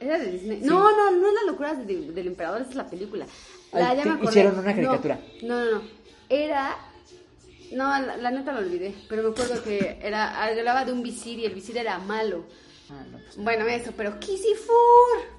¿Era 0.00 0.18
de 0.18 0.32
Disney? 0.32 0.60
No, 0.62 0.90
no, 0.90 1.10
no 1.12 1.28
es 1.28 1.34
Las 1.34 1.44
locuras 1.46 1.86
de- 1.86 2.12
del 2.12 2.26
emperador, 2.26 2.60
esa 2.62 2.70
es 2.70 2.76
la 2.76 2.86
película. 2.88 3.26
La, 3.72 3.90
Ay, 3.90 4.00
hicieron 4.22 4.58
una 4.58 4.74
caricatura. 4.74 5.20
No, 5.42 5.64
no, 5.64 5.70
no. 5.72 5.82
Era... 6.28 6.76
No, 7.72 7.84
la, 8.00 8.16
la 8.16 8.30
neta 8.30 8.52
lo 8.52 8.58
olvidé, 8.60 8.94
pero 9.08 9.24
me 9.24 9.30
acuerdo 9.30 9.62
que 9.62 9.98
era 10.00 10.44
hablaba 10.44 10.84
de 10.84 10.92
un 10.92 11.02
visir 11.02 11.38
y 11.40 11.46
el 11.46 11.54
visir 11.54 11.76
era 11.76 11.98
malo. 11.98 12.44
Ah, 12.90 13.04
no, 13.10 13.18
pues, 13.18 13.36
Bueno, 13.38 13.66
eso, 13.66 13.92
pero 13.96 14.18
Kisifur. 14.20 15.36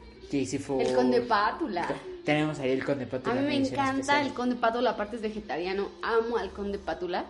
Fue. 0.59 0.83
El 0.83 0.93
conde 0.93 1.21
Pátula. 1.21 1.87
Tenemos 2.25 2.59
ahí 2.59 2.71
el 2.71 2.83
conde 2.83 3.05
A 3.05 3.09
Pátula. 3.09 3.35
mí 3.35 3.47
me 3.47 3.55
encanta 3.55 3.91
especial. 4.01 4.27
el 4.27 4.33
conde 4.33 4.55
Pátula, 4.57 4.89
aparte 4.91 5.15
es 5.15 5.21
vegetariano, 5.21 5.89
amo 6.01 6.35
al 6.37 6.51
conde 6.51 6.79
Pátula. 6.79 7.25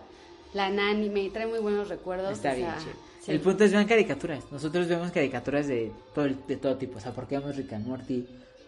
La 0.52 0.68
nani 0.70 1.08
me 1.08 1.30
trae 1.30 1.46
muy 1.46 1.60
buenos 1.60 1.88
recuerdos. 1.88 2.32
Está 2.32 2.52
o 2.52 2.56
bien, 2.56 2.68
sea. 2.68 2.92
Sí. 3.28 3.32
El 3.34 3.40
punto 3.40 3.64
es 3.64 3.72
vean 3.72 3.86
caricaturas. 3.86 4.44
Nosotros 4.50 4.88
vemos 4.88 5.10
caricaturas 5.12 5.66
de 5.66 5.92
todo, 6.14 6.26
de 6.28 6.56
todo 6.56 6.76
tipo. 6.76 6.98
O 6.98 7.00
sea, 7.00 7.12
porque 7.12 7.38
vemos 7.38 7.56
Rick 7.56 7.72
and 7.74 7.86
Morty, 7.86 8.26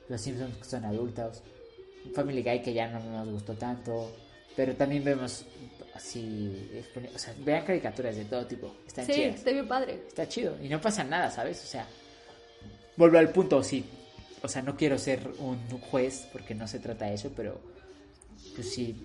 Los 0.09 0.21
Simpsons 0.21 0.57
que 0.57 0.65
son 0.65 0.85
adultos, 0.85 1.43
Family 2.15 2.43
Guy 2.43 2.63
que 2.63 2.73
ya 2.73 2.89
no 2.89 3.01
nos 3.01 3.29
gustó 3.29 3.55
tanto. 3.55 4.11
Pero 4.57 4.75
también 4.75 5.05
vemos 5.05 5.45
así. 5.95 6.83
O 7.15 7.19
sea, 7.19 7.35
vean 7.45 7.65
caricaturas 7.65 8.17
de 8.17 8.25
todo 8.25 8.47
tipo. 8.47 8.75
Están 8.87 9.07
Sí, 9.07 9.13
chidas. 9.15 9.35
está 9.37 9.51
bien 9.53 9.69
padre. 9.69 10.01
Está 10.09 10.29
chido. 10.29 10.57
Y 10.63 10.69
no 10.69 10.81
pasa 10.81 11.05
nada, 11.05 11.31
¿sabes? 11.31 11.63
O 11.65 11.67
sea, 11.67 11.87
vuelvo 12.97 13.19
al 13.19 13.31
punto, 13.31 13.63
sí. 13.63 13.85
O 14.43 14.49
sea, 14.49 14.63
no 14.63 14.77
quiero 14.77 14.99
ser 14.99 15.21
un 15.39 15.59
juez 15.91 16.27
porque 16.33 16.55
no 16.55 16.67
se 16.67 16.79
trata 16.81 17.07
de 17.07 17.15
eso, 17.15 17.31
pero 17.37 17.61
pues 18.55 18.73
si 18.73 18.97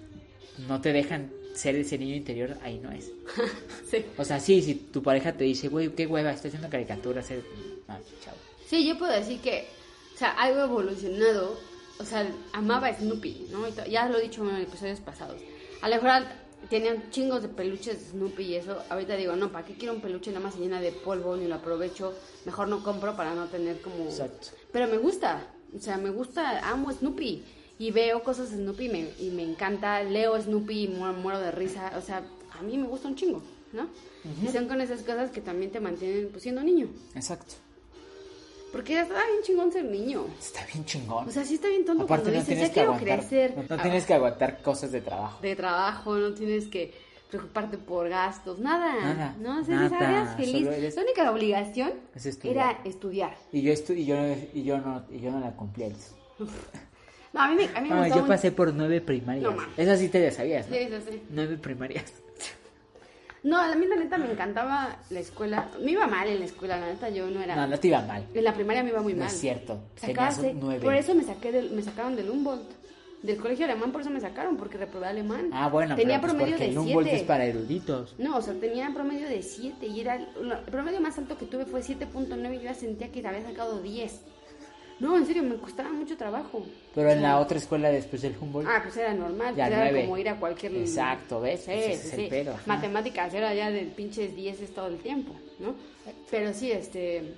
no 0.67 0.79
te 0.81 0.93
dejan 0.93 1.29
ser 1.55 1.75
ese 1.75 1.97
niño 1.97 2.15
interior, 2.15 2.57
ahí 2.61 2.77
no 2.77 2.91
es. 2.91 3.11
Sí. 3.89 4.03
O 4.17 4.25
sea, 4.25 4.39
sí, 4.39 4.61
si 4.63 4.75
tu 4.75 5.03
pareja 5.03 5.33
te 5.33 5.43
dice, 5.43 5.67
güey, 5.67 5.89
qué 5.89 6.07
hueva, 6.07 6.31
estás 6.31 6.47
haciendo 6.47 6.69
caricaturas, 6.69 7.29
eh, 7.31 7.43
ah, 7.87 7.99
chao. 8.23 8.33
Sí, 8.67 8.85
yo 8.85 8.97
puedo 8.97 9.13
decir 9.13 9.39
que, 9.41 9.67
o 10.15 10.17
sea, 10.17 10.31
algo 10.31 10.61
evolucionado 10.61 11.55
o 11.97 12.03
sea, 12.03 12.27
amaba 12.53 12.87
a 12.87 12.93
Snoopy, 12.93 13.47
¿no? 13.51 13.67
Ya 13.85 14.09
lo 14.09 14.17
he 14.17 14.23
dicho 14.23 14.47
en 14.49 14.57
episodios 14.57 14.99
pasados. 14.99 15.41
A 15.81 15.89
lo 15.89 15.95
mejor 15.95 16.23
tenían 16.69 17.09
chingos 17.09 17.41
de 17.41 17.47
peluches 17.47 17.99
de 17.99 18.11
Snoopy 18.11 18.43
y 18.43 18.55
eso. 18.55 18.81
Ahorita 18.89 19.15
digo, 19.15 19.35
no, 19.35 19.51
¿para 19.51 19.65
qué 19.65 19.75
quiero 19.75 19.93
un 19.93 20.01
peluche 20.01 20.31
nada 20.31 20.45
más 20.45 20.57
llena 20.57 20.81
de 20.81 20.91
polvo 20.91 21.37
ni 21.37 21.47
lo 21.47 21.55
aprovecho? 21.55 22.13
Mejor 22.45 22.67
no 22.67 22.83
compro 22.83 23.15
para 23.15 23.33
no 23.33 23.45
tener 23.45 23.81
como... 23.81 24.03
Exacto. 24.03 24.47
Pero 24.71 24.87
me 24.87 24.97
gusta, 24.97 25.47
o 25.75 25.79
sea, 25.79 25.97
me 25.97 26.09
gusta, 26.09 26.67
amo 26.69 26.91
Snoopy. 26.91 27.43
Y 27.77 27.91
veo 27.91 28.23
cosas 28.23 28.51
de 28.51 28.57
Snoopy 28.57 28.85
y 28.85 28.89
me, 28.89 29.09
y 29.19 29.29
me 29.31 29.43
encanta. 29.43 30.01
Leo 30.03 30.39
Snoopy 30.41 30.83
y 30.83 30.87
muero, 30.87 31.13
muero 31.13 31.39
de 31.39 31.51
risa. 31.51 31.91
O 31.97 32.01
sea, 32.01 32.23
a 32.57 32.61
mí 32.61 32.77
me 32.77 32.87
gusta 32.87 33.07
un 33.09 33.15
chingo, 33.15 33.41
¿no? 33.73 33.87
Y 34.43 34.47
son 34.47 34.67
con 34.67 34.79
esas 34.81 35.01
cosas 35.01 35.29
que 35.29 35.41
también 35.41 35.71
te 35.71 35.79
mantienen 35.79 36.29
pues, 36.31 36.43
siendo 36.43 36.63
niño. 36.63 36.87
Exacto. 37.15 37.55
Porque 38.71 38.99
está 38.99 39.13
bien 39.13 39.41
chingón 39.43 39.71
ser 39.71 39.85
niño. 39.85 40.25
Está 40.39 40.65
bien 40.73 40.83
chingón. 40.85 41.27
O 41.27 41.31
sea, 41.31 41.43
sí 41.45 41.55
está 41.55 41.67
bien 41.69 41.85
tonto 41.85 42.03
Aparte 42.03 42.23
cuando 42.31 42.39
no 42.39 42.45
dices, 42.45 42.67
ya 42.67 42.73
quiero 42.73 42.93
aguantar. 42.93 43.19
crecer. 43.19 43.55
No, 43.69 43.75
no 43.75 43.81
tienes 43.81 44.05
que 44.05 44.13
aguantar 44.13 44.61
cosas 44.61 44.91
de 44.91 45.01
trabajo. 45.01 45.41
De 45.41 45.55
trabajo, 45.55 46.15
no 46.15 46.33
tienes 46.33 46.67
que 46.67 46.93
preocuparte 47.29 47.77
por 47.77 48.09
gastos, 48.09 48.59
nada. 48.59 48.93
Nada, 49.13 49.35
No, 49.39 49.61
o 49.61 49.63
sea, 49.63 49.75
nada, 49.89 50.35
feliz. 50.37 50.67
eres- 50.67 50.95
La 50.95 51.03
única 51.03 51.31
obligación 51.31 51.93
Es 52.13 52.25
estudiar. 52.25 52.55
era 52.55 52.81
estudiar. 52.83 53.37
Y 53.51 53.61
yo 53.61 53.71
estu 53.73 53.93
y 53.93 54.05
yo 54.05 54.15
y 54.53 54.63
yo 54.63 54.77
no 54.79 55.05
y 55.09 55.19
yo 55.19 55.31
no 55.31 55.39
la 55.39 55.51
cumplí. 55.55 55.93
No, 57.35 57.41
a 57.41 57.49
mí 57.49 57.55
me, 57.55 57.65
a 57.77 57.81
mí 57.81 57.89
me 57.89 57.93
Ah, 57.95 57.99
gustaba 57.99 58.15
yo 58.15 58.21
un- 58.23 58.27
pasé 58.27 58.51
por 58.51 58.73
nueve 58.73 59.01
primarias. 59.01 59.43
No. 59.53 59.61
Esas 59.77 59.99
sí 59.99 60.09
te 60.09 60.25
las 60.25 60.35
sabías, 60.35 60.67
¿no? 60.69 60.75
Sí, 60.75 60.87
sí, 60.89 60.95
sí. 61.11 61.21
Nueve 61.29 61.57
primarias. 61.57 62.05
No, 63.43 63.57
a 63.59 63.75
mí 63.75 63.85
la 63.85 63.95
neta 63.95 64.17
me 64.17 64.31
encantaba 64.31 64.97
la 65.11 65.19
escuela. 65.19 65.69
Me 65.79 65.91
iba 65.91 66.07
mal 66.07 66.27
en 66.27 66.39
la 66.39 66.45
escuela, 66.45 66.79
la 66.79 66.87
neta 66.87 67.09
yo 67.09 67.29
no 67.29 67.43
era... 67.43 67.55
No, 67.55 67.67
no 67.67 67.77
te 67.79 67.89
iba 67.89 68.01
mal. 68.01 68.25
En 68.33 68.43
la 68.43 68.55
primaria 68.55 68.81
me 68.81 68.89
iba 68.89 69.03
muy 69.03 69.13
No 69.13 69.19
mal. 69.19 69.27
es 69.27 69.39
cierto. 69.39 69.81
Tenías 70.01 70.39
un 70.39 70.59
nueve. 70.59 70.83
Por 70.83 70.95
eso 70.95 71.13
me 71.13 71.23
saqué 71.23 71.51
del, 71.51 71.69
me 71.69 71.83
sacaron 71.83 72.15
del 72.15 72.27
Humboldt. 72.31 72.67
Del 73.21 73.37
colegio 73.37 73.65
alemán, 73.65 73.91
por 73.91 74.01
eso 74.01 74.09
me 74.09 74.19
sacaron, 74.19 74.57
porque 74.57 74.77
reprobé 74.79 75.05
alemán. 75.05 75.49
Ah, 75.53 75.69
bueno, 75.69 75.95
Tenía 75.95 76.19
pero 76.19 76.33
pues 76.33 76.33
promedio 76.33 76.55
porque 76.57 76.65
de 76.65 76.71
el 76.71 76.77
Humboldt 76.79 77.07
7. 77.09 77.21
es 77.21 77.27
para 77.27 77.45
eruditos. 77.45 78.15
No, 78.17 78.37
o 78.37 78.41
sea, 78.41 78.55
tenía 78.55 78.89
promedio 78.95 79.29
de 79.29 79.43
7 79.43 79.85
y 79.85 79.99
era 79.99 80.15
el, 80.15 80.27
el 80.51 80.57
promedio 80.71 80.99
más 80.99 81.15
alto 81.19 81.37
que 81.37 81.45
tuve 81.45 81.65
fue 81.67 81.81
7.9 81.81 82.51
y 82.51 82.57
yo 82.57 82.63
ya 82.63 82.73
sentía 82.73 83.11
que 83.11 83.27
había 83.27 83.43
sacado 83.43 83.79
10. 83.79 84.21
No, 84.99 85.17
en 85.17 85.25
serio, 85.25 85.43
me 85.43 85.55
costaba 85.57 85.89
mucho 85.91 86.15
trabajo. 86.15 86.65
Pero 86.93 87.09
en 87.11 87.21
la 87.21 87.39
otra 87.39 87.57
escuela 87.57 87.89
después 87.89 88.21
del 88.21 88.33
Humboldt. 88.39 88.67
Ah, 88.69 88.79
pues 88.81 88.95
era 88.95 89.13
normal, 89.13 89.53
Ya 89.55 89.67
pues 89.67 89.77
era 89.79 90.01
como 90.01 90.17
ir 90.17 90.29
a 90.29 90.39
cualquier... 90.39 90.73
Exacto, 90.75 91.41
¿ves? 91.41 91.59
Sí, 91.61 91.65
Pues 91.65 91.85
ese 91.85 91.97
sí, 92.01 92.07
es 92.07 92.13
el 92.13 92.19
sí. 92.21 92.27
pedo. 92.29 92.55
Matemáticas 92.65 93.33
era 93.33 93.53
ya 93.53 93.69
de 93.71 93.81
pinches 93.81 94.33
10 94.35 94.73
todo 94.73 94.87
el 94.87 94.97
tiempo, 94.99 95.33
¿no? 95.59 95.75
Pero 96.31 96.53
sí, 96.53 96.71
este... 96.71 97.33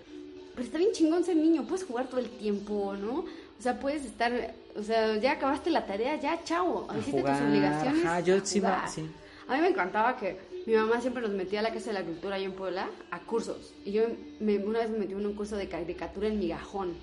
Pero 0.53 0.65
está 0.65 0.77
bien 0.77 0.91
chingón 0.91 1.23
ser 1.23 1.35
niño, 1.35 1.65
puedes 1.67 1.83
jugar 1.85 2.07
todo 2.07 2.19
el 2.19 2.29
tiempo, 2.29 2.93
¿no? 2.95 3.19
O 3.21 3.61
sea, 3.61 3.79
puedes 3.79 4.05
estar... 4.05 4.53
O 4.75 4.83
sea, 4.83 5.15
ya 5.17 5.31
acabaste 5.33 5.71
la 5.71 5.85
tarea, 5.87 6.15
ya, 6.19 6.39
chao. 6.43 6.87
Hiciste 6.99 7.21
tus 7.21 7.41
obligaciones. 7.41 8.05
ajá, 8.05 8.19
yo 8.19 8.39
sí 8.45 8.61
sí. 8.93 9.09
A 9.47 9.55
mí 9.55 9.61
me 9.61 9.69
encantaba 9.69 10.15
que 10.17 10.37
mi 10.67 10.73
mamá 10.75 11.01
siempre 11.01 11.23
nos 11.23 11.31
metía 11.31 11.61
a 11.61 11.63
la 11.63 11.73
Casa 11.73 11.87
de 11.91 11.93
la 11.93 12.03
Cultura 12.05 12.35
ahí 12.35 12.43
en 12.43 12.51
Puebla 12.51 12.87
a 13.09 13.19
cursos. 13.21 13.73
Y 13.83 13.93
yo 13.93 14.03
me- 14.39 14.57
una 14.59 14.79
vez 14.79 14.89
me 14.91 14.99
metí 14.99 15.13
en 15.13 15.25
un 15.25 15.33
curso 15.33 15.55
de 15.55 15.67
caricatura 15.67 16.27
en 16.27 16.37
migajón. 16.37 16.93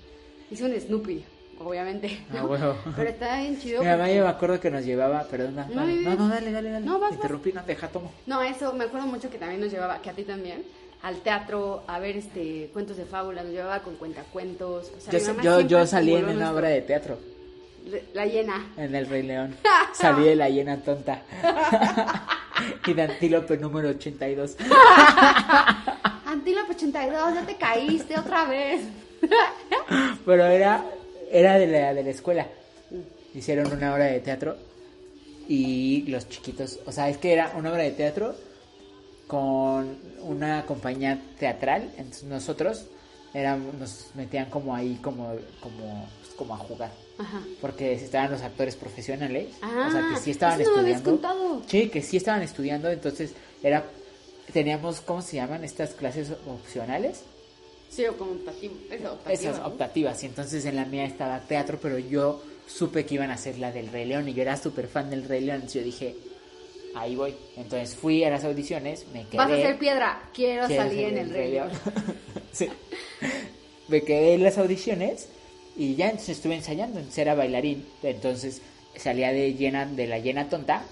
Hice 0.51 0.63
un 0.65 0.79
Snoopy, 0.79 1.23
obviamente. 1.59 2.19
Ah, 2.29 2.35
¿no? 2.37 2.45
huevo. 2.45 2.75
Pero 2.95 3.09
estaba 3.09 3.39
bien 3.39 3.59
chido. 3.59 3.81
Mi 3.81 3.87
mamá 3.87 4.03
porque- 4.03 4.15
yo 4.15 4.23
me 4.23 4.29
acuerdo 4.29 4.59
que 4.59 4.71
nos 4.71 4.85
llevaba, 4.85 5.23
perdona. 5.23 5.65
No, 5.69 5.75
vale. 5.81 5.95
no, 6.01 6.15
no, 6.15 6.27
dale, 6.29 6.51
dale, 6.51 6.69
dale. 6.71 6.85
No, 6.85 6.93
vas, 6.93 7.01
vas. 7.11 7.13
Interrumpí, 7.13 7.51
no, 7.53 7.63
deja, 7.63 7.87
tomo. 7.87 8.11
No, 8.25 8.41
eso 8.41 8.73
me 8.73 8.85
acuerdo 8.85 9.07
mucho 9.07 9.29
que 9.29 9.37
también 9.37 9.61
nos 9.61 9.71
llevaba, 9.71 10.01
que 10.01 10.09
a 10.09 10.13
ti 10.13 10.23
también, 10.23 10.63
al 11.01 11.17
teatro 11.17 11.83
a 11.87 11.99
ver 11.99 12.17
este 12.17 12.69
cuentos 12.73 12.97
de 12.97 13.05
fábulas, 13.05 13.43
nos 13.45 13.53
llevaba 13.53 13.79
con 13.79 13.95
cuentacuentos. 13.95 14.91
O 14.97 15.01
sea, 15.01 15.13
Yo, 15.13 15.19
mi 15.33 15.37
mamá 15.43 15.61
yo, 15.61 15.85
salí 15.87 16.13
en 16.15 16.25
una 16.29 16.51
obra 16.51 16.69
de 16.69 16.81
teatro, 16.81 17.17
La 18.13 18.25
llena. 18.25 18.71
en 18.77 18.93
El 18.95 19.07
Rey 19.07 19.23
León. 19.23 19.55
Salí 19.93 20.25
de 20.25 20.35
la 20.35 20.49
llena 20.49 20.77
tonta. 20.77 21.21
y 22.87 22.93
de 22.93 23.01
Antílope 23.01 23.57
número 23.57 23.89
82. 23.89 24.57
Antílope 26.25 26.73
82, 26.73 27.33
ya 27.35 27.45
te 27.45 27.55
caíste 27.55 28.19
otra 28.19 28.45
vez. 28.45 28.81
Pero 30.25 30.45
era, 30.45 30.85
era 31.31 31.57
de 31.57 31.67
la, 31.67 31.93
de 31.93 32.03
la 32.03 32.09
escuela. 32.09 32.47
Hicieron 33.33 33.71
una 33.71 33.93
obra 33.93 34.05
de 34.05 34.19
teatro 34.21 34.55
y 35.47 36.03
los 36.07 36.27
chiquitos, 36.29 36.79
o 36.85 36.91
sea, 36.91 37.09
es 37.09 37.17
que 37.17 37.33
era 37.33 37.53
una 37.57 37.71
obra 37.71 37.83
de 37.83 37.91
teatro 37.91 38.35
con 39.27 39.97
una 40.21 40.65
compañía 40.65 41.19
teatral, 41.39 41.91
entonces 41.97 42.23
nosotros 42.23 42.85
éramos, 43.33 43.73
nos 43.75 44.07
metían 44.15 44.49
como 44.49 44.73
ahí 44.73 44.97
como, 45.01 45.33
como, 45.59 46.07
pues, 46.21 46.33
como 46.35 46.53
a 46.55 46.57
jugar. 46.57 46.91
Ajá. 47.17 47.41
Porque 47.61 47.93
estaban 47.93 48.31
los 48.31 48.41
actores 48.41 48.75
profesionales, 48.75 49.47
Ah, 49.61 49.85
o 49.87 49.91
sea, 49.91 50.09
que 50.13 50.19
sí 50.19 50.31
estaban 50.31 50.59
eso 50.61 50.71
no 50.71 50.79
habías 50.79 50.97
estudiando. 50.97 51.29
contado. 51.29 51.61
Sí, 51.67 51.89
que 51.89 52.01
sí 52.01 52.17
estaban 52.17 52.41
estudiando, 52.41 52.89
entonces 52.89 53.33
era 53.61 53.83
teníamos, 54.53 55.01
¿cómo 55.01 55.21
se 55.21 55.35
llaman 55.37 55.63
estas 55.63 55.91
clases 55.91 56.31
opcionales? 56.47 57.23
Sí, 57.95 58.05
o 58.05 58.17
como 58.17 58.31
optativo. 58.31 58.75
Eso, 58.91 59.13
optativa, 59.13 59.33
Esas 59.33 59.59
¿no? 59.59 59.67
optativas. 59.67 60.23
Y 60.23 60.25
entonces 60.25 60.65
en 60.65 60.75
la 60.75 60.85
mía 60.85 61.05
estaba 61.05 61.39
teatro, 61.39 61.79
pero 61.81 61.97
yo 61.97 62.41
supe 62.67 63.05
que 63.05 63.15
iban 63.15 63.31
a 63.31 63.35
hacer 63.35 63.57
la 63.57 63.71
del 63.71 63.87
Rey 63.87 64.05
León 64.05 64.27
y 64.27 64.33
yo 64.33 64.41
era 64.41 64.57
súper 64.57 64.87
fan 64.87 65.09
del 65.09 65.23
Rey 65.23 65.41
León. 65.41 65.61
Entonces 65.61 65.81
yo 65.81 65.85
dije, 65.85 66.15
ahí 66.95 67.15
voy. 67.15 67.35
Entonces 67.55 67.95
fui 67.95 68.23
a 68.25 68.29
las 68.29 68.43
audiciones, 68.43 69.05
me 69.13 69.23
quedé. 69.25 69.37
Vas 69.37 69.51
a 69.51 69.55
ser 69.55 69.79
piedra, 69.79 70.29
quiero 70.33 70.67
quiero 70.67 70.83
salir 70.83 71.05
en 71.07 71.17
el 71.19 71.29
Rey 71.29 71.51
León. 71.51 71.69
sí. 72.51 72.67
Me 73.87 74.01
quedé 74.01 74.33
en 74.33 74.43
las 74.43 74.57
audiciones 74.57 75.29
y 75.77 75.95
ya 75.95 76.07
entonces 76.07 76.37
estuve 76.37 76.55
ensayando. 76.55 76.97
Entonces 76.99 77.19
era 77.19 77.33
bailarín. 77.33 77.85
Entonces 78.03 78.61
salía 78.97 79.31
de 79.31 79.53
llena 79.53 79.85
de 79.85 80.07
la 80.07 80.19
llena 80.19 80.49
tonta 80.49 80.83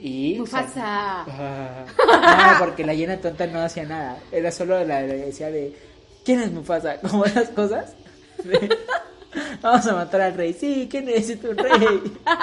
y 0.00 0.36
Mufasa. 0.38 1.22
Ah, 1.26 1.84
no, 2.58 2.66
porque 2.66 2.84
la 2.84 2.92
llena 2.92 3.16
tonta 3.18 3.46
no 3.46 3.60
hacía 3.60 3.84
nada. 3.84 4.18
Era 4.30 4.50
solo 4.50 4.78
la 4.84 5.00
la 5.00 5.14
decía 5.14 5.50
de 5.50 5.74
¿Quién 6.26 6.40
es 6.40 6.52
Mufasa? 6.52 7.00
Como 7.10 7.24
esas 7.24 7.48
cosas. 7.50 7.94
Vamos 9.62 9.86
a 9.86 9.94
matar 9.94 10.20
al 10.20 10.34
rey. 10.34 10.52
Sí, 10.52 10.86
¿quién 10.90 11.08
es 11.08 11.40
tu 11.40 11.52
rey? 11.54 12.02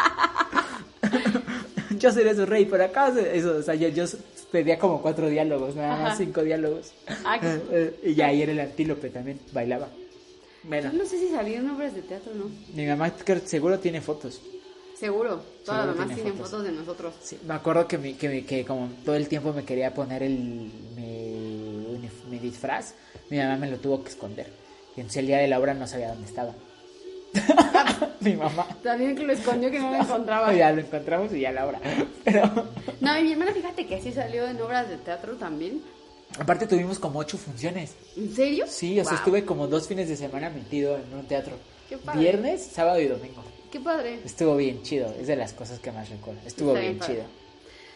yo 2.00 2.12
seré 2.12 2.36
su 2.36 2.46
rey, 2.46 2.66
pero 2.66 2.86
acá 2.86 3.14
eso, 3.34 3.58
o 3.58 3.62
sea, 3.62 3.76
yo, 3.76 3.88
yo 3.90 4.06
pedía 4.52 4.78
como 4.80 5.02
cuatro 5.02 5.28
diálogos, 5.30 5.76
nada 5.76 5.98
más 5.98 6.08
Ajá. 6.14 6.18
cinco 6.18 6.44
diálogos. 6.44 6.92
Ah, 7.26 7.40
qué- 7.40 7.96
y 8.04 8.16
ya 8.16 8.28
ayer 8.28 8.50
el 8.50 8.60
antílope 8.60 9.10
también 9.10 9.40
bailaba. 9.52 9.88
Bueno, 10.64 10.92
Yo 10.94 10.98
no 11.00 11.06
sé 11.06 11.20
si 11.20 11.30
salieron 11.30 11.70
obras 11.72 11.94
de 11.94 12.02
teatro 12.04 12.32
no. 12.36 12.46
mi 12.74 12.86
mamá 12.88 13.12
seguro 13.46 13.80
tiene 13.80 14.00
fotos. 14.02 14.42
Seguro. 14.98 15.42
Todas 15.66 15.88
las 15.88 15.96
mamás 15.96 16.08
tiene 16.08 16.22
tienen 16.22 16.38
fotos. 16.38 16.52
fotos 16.52 16.66
de 16.66 16.72
nosotros. 16.72 17.14
Sí, 17.22 17.38
me 17.46 17.54
acuerdo 17.54 17.86
que, 17.88 17.98
mi- 17.98 18.14
que, 18.14 18.30
mi- 18.30 18.44
que 18.44 18.64
como 18.64 18.90
todo 19.04 19.16
el 19.16 19.28
tiempo 19.28 19.52
me 19.52 19.66
quería 19.66 19.94
poner 19.94 20.24
el, 20.24 20.72
mi 20.96 21.33
disfraz, 22.44 22.94
mi 23.30 23.38
mamá 23.38 23.58
me 23.58 23.72
lo 23.72 23.78
tuvo 23.78 24.04
que 24.04 24.10
esconder. 24.10 24.48
Y 24.96 25.00
entonces 25.00 25.18
el 25.18 25.28
día 25.28 25.40
de 25.40 25.48
la 25.48 25.60
obra 25.60 25.74
no 25.74 25.88
sabía 25.88 26.10
dónde 26.10 26.28
estaba. 26.28 26.54
mi 28.20 28.36
mamá. 28.36 28.68
También 28.84 29.16
que 29.16 29.24
lo 29.24 29.34
escondió 29.34 29.72
que 29.72 29.80
no 29.80 29.90
lo 29.92 29.98
encontraba. 29.98 30.54
Ya 30.56 30.72
lo 30.72 30.82
encontramos 30.82 31.34
y 31.34 31.40
ya 31.42 31.52
la 31.52 31.66
obra. 31.66 31.80
Pero 32.24 32.44
No, 33.02 33.20
y 33.20 33.24
mi 33.24 33.32
hermana, 33.32 33.54
fíjate 33.54 33.88
que 33.88 34.02
sí 34.02 34.12
salió 34.12 34.48
en 34.48 34.62
obras 34.62 34.88
de 34.90 34.98
teatro 34.98 35.34
también. 35.36 35.82
aparte 36.38 36.68
tuvimos 36.68 37.00
como 37.00 37.20
ocho 37.20 37.38
funciones. 37.38 37.96
¿En 38.16 38.34
serio? 38.36 38.66
Sí, 38.68 39.00
o 39.00 39.04
sea, 39.04 39.16
estuve 39.18 39.46
como 39.46 39.68
dos 39.68 39.88
fines 39.88 40.08
de 40.10 40.16
semana 40.16 40.50
metido 40.50 40.96
en 40.98 41.12
un 41.14 41.26
teatro. 41.28 41.56
Qué 41.90 41.98
padre. 41.98 42.20
Viernes, 42.20 42.64
sábado 42.64 43.00
y 43.00 43.08
domingo. 43.08 43.44
Qué 43.72 43.80
padre. 43.80 44.20
Estuvo 44.24 44.56
bien 44.56 44.84
chido, 44.84 45.12
es 45.20 45.26
de 45.26 45.36
las 45.36 45.54
cosas 45.54 45.80
que 45.80 45.92
más 45.92 46.08
recuerdo. 46.10 46.40
Estuvo 46.46 46.70
Está 46.78 46.82
bien, 46.82 47.00
chido. 47.00 47.24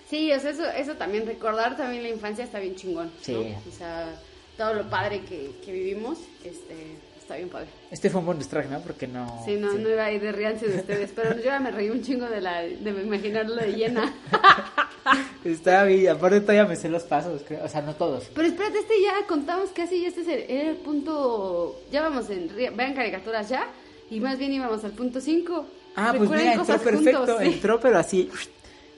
Sí, 0.09 0.31
o 0.31 0.39
sea, 0.39 0.49
eso, 0.51 0.65
eso 0.71 0.93
también, 0.95 1.27
recordar 1.27 1.77
también 1.77 2.01
la 2.01 2.09
infancia 2.09 2.43
está 2.43 2.59
bien 2.59 2.75
chingón. 2.75 3.11
Sí. 3.21 3.33
¿no? 3.33 3.39
O 3.41 3.77
sea, 3.77 4.09
todo 4.57 4.73
lo 4.73 4.89
padre 4.89 5.21
que, 5.21 5.51
que 5.63 5.71
vivimos, 5.71 6.17
este, 6.43 6.95
está 7.19 7.35
bien 7.35 7.49
padre. 7.49 7.67
Este 7.91 8.09
fue 8.09 8.19
un 8.21 8.25
bonus 8.25 8.47
track, 8.47 8.69
¿no? 8.69 8.79
Porque 8.81 9.07
no... 9.07 9.41
Sí, 9.45 9.55
no, 9.55 9.71
sí. 9.71 9.77
no 9.79 9.89
iba 9.89 10.05
a 10.05 10.11
ir 10.11 10.21
de 10.21 10.31
ríanse 10.31 10.67
de 10.67 10.77
ustedes, 10.79 11.11
pero 11.15 11.35
yo 11.37 11.43
ya 11.43 11.59
me 11.59 11.71
reí 11.71 11.89
un 11.89 12.01
chingo 12.01 12.25
de 12.27 12.41
la, 12.41 12.61
de 12.61 12.89
imaginarlo 12.89 13.55
de 13.55 13.73
llena. 13.73 14.13
Estaba 15.45 15.83
bien, 15.85 16.09
aparte 16.09 16.41
todavía 16.41 16.65
me 16.65 16.75
sé 16.75 16.89
los 16.89 17.03
pasos, 17.03 17.41
creo. 17.47 17.63
O 17.63 17.69
sea, 17.69 17.81
no 17.81 17.95
todos. 17.95 18.25
Pero 18.33 18.47
espérate, 18.47 18.79
este 18.79 19.01
ya 19.01 19.25
contamos 19.27 19.69
casi, 19.69 20.05
este 20.05 20.21
es 20.21 20.27
el, 20.27 20.39
era 20.49 20.69
el 20.71 20.75
punto, 20.77 21.79
ya 21.91 22.01
vamos 22.01 22.29
en, 22.29 22.51
vean 22.75 22.93
caricaturas 22.93 23.47
ya, 23.47 23.67
y 24.09 24.19
más 24.19 24.37
bien 24.37 24.51
íbamos 24.53 24.83
al 24.83 24.91
punto 24.91 25.21
5. 25.21 25.65
Ah, 25.95 26.13
pues 26.17 26.29
mira, 26.29 26.53
entró 26.53 26.77
perfecto, 26.77 27.39
entró 27.39 27.79
pero 27.79 27.97
así, 27.97 28.29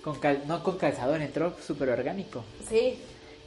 con 0.04 0.20
cal- 0.20 0.42
no 0.48 0.64
con 0.64 0.78
calzador, 0.78 1.22
entró 1.22 1.54
súper 1.66 1.90
orgánico. 1.90 2.44
Sí. 2.68 2.98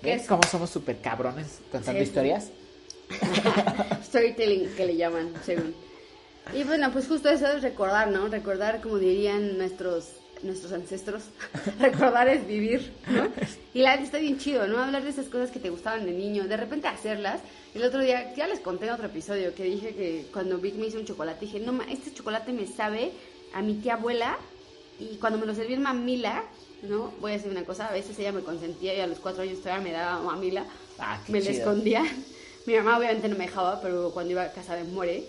¿Qué 0.02 0.12
¿Ves 0.12 0.22
es? 0.22 0.28
cómo 0.28 0.42
somos 0.50 0.70
súper 0.70 1.00
cabrones 1.00 1.60
contando 1.70 1.98
Sí. 2.00 2.04
historias? 2.08 2.50
Storytelling, 4.04 4.74
que 4.76 4.86
le 4.86 4.96
llaman, 4.96 5.32
según. 5.44 5.74
Y 6.54 6.64
bueno, 6.64 6.90
pues 6.92 7.06
justo 7.06 7.28
eso 7.28 7.46
es 7.48 7.62
recordar, 7.62 8.08
¿no? 8.08 8.28
Recordar, 8.28 8.80
como 8.80 8.98
dirían 8.98 9.58
nuestros 9.58 10.16
nuestros 10.42 10.72
ancestros. 10.72 11.22
Recordar 11.78 12.28
es 12.28 12.44
vivir, 12.48 12.90
¿no? 13.06 13.28
Y 13.74 13.82
la 13.82 13.94
está 13.94 14.18
bien 14.18 14.38
chido, 14.38 14.66
¿no? 14.66 14.82
Hablar 14.82 15.04
de 15.04 15.10
esas 15.10 15.26
cosas 15.26 15.52
que 15.52 15.60
te 15.60 15.70
gustaban 15.70 16.04
de 16.04 16.10
niño, 16.10 16.48
de 16.48 16.56
repente 16.56 16.88
hacerlas. 16.88 17.40
El 17.74 17.84
otro 17.84 18.00
día, 18.00 18.34
ya 18.34 18.48
les 18.48 18.58
conté 18.58 18.86
en 18.86 18.92
otro 18.92 19.06
episodio, 19.06 19.54
que 19.54 19.62
dije 19.62 19.94
que 19.94 20.26
cuando 20.32 20.58
Vic 20.58 20.74
me 20.74 20.86
hizo 20.86 20.98
un 20.98 21.06
chocolate, 21.06 21.46
dije, 21.46 21.60
no, 21.60 21.80
este 21.88 22.12
chocolate 22.12 22.52
me 22.52 22.66
sabe 22.66 23.12
a 23.54 23.62
mi 23.62 23.74
tía 23.74 23.94
abuela. 23.94 24.36
Y 25.10 25.16
cuando 25.18 25.38
me 25.38 25.46
lo 25.46 25.54
serví 25.54 25.74
en 25.74 25.82
mamila, 25.82 26.44
¿no? 26.82 27.12
Voy 27.20 27.32
a 27.32 27.34
decir 27.34 27.50
una 27.50 27.64
cosa, 27.64 27.88
a 27.88 27.92
veces 27.92 28.18
ella 28.18 28.32
me 28.32 28.42
consentía 28.42 28.94
y 28.94 29.00
a 29.00 29.06
los 29.06 29.18
cuatro 29.18 29.42
años 29.42 29.58
todavía 29.60 29.84
me 29.84 29.92
daba 29.92 30.22
mamila. 30.22 30.64
Ah, 30.98 31.20
me 31.28 31.40
la 31.40 31.50
escondía. 31.50 32.02
Mi 32.66 32.76
mamá 32.76 32.98
obviamente 32.98 33.28
no 33.28 33.36
me 33.36 33.46
dejaba, 33.46 33.80
pero 33.80 34.10
cuando 34.12 34.30
iba 34.32 34.42
a 34.42 34.52
casa 34.52 34.76
de 34.76 34.84
More, 34.84 35.24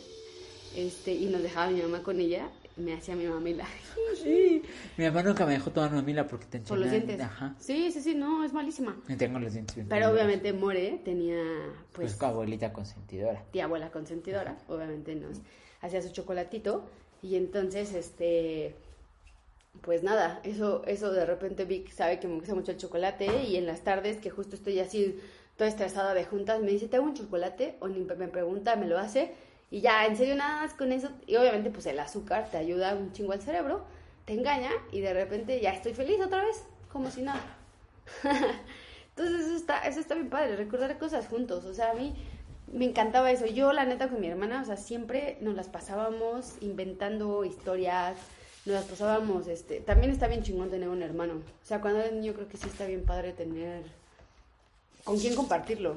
este, 0.76 1.14
y 1.14 1.26
nos 1.26 1.42
dejaba 1.42 1.72
mi 1.72 1.82
mamá 1.82 2.04
con 2.04 2.20
ella, 2.20 2.48
me 2.76 2.94
hacía 2.94 3.16
mi 3.16 3.26
mamila. 3.26 3.66
Sí. 4.22 4.62
Mi 4.96 5.06
mamá 5.06 5.24
nunca 5.24 5.46
me 5.46 5.54
dejó 5.54 5.72
tomar 5.72 5.92
mamila 5.92 6.28
porque 6.28 6.46
te 6.46 6.60
Por 6.60 6.78
los 6.78 6.90
dientes. 6.90 7.20
Ajá. 7.20 7.56
Sí, 7.60 7.92
sí, 7.92 8.00
sí, 8.00 8.14
no, 8.14 8.46
es 8.46 8.54
malísima. 8.54 8.96
Y 9.10 9.16
tengo 9.16 9.40
los 9.40 9.54
dientes 9.54 9.76
bien 9.76 9.90
Pero 9.90 10.12
obviamente 10.12 10.54
More 10.54 11.02
tenía, 11.04 11.42
Pues, 11.92 12.10
pues, 12.10 12.16
con 12.16 12.30
abuelita 12.30 12.72
consentidora. 12.72 13.44
tía 13.52 13.66
abuela 13.66 13.90
consentidora, 13.92 14.58
obviamente 14.68 15.16
nos 15.16 15.40
hacía 15.82 16.02
su 16.02 16.12
chocolatito 16.12 16.86
y 17.22 17.36
entonces 17.36 17.94
este 17.94 18.76
pues 19.82 20.04
nada, 20.04 20.40
eso 20.44 20.84
eso 20.86 21.12
de 21.12 21.26
repente 21.26 21.66
Vic 21.66 21.92
sabe 21.92 22.20
que 22.20 22.28
me 22.28 22.36
gusta 22.36 22.56
mucho 22.56 22.72
el 22.72 22.78
chocolate 22.78 23.44
y 23.44 23.58
en 23.58 23.66
las 23.66 23.82
tardes 23.82 24.18
que 24.18 24.30
justo 24.30 24.56
estoy 24.56 24.80
así 24.80 25.20
toda 25.58 25.70
estresada 25.70 26.14
de 26.14 26.26
juntas 26.26 26.62
me 26.62 26.72
dice, 26.72 26.88
"¿Te 26.88 26.98
hago 26.98 27.06
un 27.06 27.16
chocolate?" 27.16 27.76
o 27.80 27.88
me 27.88 28.28
pregunta, 28.28 28.76
me 28.76 28.88
lo 28.88 28.98
hace 28.98 29.34
y 29.72 29.82
ya, 29.82 30.06
en 30.06 30.16
serio 30.16 30.36
nada 30.36 30.62
más 30.62 30.74
con 30.74 30.92
eso 30.92 31.10
y 31.28 31.36
obviamente 31.36 31.70
pues 31.70 31.86
el 31.88 32.00
azúcar 32.00 32.50
te 32.52 32.58
ayuda 32.58 32.96
un 32.96 33.12
chingo 33.12 33.34
al 33.34 33.42
cerebro, 33.42 33.84
te 34.26 34.34
engaña 34.34 34.72
y 34.92 35.02
de 35.02 35.14
repente 35.14 35.60
ya 35.60 35.72
estoy 35.72 35.94
feliz 35.94 36.20
otra 36.22 36.44
vez, 36.44 36.64
como 36.92 37.10
si 37.12 37.24
nada. 37.24 37.44
Entonces 39.16 39.46
eso 39.46 39.56
está, 39.56 39.80
eso 39.88 40.00
está 40.00 40.16
bien 40.16 40.30
padre, 40.30 40.56
recordar 40.56 40.98
cosas 40.98 41.28
juntos. 41.28 41.66
O 41.66 41.74
sea, 41.74 41.92
a 41.92 41.94
mí 41.94 42.16
me 42.72 42.86
encantaba 42.86 43.32
eso. 43.32 43.46
Yo, 43.46 43.72
la 43.74 43.86
neta, 43.86 44.10
con 44.10 44.20
mi 44.20 44.28
hermana, 44.28 44.62
o 44.62 44.66
sea, 44.66 44.78
siempre 44.78 45.38
nos 45.42 45.56
las 45.56 45.70
pasábamos 45.70 46.56
inventando 46.62 47.44
historias, 47.46 48.18
nos 48.66 48.86
pasábamos, 48.86 49.48
este, 49.48 49.80
también 49.82 50.12
está 50.12 50.28
bien 50.28 50.42
chingón 50.44 50.70
tener 50.70 50.88
un 50.90 51.02
hermano. 51.04 51.34
O 51.36 51.66
sea, 51.66 51.82
cuando 51.82 52.00
eres 52.00 52.14
niño 52.14 52.34
creo 52.34 52.48
que 52.48 52.58
sí 52.58 52.68
está 52.68 52.86
bien 52.86 53.04
padre 53.06 53.34
tener 53.34 53.84
con 55.04 55.20
quién 55.20 55.36
compartirlo. 55.36 55.96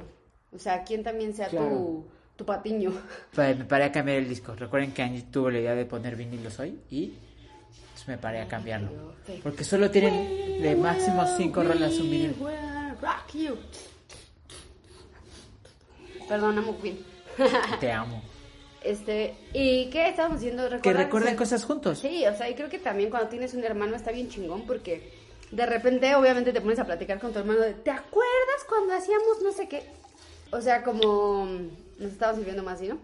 O 0.55 0.59
sea, 0.59 0.83
quién 0.85 1.03
también 1.05 1.35
sea 1.35 1.49
Claro. 1.49 1.69
tu, 1.69 2.05
tu 2.37 2.45
patiño. 2.45 2.93
Pa- 3.35 3.55
me 3.55 3.64
paré 3.64 3.85
a 3.85 3.93
cambiar 3.93 4.19
el 4.19 4.29
disco. 4.29 4.55
Recuerden 4.55 4.93
que 4.93 5.03
Angie 5.03 5.23
tuvo 5.31 5.51
la 5.51 5.59
idea 5.61 5.75
de 5.75 5.85
poner 5.85 6.17
vinilos 6.17 6.59
hoy 6.59 6.79
y 6.91 7.14
pues, 7.95 8.09
me 8.09 8.19
paré 8.19 8.41
a 8.41 8.49
cambiarlo. 8.49 9.14
Porque 9.43 9.64
solo 9.64 9.91
tienen 9.91 10.61
de 10.62 10.75
máximo 10.77 11.25
cinco 11.37 11.62
rolas 11.62 11.99
un 11.99 12.11
vinilo. 12.11 12.35
Perdón, 16.29 16.59
amo 16.59 16.81
Queen. 16.81 16.99
Te 17.81 17.93
amo. 17.93 18.23
Este, 18.87 19.34
¿y 19.53 19.91
qué 19.91 20.09
estábamos 20.09 20.39
haciendo? 20.39 20.62
Que 20.68 20.76
Recordar- 20.76 20.97
recuerden 20.97 21.37
cosas 21.37 21.64
juntos. 21.64 21.99
Sí, 21.99 22.24
o 22.26 22.37
sea, 22.37 22.49
y 22.49 22.55
creo 22.55 22.68
que 22.68 22.78
también 22.78 23.11
cuando 23.11 23.28
tienes 23.28 23.53
un 23.55 23.64
hermano 23.64 23.97
está 23.97 24.12
bien 24.12 24.28
chingón 24.28 24.62
porque 24.66 25.12
de 25.51 25.66
repente 25.66 26.14
obviamente 26.14 26.53
te 26.53 26.61
pones 26.61 26.78
a 26.78 26.84
platicar 26.84 27.18
con 27.18 27.32
tu 27.32 27.39
hermano 27.41 27.61
de, 27.61 27.74
¿te 27.74 27.91
acuerdas 27.91 28.64
cuando 28.68 28.95
hacíamos 28.95 29.43
no 29.43 29.51
sé 29.53 29.68
qué? 29.68 29.82
O 30.53 30.61
sea, 30.61 30.84
como 30.84 31.47
nos 31.99 32.12
estábamos 32.12 32.39
viviendo 32.41 32.62
más 32.62 32.74
así, 32.74 32.89
¿no? 32.89 32.99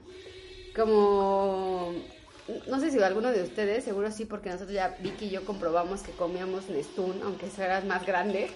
Como 0.77 1.93
no 2.69 2.81
sé 2.81 2.91
si 2.91 3.01
alguno 3.03 3.31
de 3.31 3.43
ustedes, 3.43 3.85
seguro 3.85 4.11
sí, 4.11 4.25
porque 4.25 4.49
nosotros 4.51 4.73
ya 4.73 4.97
Vicky 5.01 5.27
y 5.27 5.31
yo 5.31 5.45
comprobamos 5.45 6.03
que 6.03 6.13
comíamos 6.13 6.69
Nestún, 6.69 7.21
aunque 7.25 7.47
eso 7.47 7.63
era 7.63 7.81
más 7.83 8.05
grande, 8.07 8.51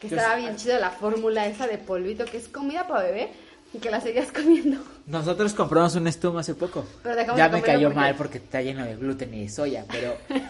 que 0.00 0.08
estaba 0.08 0.36
bien 0.36 0.56
chido 0.56 0.78
la 0.78 0.90
fórmula 0.90 1.46
esa 1.46 1.66
de 1.66 1.78
polvito 1.78 2.24
que 2.26 2.36
es 2.36 2.48
comida 2.48 2.86
para 2.86 3.04
bebé 3.04 3.30
y 3.74 3.78
que 3.78 3.90
la 3.90 4.00
seguías 4.00 4.30
comiendo. 4.32 4.78
Nosotros 5.06 5.52
compramos 5.52 5.94
un 5.96 6.06
estum 6.06 6.36
hace 6.38 6.54
poco. 6.54 6.86
Pero 7.02 7.16
dejamos 7.16 7.36
ya 7.38 7.48
de 7.48 7.56
me 7.56 7.62
cayó 7.62 7.88
porque- 7.88 7.94
mal 8.00 8.14
porque 8.14 8.38
está 8.38 8.62
lleno 8.62 8.84
de 8.84 8.96
gluten 8.96 9.34
y 9.34 9.42
de 9.42 9.48
soya, 9.48 9.84
pero... 9.90 10.16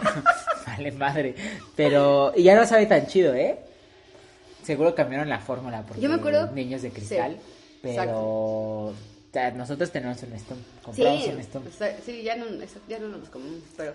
vale, 0.66 0.92
madre. 0.92 1.34
Pero 1.76 2.32
y 2.36 2.44
ya 2.44 2.54
no 2.56 2.64
sabe 2.66 2.86
tan 2.86 3.06
chido, 3.06 3.34
¿eh? 3.34 3.58
Seguro 4.64 4.94
cambiaron 4.94 5.28
la 5.28 5.40
fórmula 5.40 5.82
porque 5.86 6.00
Yo 6.00 6.08
me 6.08 6.16
acuerdo- 6.16 6.50
niños 6.52 6.82
de 6.82 6.90
cristal, 6.90 7.32
Sí, 7.32 7.78
pero 7.82 8.20
o 8.20 8.94
sea, 9.32 9.50
nosotros 9.52 9.90
tenemos 9.90 10.22
un 10.22 10.32
estum, 10.34 10.58
compramos 10.84 11.24
sí, 11.24 11.30
un 11.30 11.66
o 11.66 11.70
sea, 11.72 11.96
sí, 12.04 12.22
ya 12.22 12.36
no, 12.36 12.46
ya 12.88 12.98
no 12.98 13.08
nos 13.08 13.28
comemos, 13.30 13.60
pero 13.76 13.94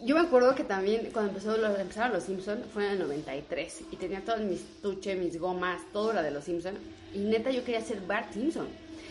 yo 0.00 0.14
me 0.14 0.22
acuerdo 0.22 0.54
que 0.54 0.64
también 0.64 1.10
cuando 1.12 1.30
empezó 1.32 1.56
los, 1.56 1.78
empezaron 1.78 2.12
los 2.12 2.24
Simpsons 2.24 2.60
fue 2.72 2.86
en 2.86 2.92
el 2.92 2.98
93 3.00 3.80
y 3.92 3.96
tenía 3.96 4.24
todos 4.24 4.40
mis 4.40 4.64
tuches, 4.80 5.18
mis 5.18 5.38
gomas, 5.38 5.80
todo 5.92 6.12
era 6.12 6.22
de 6.22 6.30
los 6.30 6.44
Simpsons 6.44 6.78
y 7.14 7.18
neta 7.18 7.50
yo 7.50 7.64
quería 7.64 7.80
ser 7.80 8.00
Bart 8.00 8.32
Simpson. 8.32 8.68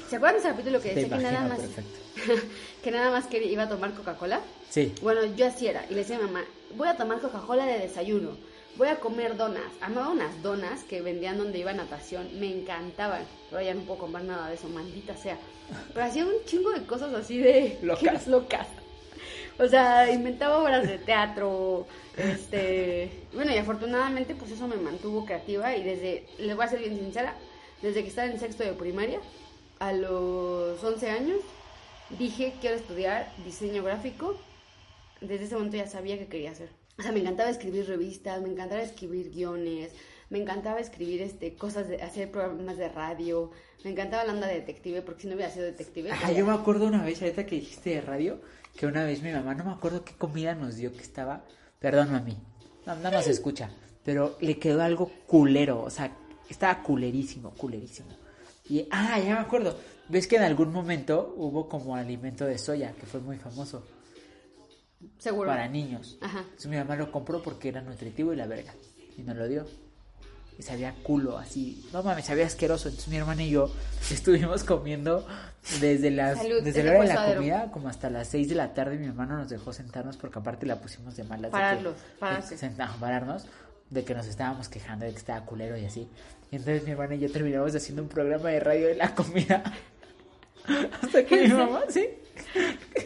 ¿Se 0.09 0.17
acuerdan 0.17 0.35
de 0.35 0.47
ese 0.47 0.49
capítulo 0.49 0.81
que 0.81 0.93
decía 0.93 1.17
que 1.17 1.23
nada 1.23 1.47
más 1.47 1.59
que 2.83 2.91
nada 2.91 3.09
más 3.09 3.25
quería, 3.25 3.51
iba 3.51 3.63
a 3.63 3.69
tomar 3.69 3.93
Coca-Cola? 3.93 4.41
Sí. 4.69 4.93
Bueno, 5.01 5.23
yo 5.35 5.47
así 5.47 5.67
era. 5.67 5.85
Y 5.89 5.91
le 5.91 6.01
decía 6.01 6.17
a 6.17 6.19
mi 6.19 6.25
mamá, 6.25 6.43
voy 6.75 6.87
a 6.87 6.97
tomar 6.97 7.19
Coca-Cola 7.19 7.65
de 7.65 7.79
desayuno. 7.79 8.31
Voy 8.75 8.87
a 8.87 8.99
comer 8.99 9.37
donas. 9.37 9.71
Amaba 9.81 10.09
unas 10.09 10.41
donas 10.41 10.83
que 10.83 11.01
vendían 11.01 11.37
donde 11.37 11.59
iba 11.59 11.71
a 11.71 11.75
natación. 11.75 12.27
Me 12.39 12.51
encantaban. 12.51 13.21
Pero 13.49 13.61
ya 13.61 13.73
no 13.73 13.81
puedo 13.81 13.99
comer 14.01 14.23
nada 14.23 14.49
de 14.49 14.55
eso, 14.55 14.67
maldita 14.67 15.15
sea. 15.15 15.37
Pero 15.93 16.05
hacía 16.05 16.25
un 16.25 16.43
chingo 16.45 16.71
de 16.71 16.83
cosas 16.85 17.13
así 17.13 17.37
de... 17.37 17.77
Locas. 17.83 18.27
locas. 18.27 18.67
O 19.59 19.67
sea, 19.67 20.11
inventaba 20.11 20.57
obras 20.57 20.87
de 20.87 20.97
teatro. 20.97 21.85
Este... 22.17 23.11
Bueno, 23.33 23.51
y 23.51 23.57
afortunadamente 23.57 24.33
pues 24.33 24.51
eso 24.51 24.67
me 24.67 24.75
mantuvo 24.75 25.25
creativa. 25.25 25.75
Y 25.75 25.83
desde... 25.83 26.25
Les 26.39 26.55
voy 26.55 26.65
a 26.65 26.69
ser 26.69 26.79
bien 26.79 26.97
sincera. 26.97 27.35
Desde 27.83 28.01
que 28.01 28.07
estaba 28.07 28.31
en 28.31 28.39
sexto 28.39 28.63
de 28.63 28.71
primaria, 28.71 29.19
a 29.79 29.91
los 29.91 30.81
11 30.81 31.09
años, 31.09 31.39
dije 32.17 32.53
quiero 32.61 32.77
estudiar 32.77 33.29
diseño 33.43 33.83
gráfico. 33.83 34.39
Desde 35.19 35.43
ese 35.43 35.55
momento 35.55 35.75
ya 35.75 35.87
sabía 35.87 36.17
que 36.17 36.27
quería 36.27 36.51
hacer. 36.51 36.69
O 36.97 37.01
sea, 37.01 37.11
me 37.11 37.19
encantaba 37.19 37.49
escribir 37.49 37.85
revistas, 37.85 38.41
me 38.41 38.47
encantaba 38.47 38.81
escribir 38.81 39.31
guiones, 39.31 39.91
me 40.29 40.39
encantaba 40.39 40.79
escribir 40.79 41.21
este 41.21 41.55
cosas 41.55 41.89
de 41.89 42.01
hacer 42.01 42.31
programas 42.31 42.77
de 42.77 42.87
radio, 42.87 43.51
me 43.83 43.91
encantaba 43.91 44.23
la 44.23 44.31
onda 44.31 44.47
de 44.47 44.61
detective, 44.61 45.01
porque 45.01 45.23
si 45.23 45.27
no 45.27 45.35
hubiera 45.35 45.51
sido 45.51 45.65
detective. 45.65 46.09
Ah, 46.11 46.31
yo 46.31 46.45
me 46.45 46.53
acuerdo 46.53 46.87
una 46.87 47.03
vez, 47.03 47.21
ahorita 47.21 47.45
que 47.45 47.55
dijiste 47.55 47.89
de 47.89 48.01
radio, 48.01 48.39
que 48.77 48.85
una 48.85 49.03
vez 49.03 49.21
mi 49.21 49.33
mamá, 49.33 49.55
no 49.55 49.65
me 49.65 49.71
acuerdo 49.71 50.05
qué 50.05 50.13
comida 50.13 50.55
nos 50.55 50.77
dio, 50.77 50.93
que 50.93 51.01
estaba, 51.01 51.43
perdón 51.79 52.13
mami, 52.13 52.37
no, 52.85 52.95
no 52.95 53.11
nos 53.11 53.27
escucha, 53.27 53.71
pero 54.05 54.37
le 54.39 54.57
quedó 54.57 54.81
algo 54.83 55.11
culero, 55.27 55.81
o 55.81 55.89
sea, 55.89 56.15
estaba 56.49 56.81
culerísimo, 56.83 57.51
culerísimo. 57.51 58.09
Y, 58.69 58.87
ah, 58.91 59.19
ya 59.19 59.35
me 59.35 59.41
acuerdo, 59.41 59.77
ves 60.09 60.27
que 60.27 60.37
en 60.37 60.43
algún 60.43 60.71
momento 60.71 61.33
hubo 61.37 61.67
como 61.67 61.95
alimento 61.95 62.45
de 62.45 62.57
soya, 62.57 62.93
que 62.93 63.05
fue 63.05 63.19
muy 63.19 63.37
famoso, 63.37 63.85
Seguro. 65.17 65.49
para 65.49 65.67
niños. 65.67 66.17
Ajá. 66.21 66.39
Entonces 66.39 66.67
mi 66.67 66.77
mamá 66.77 66.95
lo 66.95 67.11
compró 67.11 67.41
porque 67.41 67.69
era 67.69 67.81
nutritivo 67.81 68.33
y 68.33 68.35
la 68.37 68.47
verga, 68.47 68.73
y 69.17 69.21
nos 69.21 69.35
lo 69.35 69.47
dio. 69.47 69.65
Y 70.57 70.61
sabía 70.61 70.93
culo, 71.01 71.39
así. 71.39 71.83
No 71.91 72.03
mames, 72.03 72.25
sabía 72.25 72.45
asqueroso. 72.45 72.87
Entonces 72.87 73.09
mi 73.09 73.17
hermana 73.17 73.41
y 73.41 73.49
yo 73.49 73.73
estuvimos 74.11 74.63
comiendo 74.63 75.25
desde 75.81 76.11
las 76.11 76.37
Salud, 76.37 76.61
desde 76.63 76.81
es 76.81 76.85
la 76.85 76.91
hora 76.91 77.01
de 77.01 77.13
la 77.29 77.35
comida 77.35 77.71
como 77.71 77.89
hasta 77.89 78.09
las 78.11 78.27
6 78.27 78.49
de 78.49 78.55
la 78.55 78.73
tarde. 78.75 78.97
Mi 78.99 79.07
hermano 79.07 79.35
nos 79.37 79.49
dejó 79.49 79.73
sentarnos 79.73 80.15
porque 80.15 80.37
aparte 80.39 80.67
la 80.67 80.79
pusimos 80.79 81.15
de 81.15 81.23
malas. 81.23 81.43
de 81.43 81.47
que- 81.47 81.51
Pararlos, 81.51 81.95
de- 81.95 82.17
pararse. 82.19 82.57
senta- 82.59 82.95
pararnos, 82.99 83.47
de 83.93 84.03
que 84.03 84.13
nos 84.13 84.27
estábamos 84.27 84.69
quejando 84.69 85.05
de 85.05 85.11
que 85.11 85.17
estaba 85.17 85.45
culero 85.45 85.77
y 85.77 85.85
así. 85.85 86.07
Y 86.51 86.55
entonces 86.57 86.83
mi 86.83 86.91
hermana 86.91 87.15
y 87.15 87.19
yo 87.19 87.31
terminamos 87.31 87.75
haciendo 87.75 88.01
un 88.01 88.09
programa 88.09 88.49
de 88.49 88.59
radio 88.59 88.87
de 88.87 88.95
la 88.95 89.13
comida. 89.15 89.63
Hasta 91.01 91.25
que 91.25 91.35
mi 91.47 91.53
mamá, 91.53 91.81
sí. 91.89 92.07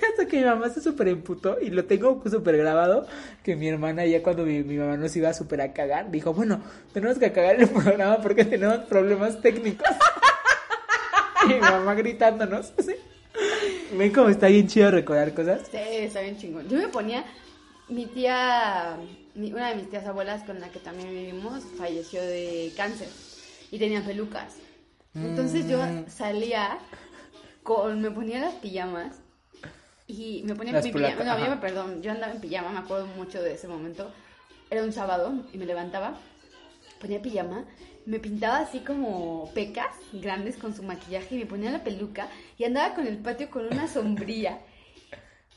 Hasta 0.09 0.25
que 0.27 0.37
mi 0.37 0.45
mamá 0.45 0.69
se 0.69 0.81
super 0.81 1.07
emputó 1.07 1.59
y 1.59 1.69
lo 1.69 1.85
tengo 1.85 2.21
súper 2.29 2.57
grabado. 2.57 3.07
Que 3.43 3.55
mi 3.55 3.67
hermana, 3.67 4.05
ya 4.05 4.23
cuando 4.23 4.45
mi, 4.45 4.63
mi 4.63 4.77
mamá 4.77 4.97
nos 4.97 5.15
iba 5.15 5.33
súper 5.33 5.61
a 5.61 5.73
cagar, 5.73 6.11
dijo: 6.11 6.33
Bueno, 6.33 6.61
tenemos 6.93 7.17
que 7.17 7.31
cagar 7.31 7.59
el 7.59 7.69
programa 7.69 8.21
porque 8.21 8.45
tenemos 8.45 8.79
problemas 8.85 9.41
técnicos. 9.41 9.87
y 11.45 11.47
mi 11.53 11.59
mamá 11.59 11.95
gritándonos. 11.95 12.73
¿sí? 12.79 12.95
Ven 13.93 14.11
cómo 14.11 14.29
está 14.29 14.47
bien 14.47 14.67
chido 14.67 14.91
recordar 14.91 15.33
cosas. 15.33 15.61
Sí, 15.69 15.77
está 15.77 16.21
bien 16.21 16.37
chingón. 16.37 16.67
Yo 16.69 16.77
me 16.77 16.87
ponía, 16.87 17.25
mi 17.89 18.05
tía, 18.05 18.97
mi- 19.37 19.53
una 19.53 19.69
de 19.69 19.75
mis 19.75 19.89
tías 19.89 20.05
abuelas 20.05 20.43
con 20.43 20.59
la 20.59 20.69
que 20.69 20.79
también 20.79 21.09
vivimos, 21.09 21.63
falleció 21.77 22.21
de 22.21 22.73
cáncer 22.75 23.07
y 23.71 23.79
tenía 23.79 24.01
pelucas. 24.03 24.55
Entonces 25.15 25.67
yo 25.67 25.79
Mm. 25.79 26.09
salía 26.09 26.77
con, 27.63 28.01
me 28.01 28.11
ponía 28.11 28.39
las 28.39 28.53
pijamas 28.55 29.15
y 30.07 30.43
me 30.45 30.55
ponía 30.55 30.73
Las 30.73 30.85
mi 30.85 30.91
pijama, 30.91 31.23
no, 31.23 31.45
yo 31.55 31.59
perdón, 31.59 32.01
yo 32.01 32.11
andaba 32.11 32.33
en 32.33 32.41
pijama, 32.41 32.69
me 32.71 32.79
acuerdo 32.79 33.07
mucho 33.07 33.41
de 33.41 33.53
ese 33.53 33.67
momento. 33.67 34.11
Era 34.69 34.83
un 34.83 34.91
sábado 34.93 35.33
y 35.53 35.57
me 35.57 35.65
levantaba, 35.65 36.17
ponía 36.99 37.21
pijama, 37.21 37.65
me 38.05 38.19
pintaba 38.19 38.59
así 38.59 38.79
como 38.79 39.51
pecas 39.53 39.95
grandes 40.13 40.55
con 40.57 40.75
su 40.75 40.83
maquillaje 40.83 41.35
y 41.35 41.39
me 41.39 41.45
ponía 41.45 41.71
la 41.71 41.83
peluca 41.83 42.27
y 42.57 42.63
andaba 42.63 42.93
con 42.95 43.05
el 43.07 43.17
patio 43.17 43.49
con 43.49 43.65
una 43.67 43.87
sombrilla. 43.87 44.59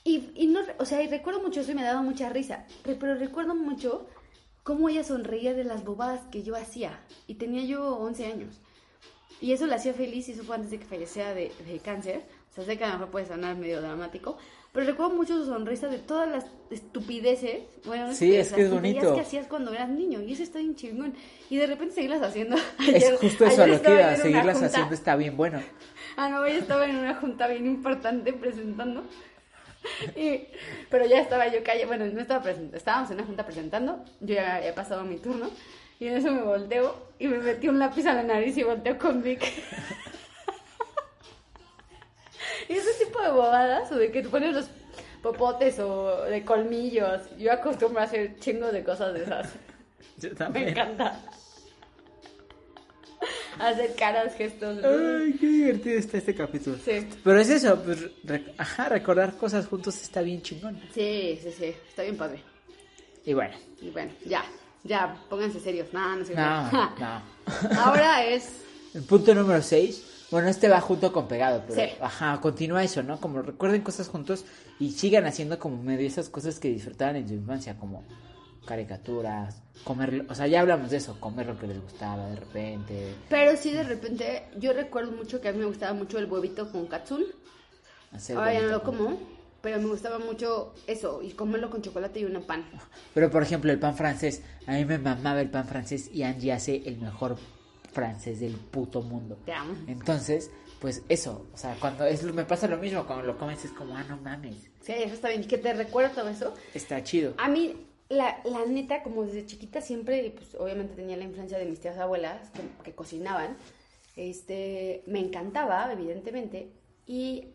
Y, 0.04 0.30
y 0.34 0.46
no, 0.46 0.60
o 0.78 0.84
sea, 0.84 1.02
y 1.02 1.08
recuerdo 1.08 1.40
mucho 1.42 1.60
eso 1.60 1.72
y 1.72 1.74
me 1.74 1.82
daba 1.82 2.00
mucha 2.02 2.28
risa, 2.30 2.64
pero 2.84 3.14
recuerdo 3.16 3.54
mucho 3.54 4.06
cómo 4.62 4.88
ella 4.88 5.04
sonreía 5.04 5.52
de 5.54 5.64
las 5.64 5.84
bobadas 5.84 6.20
que 6.30 6.42
yo 6.42 6.56
hacía. 6.56 7.00
Y 7.26 7.34
tenía 7.34 7.64
yo 7.64 7.96
11 7.96 8.26
años. 8.26 8.60
Y 9.40 9.52
eso 9.52 9.66
la 9.66 9.76
hacía 9.76 9.94
feliz 9.94 10.28
y 10.28 10.32
eso 10.32 10.42
fue 10.44 10.56
antes 10.56 10.70
de 10.70 10.78
que 10.78 10.84
falleciera 10.84 11.34
de, 11.34 11.52
de 11.66 11.78
cáncer. 11.80 12.22
O 12.50 12.54
sea, 12.54 12.64
sé 12.64 12.76
que 12.76 12.84
a 12.84 12.88
lo 12.88 12.92
mejor 12.94 13.08
puede 13.10 13.26
sonar 13.26 13.56
medio 13.56 13.80
dramático. 13.80 14.36
Pero 14.72 14.86
recuerdo 14.86 15.14
mucho 15.14 15.36
su 15.36 15.46
sonrisa 15.46 15.88
de 15.88 15.98
todas 15.98 16.28
las 16.28 16.46
estupideces. 16.70 17.62
Bueno, 17.84 18.08
no 18.08 18.14
Sí, 18.14 18.34
es 18.36 18.52
que 18.52 18.62
es 18.62 18.70
bonito. 18.70 19.14
que 19.14 19.20
hacías 19.20 19.46
cuando 19.46 19.72
eras 19.72 19.88
niño. 19.88 20.20
Y 20.22 20.32
eso 20.32 20.42
está 20.42 20.58
bien 20.58 20.76
chingón. 20.76 21.14
Y 21.48 21.56
de 21.56 21.66
repente 21.66 21.94
seguirlas 21.94 22.22
haciendo. 22.22 22.56
Es 22.80 22.94
Ayer- 23.04 23.16
justo 23.18 23.44
eso 23.46 23.66
lo 23.66 23.80
que 23.82 23.90
iba, 23.90 24.14
yo 24.16 24.22
seguirlas 24.22 24.62
haciendo 24.62 24.94
está 24.94 25.16
bien 25.16 25.36
bueno. 25.36 25.60
Ah, 26.16 26.28
no, 26.28 26.44
ella 26.44 26.58
estaba 26.58 26.86
en 26.86 26.96
una 26.96 27.14
junta 27.16 27.46
bien 27.48 27.66
importante 27.66 28.32
presentando. 28.32 29.04
Y- 30.16 30.46
pero 30.90 31.06
ya 31.06 31.20
estaba 31.20 31.48
yo 31.48 31.62
callada. 31.64 31.86
Bueno, 31.86 32.06
no 32.06 32.20
estaba 32.20 32.42
presentando. 32.42 32.76
Estábamos 32.76 33.10
en 33.10 33.16
una 33.18 33.26
junta 33.26 33.44
presentando. 33.46 34.04
Yo 34.20 34.34
ya 34.34 34.56
había 34.56 34.74
pasado 34.74 35.04
mi 35.04 35.16
turno. 35.16 35.50
Y 35.98 36.08
en 36.08 36.16
eso 36.16 36.30
me 36.30 36.42
volteo 36.42 36.96
y 37.18 37.26
me 37.28 37.38
metí 37.38 37.68
un 37.68 37.78
lápiz 37.78 38.06
a 38.06 38.14
la 38.14 38.22
nariz 38.22 38.56
y 38.56 38.62
volteo 38.62 38.98
con 38.98 39.22
Vic. 39.22 39.42
y 42.68 42.72
ese 42.72 43.04
tipo 43.04 43.20
de 43.20 43.30
bobadas, 43.30 43.90
o 43.92 43.96
de 43.96 44.10
que 44.10 44.22
te 44.22 44.28
pones 44.28 44.54
los 44.54 44.66
popotes 45.22 45.78
o 45.78 46.22
de 46.24 46.44
colmillos. 46.44 47.22
Yo 47.38 47.52
acostumbro 47.52 48.00
a 48.00 48.04
hacer 48.04 48.38
chingos 48.38 48.72
de 48.72 48.82
cosas 48.84 49.12
de 49.14 49.24
esas. 49.24 49.52
Yo 50.18 50.30
Me 50.30 50.34
también. 50.36 50.68
encanta. 50.70 51.20
Hacer 53.60 53.94
caras, 53.94 54.34
gestos. 54.36 54.78
Ay, 54.84 55.34
qué 55.38 55.46
divertido 55.46 55.98
está 55.98 56.18
este 56.18 56.34
capítulo. 56.34 56.76
Sí. 56.84 57.06
Pero 57.22 57.40
es 57.40 57.48
eso, 57.50 57.80
pues, 57.82 57.98
ajá, 58.58 58.88
recordar 58.88 59.36
cosas 59.36 59.66
juntos 59.66 60.00
está 60.02 60.22
bien 60.22 60.40
chingón. 60.42 60.80
Sí, 60.94 61.38
sí, 61.42 61.50
sí. 61.56 61.74
Está 61.88 62.02
bien 62.02 62.16
padre. 62.16 62.42
Y 63.24 63.34
bueno, 63.34 63.54
Y 63.82 63.90
bueno, 63.90 64.12
ya, 64.26 64.44
ya, 64.84 65.14
pónganse 65.28 65.60
serios. 65.60 65.92
No, 65.92 66.16
no 66.16 66.24
sé. 66.24 66.34
no, 66.34 66.70
no. 66.72 67.22
Ahora 67.84 68.24
es. 68.24 68.62
El 68.94 69.02
punto 69.02 69.34
número 69.34 69.62
6. 69.62 70.06
Bueno, 70.30 70.48
este 70.48 70.68
va 70.68 70.80
junto 70.80 71.12
con 71.12 71.26
pegado, 71.26 71.64
pero 71.66 71.80
Sí. 71.80 71.88
ajá, 72.00 72.40
continúa 72.40 72.84
eso, 72.84 73.02
¿no? 73.02 73.20
Como 73.20 73.42
recuerden 73.42 73.82
cosas 73.82 74.06
juntos 74.08 74.44
y 74.78 74.92
sigan 74.92 75.26
haciendo 75.26 75.58
como 75.58 75.82
medio 75.82 76.06
esas 76.06 76.28
cosas 76.28 76.60
que 76.60 76.68
disfrutaban 76.68 77.16
en 77.16 77.26
su 77.28 77.34
infancia, 77.34 77.76
como 77.76 78.04
caricaturas, 78.66 79.62
comer, 79.84 80.26
o 80.28 80.34
sea, 80.34 80.46
ya 80.46 80.60
hablamos 80.60 80.90
de 80.90 80.98
eso, 80.98 81.18
comer 81.18 81.46
lo 81.46 81.58
que 81.58 81.66
les 81.66 81.80
gustaba 81.80 82.28
de 82.28 82.36
repente, 82.36 83.14
Pero 83.28 83.56
sí, 83.56 83.72
de 83.72 83.82
repente, 83.82 84.44
yo 84.56 84.72
recuerdo 84.72 85.12
mucho 85.12 85.40
que 85.40 85.48
a 85.48 85.52
mí 85.52 85.58
me 85.58 85.64
gustaba 85.64 85.92
mucho 85.92 86.18
el 86.18 86.30
huevito 86.30 86.70
con 86.70 86.86
katsun. 86.86 87.24
Ahora 88.34 88.52
ya 88.52 88.62
no 88.62 88.68
lo 88.68 88.82
como, 88.82 89.18
pero 89.60 89.78
me 89.78 89.86
gustaba 89.86 90.18
mucho 90.18 90.74
eso, 90.86 91.20
y 91.22 91.30
comerlo 91.32 91.70
con 91.70 91.82
chocolate 91.82 92.20
y 92.20 92.24
una 92.24 92.40
pan. 92.40 92.64
Pero 93.14 93.30
por 93.30 93.42
ejemplo, 93.42 93.70
el 93.70 93.78
pan 93.78 93.96
francés, 93.96 94.42
a 94.66 94.72
mí 94.72 94.84
me 94.84 94.98
mamaba 94.98 95.40
el 95.40 95.50
pan 95.50 95.66
francés 95.66 96.10
y 96.12 96.22
Angie 96.22 96.52
hace 96.52 96.82
el 96.86 96.98
mejor 96.98 97.36
francés 97.92 98.40
del 98.40 98.54
puto 98.54 99.02
mundo. 99.02 99.38
Te 99.44 99.52
amo. 99.52 99.74
Entonces, 99.86 100.50
pues 100.80 101.02
eso, 101.08 101.46
o 101.52 101.56
sea, 101.56 101.76
cuando 101.80 102.04
es, 102.04 102.22
me 102.22 102.44
pasa 102.44 102.66
lo 102.66 102.78
mismo, 102.78 103.06
cuando 103.06 103.26
lo 103.26 103.38
comes 103.38 103.64
es 103.64 103.70
como, 103.72 103.96
ah, 103.96 104.04
no 104.08 104.16
mames, 104.18 104.70
Sí, 104.80 104.92
eso 104.96 105.14
está 105.14 105.28
bien. 105.28 105.46
¿Que 105.46 105.58
te 105.58 105.74
recuerda 105.74 106.10
todo 106.10 106.28
eso? 106.28 106.54
está 106.72 107.02
chido. 107.02 107.34
A 107.36 107.48
mí, 107.48 107.76
la, 108.10 108.40
la 108.44 108.66
neta, 108.66 109.02
como 109.02 109.24
desde 109.24 109.46
chiquita 109.46 109.80
siempre, 109.80 110.30
pues 110.36 110.54
obviamente 110.56 110.94
tenía 110.94 111.16
la 111.16 111.24
influencia 111.24 111.56
de 111.58 111.64
mis 111.64 111.80
tías 111.80 111.96
abuelas 111.96 112.50
que, 112.50 112.60
que 112.84 112.94
cocinaban. 112.94 113.56
Este, 114.16 115.02
me 115.06 115.20
encantaba, 115.20 115.90
evidentemente. 115.92 116.68
Y 117.06 117.48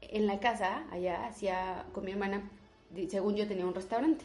en 0.00 0.26
la 0.26 0.40
casa, 0.40 0.84
allá, 0.90 1.26
hacía 1.26 1.84
con 1.92 2.04
mi 2.04 2.12
hermana, 2.12 2.50
según 3.10 3.36
yo 3.36 3.46
tenía 3.46 3.66
un 3.66 3.74
restaurante. 3.74 4.24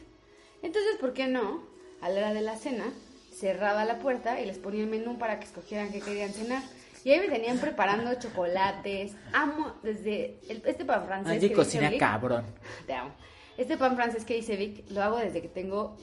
Entonces, 0.62 0.96
¿por 1.00 1.14
qué 1.14 1.28
no? 1.28 1.62
A 2.02 2.10
la 2.10 2.18
hora 2.20 2.34
de 2.34 2.42
la 2.42 2.56
cena, 2.56 2.86
cerraba 3.34 3.86
la 3.86 4.00
puerta 4.00 4.40
y 4.42 4.46
les 4.46 4.58
ponía 4.58 4.82
el 4.84 4.90
menú 4.90 5.18
para 5.18 5.40
que 5.40 5.46
escogieran 5.46 5.92
qué 5.92 6.00
querían 6.00 6.32
cenar. 6.32 6.64
Y 7.04 7.12
ahí 7.12 7.20
me 7.20 7.28
tenían 7.28 7.58
preparando 7.58 8.14
chocolates. 8.16 9.14
Amo 9.34 9.74
desde 9.84 10.40
el- 10.48 10.64
este 10.66 10.86
pan 10.86 11.06
francés. 11.06 11.40
Que 11.42 11.52
cocina 11.54 11.92
cabrón. 12.00 12.46
Te 12.88 12.94
amo. 12.94 13.12
Este 13.58 13.78
pan 13.78 13.96
francés 13.96 14.26
que 14.26 14.36
dice 14.36 14.56
Vic, 14.56 14.90
lo 14.90 15.02
hago 15.04 15.18
desde 15.18 15.42
que 15.42 15.48
tengo 15.48 15.96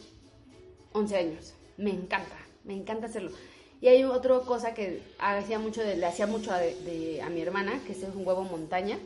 11 0.93 1.17
años. 1.17 1.55
Me 1.77 1.91
encanta, 1.91 2.37
me 2.65 2.75
encanta 2.75 3.07
hacerlo. 3.07 3.31
Y 3.81 3.89
hay 3.89 4.05
otra 4.05 4.39
cosa 4.41 4.75
que 4.75 5.01
hacía 5.19 5.59
mucho, 5.59 5.83
de- 5.83 5.97
le 5.97 6.07
hacía 6.07 6.27
mucho 6.27 6.53
a, 6.53 6.59
de- 6.59 7.21
a 7.23 7.31
mi 7.31 7.41
hermana, 7.41 7.81
que 7.87 7.93
es 7.93 8.03
un 8.03 8.27
huevo 8.27 8.43
montaña. 8.45 8.99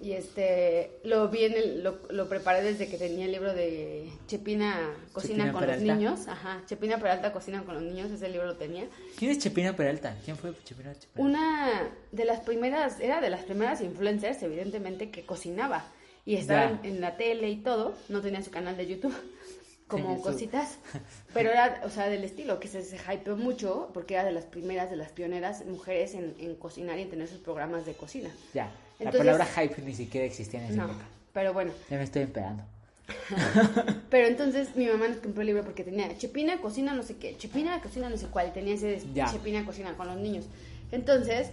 Y 0.00 0.12
este, 0.12 0.90
lo 1.04 1.28
vi 1.28 1.44
en 1.44 1.54
el, 1.54 1.82
lo, 1.82 1.98
lo 2.10 2.28
preparé 2.28 2.62
desde 2.62 2.86
que 2.86 2.98
tenía 2.98 3.24
el 3.24 3.32
libro 3.32 3.54
de 3.54 4.10
Chepina 4.26 4.90
Cocina 5.14 5.36
Chepina 5.46 5.52
con 5.52 5.60
Peralta. 5.62 5.84
los 5.86 5.96
niños. 5.96 6.28
Ajá, 6.28 6.62
Chepina 6.66 6.98
Peralta 6.98 7.32
Cocina 7.32 7.62
con 7.64 7.74
los 7.74 7.82
niños, 7.82 8.10
ese 8.10 8.28
libro 8.28 8.46
lo 8.46 8.56
tenía. 8.56 8.84
¿Quién 9.18 9.30
es 9.30 9.38
Chepina 9.38 9.74
Peralta? 9.74 10.14
¿Quién 10.24 10.36
fue 10.36 10.52
Chepina 10.64 10.92
Peralta? 10.92 11.06
Una 11.16 11.90
de 12.12 12.24
las 12.26 12.40
primeras, 12.40 13.00
era 13.00 13.22
de 13.22 13.30
las 13.30 13.44
primeras 13.44 13.80
influencers, 13.80 14.42
evidentemente, 14.42 15.10
que 15.10 15.24
cocinaba. 15.24 15.86
Y 16.26 16.36
estaba 16.36 16.64
en, 16.70 16.80
en 16.84 17.00
la 17.00 17.16
tele 17.16 17.48
y 17.48 17.56
todo. 17.56 17.94
No 18.10 18.20
tenía 18.20 18.42
su 18.42 18.50
canal 18.50 18.76
de 18.76 18.86
YouTube, 18.86 19.14
como 19.88 20.10
YouTube. 20.10 20.22
cositas. 20.24 20.78
Pero 21.32 21.50
era, 21.50 21.80
o 21.84 21.88
sea, 21.88 22.08
del 22.08 22.24
estilo, 22.24 22.60
que 22.60 22.68
se, 22.68 22.82
se 22.82 22.96
hypeó 22.96 23.36
mucho, 23.36 23.90
porque 23.94 24.14
era 24.14 24.24
de 24.24 24.32
las 24.32 24.44
primeras, 24.44 24.90
de 24.90 24.96
las 24.96 25.12
pioneras 25.12 25.64
mujeres 25.64 26.14
en, 26.14 26.34
en 26.38 26.56
cocinar 26.56 26.98
y 26.98 27.02
en 27.02 27.10
tener 27.10 27.28
sus 27.28 27.38
programas 27.38 27.86
de 27.86 27.94
cocina. 27.94 28.28
Ya, 28.52 28.64
la 28.98 29.06
Entonces- 29.06 29.20
palabra 29.20 29.46
hype 29.46 29.80
ni 29.82 29.94
siquiera 29.94 30.26
existía 30.26 30.60
en 30.60 30.66
esa 30.72 30.82
No, 30.82 30.90
época. 30.90 31.04
pero 31.32 31.52
bueno. 31.54 31.72
Ya 31.88 31.96
me 31.96 32.02
estoy 32.04 32.22
empedando. 32.22 32.64
Pero 34.10 34.26
entonces 34.26 34.74
mi 34.74 34.86
mamá 34.86 35.06
nos 35.06 35.18
compró 35.18 35.42
el 35.42 35.46
libro 35.46 35.62
porque 35.62 35.84
tenía 35.84 36.16
Chepina 36.18 36.60
cocina 36.60 36.92
no 36.92 37.04
sé 37.04 37.16
qué, 37.18 37.36
Chepina 37.36 37.80
cocina 37.80 38.08
no 38.10 38.16
sé 38.16 38.26
cuál, 38.26 38.52
tenía 38.52 38.74
ese 38.74 39.00
Ya. 39.14 39.30
Chepina 39.30 39.64
cocina 39.64 39.96
con 39.96 40.08
los 40.08 40.16
niños. 40.16 40.46
Entonces, 40.90 41.50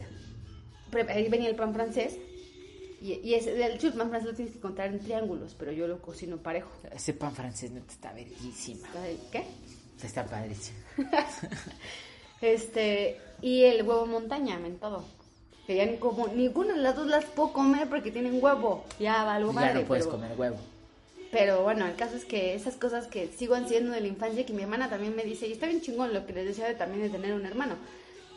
ahí 1.09 1.29
venía 1.29 1.49
el 1.49 1.55
pan 1.55 1.73
francés 1.75 2.17
y, 3.03 3.19
y 3.21 3.33
ese, 3.33 3.51
el 3.65 3.77
pan 3.93 4.09
francés 4.09 4.29
lo 4.31 4.33
tienes 4.33 4.53
que 4.53 4.61
contar 4.61 4.87
en 4.87 4.99
triángulos, 4.99 5.55
pero 5.59 5.73
yo 5.73 5.87
lo 5.87 6.01
cocino 6.01 6.37
parejo. 6.37 6.71
Ese 6.89 7.13
pan 7.13 7.35
francés 7.35 7.69
neta 7.71 7.91
está 7.91 8.13
bellísima. 8.13 8.87
¿Qué? 9.29 9.43
Está 10.01 10.25
padrísimo. 10.25 10.77
Este, 12.41 13.21
y 13.41 13.63
el 13.63 13.83
huevo 13.87 14.05
montaña, 14.05 14.55
en 14.55 14.77
todo. 14.77 15.05
Que 15.65 15.77
ya 15.77 15.85
ni 15.85 15.95
como, 15.95 16.27
ninguna 16.27 16.73
de 16.73 16.81
las 16.81 16.93
dos 16.93 17.07
las 17.07 17.23
puedo 17.23 17.53
comer 17.53 17.87
porque 17.87 18.11
tienen 18.11 18.43
huevo. 18.43 18.83
Ya 18.99 19.23
va 19.23 19.35
algo 19.35 19.53
ya 19.53 19.59
madre. 19.61 19.73
no 19.75 19.85
puedes 19.85 20.05
pero- 20.05 20.17
comer 20.17 20.37
huevo. 20.37 20.57
Pero 21.31 21.63
bueno, 21.63 21.87
el 21.87 21.95
caso 21.95 22.15
es 22.17 22.25
que 22.25 22.53
esas 22.53 22.75
cosas 22.75 23.07
que 23.07 23.27
sigo 23.29 23.55
haciendo 23.55 23.91
de 23.91 24.01
la 24.01 24.07
infancia, 24.07 24.45
que 24.45 24.53
mi 24.53 24.61
hermana 24.63 24.89
también 24.89 25.15
me 25.15 25.23
dice, 25.23 25.47
y 25.47 25.53
está 25.53 25.65
bien 25.67 25.81
chingón 25.81 26.13
lo 26.13 26.27
que 26.27 26.33
les 26.33 26.45
decía 26.45 26.67
de 26.67 26.75
también 26.75 27.01
de 27.01 27.09
tener 27.09 27.33
un 27.33 27.45
hermano, 27.45 27.75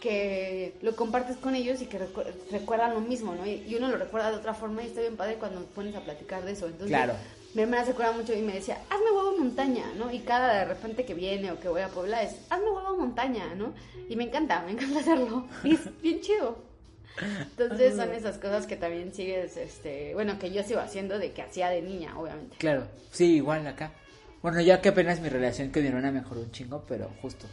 que 0.01 0.75
lo 0.83 0.95
compartes 0.95 1.37
con 1.37 1.55
ellos 1.55 1.81
y 1.83 1.87
que 1.87 1.99
recu- 1.99 2.25
recuerdan 2.51 2.95
lo 2.95 3.01
mismo, 3.01 3.35
¿no? 3.35 3.47
Y, 3.47 3.75
uno 3.77 3.89
lo 3.89 3.97
recuerda 3.97 4.31
de 4.31 4.37
otra 4.37 4.55
forma 4.55 4.83
y 4.83 4.87
está 4.87 5.01
bien 5.01 5.17
padre 5.17 5.37
cuando 5.37 5.65
pones 5.67 5.95
a 5.95 6.01
platicar 6.01 6.45
de 6.45 6.53
eso. 6.53 6.67
Entonces, 6.67 6.89
Claro. 6.89 7.15
mi 7.55 7.63
hermana 7.63 7.85
se 7.85 7.93
acuerda 7.93 8.13
mucho 8.13 8.35
y 8.35 8.43
me 8.43 8.53
decía, 8.55 8.79
hazme 8.91 9.11
huevo 9.11 9.39
montaña, 9.39 9.85
¿no? 9.97 10.13
Y 10.13 10.21
cada 10.21 10.55
de 10.59 10.65
repente 10.67 11.05
que 11.05 11.15
viene 11.15 11.51
o 11.53 11.59
que 11.61 11.69
voy 11.69 11.81
a 11.81 11.89
Puebla 11.89 12.23
es, 12.23 12.37
hazme 12.51 12.71
huevo 12.71 12.97
montaña, 12.99 13.55
¿no? 13.55 13.73
Y 14.09 14.17
me 14.17 14.25
encanta, 14.25 14.63
me 14.63 14.73
encanta 14.73 15.01
hacerlo. 15.01 15.47
Y 15.65 15.75
es 15.75 16.03
bien 16.03 16.21
chido. 16.21 16.65
Entonces 17.41 17.97
son 17.97 18.13
esas 18.13 18.37
cosas 18.37 18.67
que 18.67 18.77
también 18.77 19.15
sigues, 19.15 19.57
este, 19.57 20.13
bueno, 20.13 20.39
que 20.39 20.53
yo 20.53 20.63
sigo 20.63 20.81
haciendo 20.81 21.19
de 21.19 21.33
que 21.33 21.41
hacía 21.41 21.71
de 21.71 21.81
niña, 21.81 22.19
obviamente. 22.19 22.57
Claro, 22.59 22.87
sí, 23.11 23.37
igual 23.37 23.67
acá. 23.67 23.93
Bueno, 24.43 24.61
ya 24.61 24.83
que 24.83 24.91
apenas 24.91 25.21
mi 25.21 25.31
relación 25.31 25.71
con 25.71 25.81
mi 25.83 25.89
hermana 25.89 26.13
mejoró 26.13 26.43
un 26.43 26.51
chingo, 26.51 26.85
pero 26.87 27.11
justo, 27.23 27.47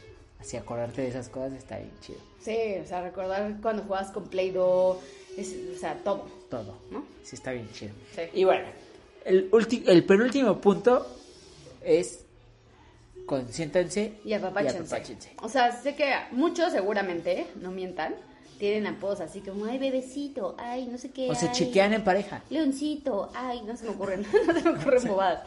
así 0.44 0.58
acordarte 0.58 1.02
de 1.02 1.08
esas 1.08 1.30
cosas 1.30 1.54
está 1.54 1.78
bien 1.78 1.92
chido. 2.02 2.20
Sí, 2.42 2.58
o 2.84 2.86
sea, 2.86 3.02
recordar 3.02 3.56
cuando 3.62 3.84
jugabas 3.84 4.12
con 4.12 4.26
Play-Doh, 4.28 5.00
o 5.00 5.80
sea, 5.80 5.96
todo, 6.04 6.26
Todo, 6.50 6.78
¿no? 6.92 7.06
Sí, 7.24 7.36
está 7.36 7.52
bien 7.54 7.70
chido. 7.72 7.94
Sí. 8.16 8.22
Y 8.34 8.44
bueno, 8.44 8.66
el, 9.26 9.50
ulti- 9.52 9.84
el 9.88 10.04
penúltimo 10.06 10.60
punto 10.60 11.08
es 11.82 12.20
consiéntanse 13.26 14.20
Y 14.26 14.34
apapáchense. 14.34 15.32
O 15.42 15.50
sea, 15.50 15.72
sé 15.72 15.96
que 15.96 16.14
muchos 16.32 16.72
seguramente, 16.74 17.48
no 17.62 17.72
mientan, 17.72 18.16
tienen 18.60 18.86
apodos 18.88 19.22
así 19.22 19.40
como, 19.42 19.66
ay, 19.66 19.78
bebecito, 19.78 20.56
ay, 20.58 20.86
no 20.88 20.98
sé 20.98 21.12
qué. 21.12 21.30
O 21.30 21.36
se 21.36 21.52
chequean 21.52 21.94
en 21.94 22.04
pareja. 22.04 22.44
Leoncito, 22.50 23.32
ay, 23.34 23.62
no 23.66 23.76
se 23.78 23.86
me 23.86 23.92
ocurren, 23.92 24.26
no 24.48 24.54
se 24.54 24.62
me 24.64 24.70
ocurren 24.78 25.04
bobadas. 25.08 25.44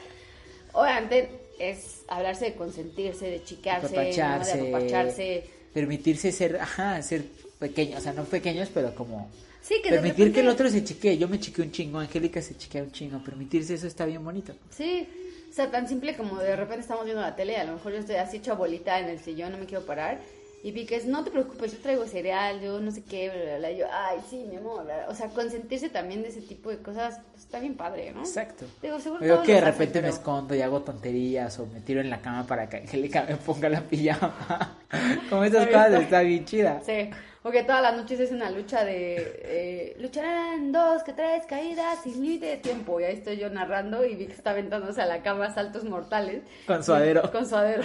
Obviamente 0.73 1.46
es 1.59 2.05
hablarse 2.09 2.47
de 2.47 2.55
consentirse, 2.55 3.27
de 3.27 3.45
chiquearse, 3.45 3.95
¿no? 3.95 4.03
de 4.03 4.69
apapacharse, 4.69 5.45
permitirse 5.73 6.33
ser, 6.33 6.57
ajá, 6.57 7.03
ser 7.03 7.25
pequeños, 7.59 8.01
o 8.01 8.03
sea, 8.03 8.13
no 8.13 8.25
pequeños, 8.25 8.69
pero 8.73 8.95
como 8.95 9.31
Sí, 9.67 9.81
que 9.83 9.91
de 9.91 9.97
permitir 9.97 10.33
que 10.33 10.41
el 10.41 10.49
otro 10.49 10.71
se 10.71 10.85
chiquee. 10.85 11.19
Yo 11.19 11.27
me 11.27 11.41
chiqué 11.41 11.61
un 11.61 11.73
chingo, 11.73 11.99
Angélica 11.99 12.41
se 12.41 12.57
chiquea 12.57 12.85
un 12.85 12.93
chingo, 12.93 13.19
permitirse 13.19 13.75
eso 13.75 13.89
está 13.89 14.07
bien 14.07 14.25
bonito. 14.25 14.55
Sí, 14.71 15.09
o 15.51 15.53
sea, 15.53 15.73
tan 15.73 15.89
simple 15.89 16.17
como 16.17 16.39
de 16.39 16.55
repente 16.55 16.83
estamos 16.83 17.05
viendo 17.05 17.21
la 17.21 17.35
tele, 17.35 17.57
a 17.57 17.65
lo 17.65 17.73
mejor 17.73 17.93
yo 17.93 17.99
estoy 17.99 18.15
así 18.15 18.37
hecho 18.37 18.55
bolita 18.55 19.01
en 19.01 19.09
el 19.09 19.19
sillón, 19.19 19.51
no 19.51 19.59
me 19.59 19.67
quiero 19.67 19.85
parar, 19.85 20.21
Y 20.63 20.73
vi 20.73 20.85
que 20.85 20.97
es, 20.97 21.07
no 21.07 21.23
te 21.23 21.31
preocupes, 21.31 21.73
yo 21.73 21.79
traigo 21.79 22.07
cereal, 22.07 22.61
yo 22.61 22.81
no 22.81 22.91
sé 22.91 23.05
qué, 23.05 23.31
bla, 23.31 23.45
bla, 23.45 23.59
bla. 23.59 23.71
Yo, 23.73 23.87
ay, 23.93 24.19
sí, 24.29 24.45
mi 24.51 24.57
amor. 24.57 24.85
bla, 24.85 24.97
bla. 24.97 25.09
O 25.09 25.15
sea, 25.15 25.29
consentirse 25.29 25.91
también 25.91 26.23
de 26.23 26.29
ese 26.31 26.41
tipo 26.41 26.71
de 26.71 26.79
cosas 26.79 27.21
pues, 27.31 27.45
está 27.45 27.61
bien 27.61 27.77
padre, 27.77 28.11
¿no? 28.13 28.21
Exacto. 28.21 28.65
Digo, 28.83 28.99
seguro 28.99 29.25
Yo 29.25 29.35
todos 29.35 29.47
que 29.47 29.53
de 29.53 29.59
hacen, 29.59 29.73
repente 29.73 30.03
me 30.03 30.09
escondo 30.09 30.55
y 30.55 30.63
hago 30.63 30.83
tonterías 30.83 31.57
o 31.61 31.67
me 31.67 31.81
tiro 31.83 32.01
en 32.01 32.11
la 32.11 32.21
cama 32.21 32.47
para 32.47 32.69
que 32.69 32.79
Angélica 32.79 33.25
me 33.29 33.37
ponga 33.37 33.69
la 33.69 33.81
pijama. 33.83 34.79
Como 35.31 35.45
esas 35.45 35.67
cosas 35.67 35.87
está- 35.89 36.03
está 36.03 36.21
bien 36.23 36.45
chida. 36.45 36.81
Sí, 36.85 37.11
o 37.45 37.51
que 37.53 37.63
todas 37.63 37.81
las 37.83 37.97
noches 37.97 38.19
es 38.19 38.33
una 38.33 38.51
lucha 38.51 38.85
de 38.85 39.15
eh, 39.45 39.97
lucharán 40.01 40.73
dos, 40.73 41.05
que 41.05 41.13
tres 41.13 41.47
caídas 41.47 42.03
sin 42.03 42.15
límite 42.21 42.47
de 42.47 42.57
tiempo. 42.57 42.99
Y 42.99 43.05
ahí 43.05 43.15
estoy 43.15 43.37
yo 43.37 43.49
narrando 43.51 44.05
y 44.05 44.17
vi 44.17 44.27
que 44.27 44.33
está 44.33 44.51
aventándose 44.51 45.01
a 45.01 45.07
la 45.07 45.23
cama 45.23 45.55
saltos 45.55 45.85
mortales. 45.85 46.43
Con 46.67 46.83
suadero. 46.83 47.31
Con 47.31 47.47
suadero. 47.49 47.85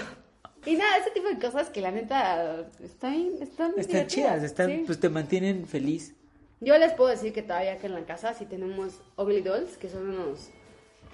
Y 0.66 0.76
nada, 0.76 0.97
ese 0.97 1.12
tipo 1.12 1.28
de 1.28 1.39
cosas 1.39 1.70
que 1.70 1.82
la 1.82 1.91
neta 1.91 2.68
están, 2.84 3.32
están, 3.41 3.74
chidas, 4.07 4.43
están, 4.43 4.70
sí. 4.70 4.84
pues 4.86 4.99
te 4.99 5.09
mantienen 5.09 5.68
feliz. 5.68 6.14
Yo 6.59 6.78
les 6.78 6.93
puedo 6.93 7.09
decir 7.09 7.34
que 7.34 7.41
todavía 7.41 7.80
que 7.80 7.88
en 7.88 7.93
la 7.93 8.05
casa 8.05 8.36
sí 8.36 8.45
tenemos 8.45 9.01
Ugly 9.18 9.41
Dolls, 9.41 9.78
que 9.78 9.89
son 9.89 10.09
unos... 10.09 10.49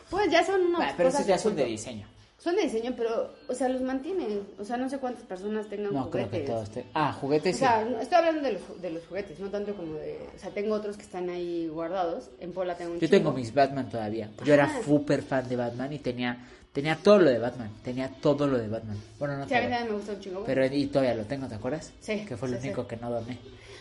Pues 0.10 0.30
ya 0.30 0.46
son 0.46 0.62
unos... 0.62 0.84
Pero 0.98 1.10
esos 1.10 1.26
ya 1.26 1.38
son 1.38 1.56
de 1.56 1.64
diseño. 1.64 2.08
Son 2.40 2.56
de 2.56 2.62
diseño, 2.64 2.94
pero, 2.96 3.34
o 3.48 3.54
sea, 3.56 3.68
los 3.68 3.82
mantienen. 3.82 4.42
O 4.60 4.64
sea, 4.64 4.78
no 4.78 4.90
sé 4.90 5.00
cuántas 5.00 5.24
personas 5.24 5.68
tengan 5.68 5.92
No, 5.94 6.10
creo 6.12 6.26
que 6.30 6.38
juguetes. 6.42 6.46
todos. 6.56 6.70
te- 6.70 6.86
Ah, 6.94 7.12
juguetes 7.12 7.56
O 7.56 7.58
sí. 7.58 7.66
sea, 7.66 7.84
no- 7.84 8.00
estoy 8.00 8.18
hablando 8.20 8.42
de 8.44 8.54
los, 8.54 8.82
de 8.82 8.90
los 8.92 9.06
juguetes, 9.08 9.40
no 9.40 9.50
tanto 9.50 9.76
como 9.76 9.96
de... 9.96 10.20
O 10.36 10.40
sea, 10.40 10.52
tengo 10.52 10.76
otros 10.76 10.98
que 10.98 11.04
están 11.04 11.30
ahí 11.30 11.68
guardados. 11.68 12.30
En 12.40 12.54
Pola 12.54 12.78
tengo 12.78 12.94
un 12.94 13.00
Yo 13.00 13.10
tengo 13.10 13.32
mis 13.32 13.54
Batman 13.54 13.90
todavía. 13.90 14.30
Yo 14.46 14.54
era 14.54 14.82
súper 14.84 15.24
fan 15.24 15.50
de 15.50 15.56
Batman 15.56 15.92
y 15.94 16.00
tenía 16.00 16.48
tenía 16.74 16.96
todo 16.96 17.18
lo 17.18 17.32
de 17.32 17.40
Batman. 17.40 17.72
Tenía 17.84 18.08
todo 18.22 18.46
lo 18.46 18.60
de 18.60 18.68
Batman. 18.68 18.98
Bueno, 19.18 19.36
no 19.38 19.48
Sí, 19.48 19.56
a 19.56 19.62
mí 19.62 19.68
también 19.70 19.88
me 19.88 19.94
gusta 19.98 20.12
un 20.14 20.20
chingo. 20.20 20.44
Pero 20.46 20.64
y 20.68 20.86
todavía 20.88 21.16
lo 21.16 21.24
tengo, 21.26 21.48
¿te 21.48 21.56
acuerdas? 21.56 21.92
Sí, 22.02 22.24
Que 22.24 22.38
fue 22.38 22.50
lo 22.50 22.58
sí, 22.62 22.68
único 22.68 22.84
sí. 22.84 22.88
que 22.90 22.98
no 22.98 23.10
doné. 23.10 23.40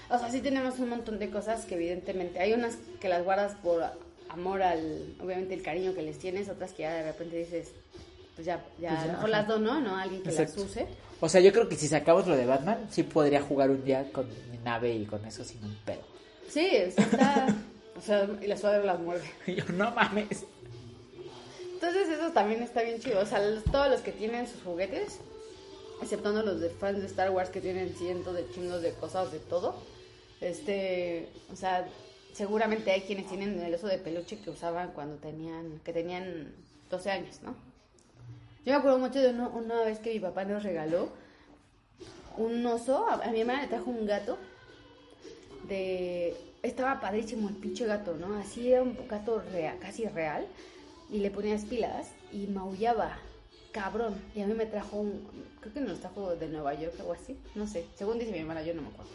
O 0.08 0.18
sea, 0.18 0.30
sí 0.30 0.40
tenemos 0.40 0.78
un 0.78 0.88
montón 0.88 1.18
de 1.18 1.28
cosas 1.28 1.66
que 1.66 1.74
evidentemente... 1.74 2.38
Hay 2.40 2.54
unas 2.54 2.78
que 3.00 3.10
las 3.10 3.22
guardas 3.22 3.52
por 3.62 3.82
amor 4.30 4.62
al... 4.62 5.14
Obviamente 5.22 5.52
el 5.52 5.62
cariño 5.62 5.92
que 5.92 6.00
les 6.00 6.18
tienes, 6.18 6.48
otras 6.48 6.72
que 6.72 6.84
ya 6.84 6.94
de 6.94 7.02
repente 7.02 7.36
dices... 7.36 7.72
Pues 8.36 8.46
ya, 8.46 8.62
ya, 8.78 8.90
Pues 8.90 9.04
ya, 9.06 9.12
ajá. 9.18 9.28
las 9.28 9.48
dono, 9.48 9.80
¿no? 9.80 9.96
A 9.96 10.02
alguien 10.02 10.22
que 10.22 10.28
Exacto. 10.30 10.60
las 10.60 10.70
use. 10.70 10.86
O 11.20 11.28
sea, 11.28 11.40
yo 11.40 11.52
creo 11.52 11.68
que 11.68 11.76
si 11.76 11.88
sacamos 11.88 12.26
lo 12.26 12.36
de 12.36 12.44
Batman, 12.46 12.86
sí 12.90 13.02
podría 13.02 13.40
jugar 13.42 13.70
un 13.70 13.82
día 13.84 14.12
con 14.12 14.28
mi 14.50 14.58
nave 14.58 14.94
y 14.94 15.06
con 15.06 15.24
eso 15.24 15.42
sin 15.42 15.64
un 15.64 15.74
pedo. 15.84 16.02
Sí, 16.48 16.68
está... 16.70 17.46
O 17.96 18.00
sea, 18.02 18.28
y 18.42 18.46
la 18.46 18.58
suadero 18.58 18.84
las 18.84 19.00
muerde. 19.00 19.24
Y 19.46 19.54
yo, 19.56 19.64
no 19.72 19.90
mames. 19.92 20.44
Entonces 21.72 22.08
eso 22.08 22.30
también 22.32 22.62
está 22.62 22.82
bien 22.82 23.00
chido. 23.00 23.20
O 23.20 23.26
sea, 23.26 23.40
los- 23.40 23.64
todos 23.64 23.88
los 23.88 24.00
que 24.00 24.12
tienen 24.12 24.46
sus 24.46 24.62
juguetes, 24.62 25.20
exceptuando 26.02 26.42
los 26.42 26.60
de 26.60 26.68
fans 26.70 27.00
de 27.00 27.06
Star 27.06 27.30
Wars 27.30 27.48
que 27.50 27.60
tienen 27.62 27.94
cientos 27.96 28.34
de 28.34 28.48
chingos 28.50 28.82
de 28.82 28.92
cosas 28.92 29.32
de 29.32 29.38
todo, 29.38 29.74
este, 30.42 31.30
o 31.50 31.56
sea, 31.56 31.88
seguramente 32.34 32.90
hay 32.90 33.00
quienes 33.02 33.26
tienen 33.28 33.58
el 33.60 33.74
oso 33.74 33.86
de 33.86 33.96
peluche 33.98 34.38
que 34.40 34.50
usaban 34.50 34.92
cuando 34.92 35.16
tenían, 35.16 35.80
que 35.84 35.94
tenían 35.94 36.52
12 36.90 37.10
años, 37.10 37.40
¿no? 37.42 37.56
Yo 38.66 38.72
me 38.72 38.78
acuerdo 38.78 38.98
mucho 38.98 39.20
de 39.20 39.30
uno- 39.30 39.50
una 39.54 39.82
vez 39.84 40.00
que 40.00 40.12
mi 40.12 40.18
papá 40.20 40.44
nos 40.44 40.62
regaló 40.64 41.08
un 42.36 42.66
oso, 42.66 43.06
a, 43.08 43.30
mi 43.30 43.40
hermana 43.40 43.62
le 43.62 43.68
trajo 43.68 43.88
un 43.90 44.04
gato 44.06 44.36
de 45.68 46.36
estaba 46.62 47.00
padrísimo 47.00 47.48
el 47.48 47.54
pinche 47.54 47.86
gato, 47.86 48.14
¿no? 48.16 48.36
Así 48.38 48.72
era 48.72 48.82
un 48.82 48.96
gato 49.08 49.40
real, 49.52 49.78
casi 49.78 50.04
real 50.06 50.46
y 51.10 51.18
le 51.20 51.30
ponías 51.30 51.64
pilas 51.64 52.08
y 52.32 52.48
maullaba, 52.48 53.16
cabrón. 53.72 54.20
Y 54.34 54.42
a 54.42 54.46
mí 54.48 54.54
me 54.54 54.66
trajo 54.66 54.96
un, 54.96 55.24
creo 55.60 55.72
que 55.72 55.80
nos 55.80 56.00
trajo 56.00 56.34
de 56.34 56.48
Nueva 56.48 56.74
York 56.74 56.94
o 57.06 57.12
así, 57.12 57.38
no 57.54 57.66
sé, 57.68 57.84
según 57.94 58.18
dice 58.18 58.32
mi 58.32 58.38
hermana, 58.38 58.62
yo 58.64 58.74
no 58.74 58.82
me 58.82 58.88
acuerdo. 58.88 59.10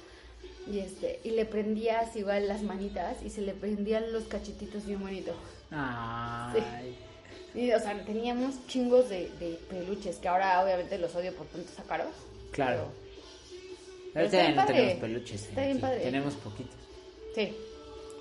Y 0.66 0.80
este, 0.80 1.20
y 1.26 1.32
le 1.32 1.46
prendías 1.46 2.16
igual 2.16 2.48
las 2.48 2.64
manitas 2.64 3.22
y 3.22 3.30
se 3.30 3.42
le 3.42 3.54
prendían 3.54 4.14
los 4.14 4.24
cachetitos 4.26 4.86
bien 4.86 5.02
bonitos. 5.02 5.36
Ay. 5.72 6.98
Y, 7.54 7.72
o 7.72 7.80
sea, 7.80 8.04
teníamos 8.06 8.66
chingos 8.68 9.10
de, 9.10 9.30
de 9.40 9.60
peluches 9.70 10.18
que 10.18 10.28
ahora 10.28 10.64
obviamente 10.64 10.98
los 10.98 11.14
odio 11.16 11.34
por 11.36 11.48
tantos 11.48 11.74
sacaros. 11.76 12.08
Claro. 12.52 12.88
Pero 14.14 14.26
Ahorita 14.26 14.38
está 14.38 14.42
bien 14.42 14.56
no 14.56 14.62
padre. 14.62 14.74
tenemos 14.76 15.00
peluches. 15.02 15.44
Está 15.48 15.62
bien 15.62 15.72
aquí. 15.74 15.82
padre. 15.82 16.00
Tenemos 16.02 16.34
poquitos. 16.36 16.76
Sí. 17.36 17.58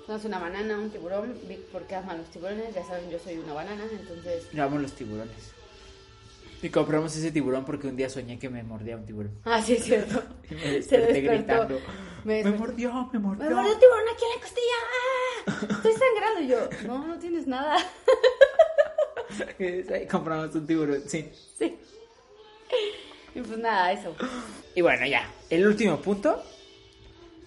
Somos 0.05 0.25
una 0.25 0.39
banana, 0.39 0.77
un 0.77 0.89
tiburón. 0.89 1.37
Vic, 1.47 1.59
porque 1.71 1.95
aman 1.95 2.17
los 2.19 2.27
tiburones. 2.29 2.73
Ya 2.73 2.83
saben, 2.85 3.09
yo 3.09 3.19
soy 3.19 3.37
una 3.37 3.53
banana, 3.53 3.83
entonces. 3.91 4.47
Yo 4.51 4.63
amo 4.63 4.77
los 4.79 4.93
tiburones. 4.93 5.51
Y 6.63 6.69
compramos 6.69 7.15
ese 7.15 7.31
tiburón 7.31 7.65
porque 7.65 7.87
un 7.87 7.95
día 7.95 8.07
soñé 8.09 8.37
que 8.37 8.47
me 8.49 8.61
mordía 8.63 8.95
un 8.95 9.05
tiburón. 9.05 9.31
Ah, 9.45 9.61
sí, 9.61 9.73
es 9.73 9.83
cierto. 9.83 10.21
Y 10.51 10.55
me 10.55 10.71
desperté 10.73 11.21
gritando. 11.21 11.79
Me 12.23 12.43
mordió, 12.43 13.09
me 13.11 13.19
mordió. 13.19 13.49
Me 13.49 13.55
mordió 13.55 13.73
un 13.73 13.79
tiburón 13.79 14.05
aquí 14.13 14.23
en 14.25 14.35
la 14.35 14.41
costilla. 14.41 14.77
¡Ah! 15.47 15.75
Estoy 15.77 15.91
sangrando. 15.93 16.41
Y 16.41 16.47
yo, 16.47 16.87
no, 16.87 17.07
no 17.07 17.17
tienes 17.19 17.47
nada. 17.47 17.77
Compramos 20.11 20.53
un 20.55 20.65
tiburón, 20.67 21.01
sí. 21.07 21.29
sí. 21.57 21.77
Y 23.35 23.41
pues 23.41 23.57
nada, 23.59 23.91
eso. 23.91 24.15
Y 24.75 24.81
bueno, 24.81 25.05
ya. 25.05 25.29
El 25.49 25.65
último 25.67 25.97
punto. 26.01 26.43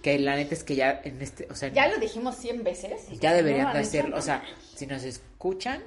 Que 0.02 0.18
la 0.18 0.36
neta 0.36 0.54
es 0.54 0.64
que 0.64 0.76
ya 0.76 1.00
en 1.04 1.20
este. 1.22 1.46
O 1.50 1.54
sea, 1.54 1.70
Ya 1.70 1.88
lo 1.88 1.98
dijimos 1.98 2.36
100 2.36 2.62
veces. 2.62 3.08
ya 3.20 3.32
deberían 3.32 3.72
de 3.72 3.78
hacerlo. 3.80 4.16
O 4.18 4.20
sea, 4.22 4.42
si 4.74 4.86
nos 4.86 5.02
escuchan, 5.02 5.82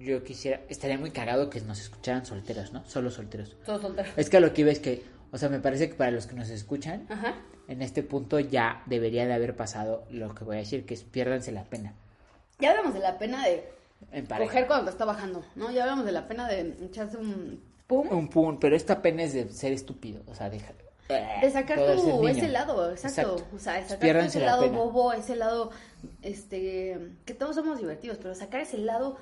yo 0.00 0.24
quisiera. 0.24 0.60
Estaría 0.68 0.98
muy 0.98 1.12
cagado 1.12 1.50
que 1.50 1.60
nos 1.60 1.80
escucharan 1.80 2.26
solteros, 2.26 2.72
¿no? 2.72 2.84
Solo 2.86 3.10
solteros. 3.10 3.50
nada. 3.50 3.64
Todo 3.64 3.80
soltero. 3.80 4.08
Es 4.16 4.28
que 4.28 4.36
a 4.38 4.40
lo 4.40 4.52
que 4.52 4.62
iba 4.62 4.72
es 4.72 4.80
que. 4.80 5.04
O 5.32 5.38
sea, 5.38 5.48
me 5.48 5.60
parece 5.60 5.88
que 5.88 5.94
para 5.94 6.10
los 6.10 6.26
que 6.26 6.34
nos 6.34 6.48
escuchan, 6.50 7.06
Ajá. 7.08 7.36
en 7.68 7.82
este 7.82 8.02
punto 8.02 8.40
ya 8.40 8.82
debería 8.86 9.24
de 9.26 9.34
haber 9.34 9.54
pasado 9.54 10.04
lo 10.10 10.34
que 10.34 10.42
voy 10.42 10.56
a 10.56 10.58
decir, 10.58 10.84
que 10.84 10.94
es 10.94 11.04
piérdanse 11.04 11.52
la 11.52 11.62
pena. 11.62 11.94
Ya 12.58 12.70
hablamos 12.70 12.94
de 12.94 13.00
la 13.00 13.16
pena 13.18 13.46
de 13.46 13.64
En 14.12 14.26
pareja. 14.26 14.50
coger 14.50 14.66
cuando 14.66 14.86
te 14.86 14.90
está 14.90 15.04
bajando, 15.04 15.44
¿no? 15.54 15.70
Ya 15.70 15.82
hablamos 15.82 16.04
de 16.04 16.12
la 16.12 16.26
pena 16.26 16.48
de 16.48 16.76
echarse 16.84 17.16
un 17.16 17.62
pum. 17.86 18.08
Un 18.10 18.28
pun, 18.28 18.58
pero 18.58 18.76
esta 18.76 19.02
pena 19.02 19.22
es 19.22 19.32
de 19.32 19.48
ser 19.50 19.72
estúpido. 19.72 20.22
O 20.26 20.34
sea, 20.34 20.50
deja. 20.50 20.72
De 21.40 21.50
sacar 21.50 21.76
tu, 21.76 22.28
ese 22.28 22.48
lado, 22.48 22.88
exacto. 22.90 23.20
Exacto. 23.20 23.56
O 23.56 23.58
sea, 23.58 23.74
de 23.74 23.88
sacar 23.88 24.16
ese 24.18 24.40
la 24.40 24.46
lado 24.46 24.62
pena. 24.62 24.78
bobo, 24.78 25.12
ese 25.12 25.34
lado, 25.34 25.70
este, 26.22 27.16
que 27.24 27.34
todos 27.34 27.56
somos 27.56 27.78
divertidos, 27.78 28.18
pero 28.18 28.34
sacar 28.34 28.60
ese 28.60 28.78
lado 28.78 29.16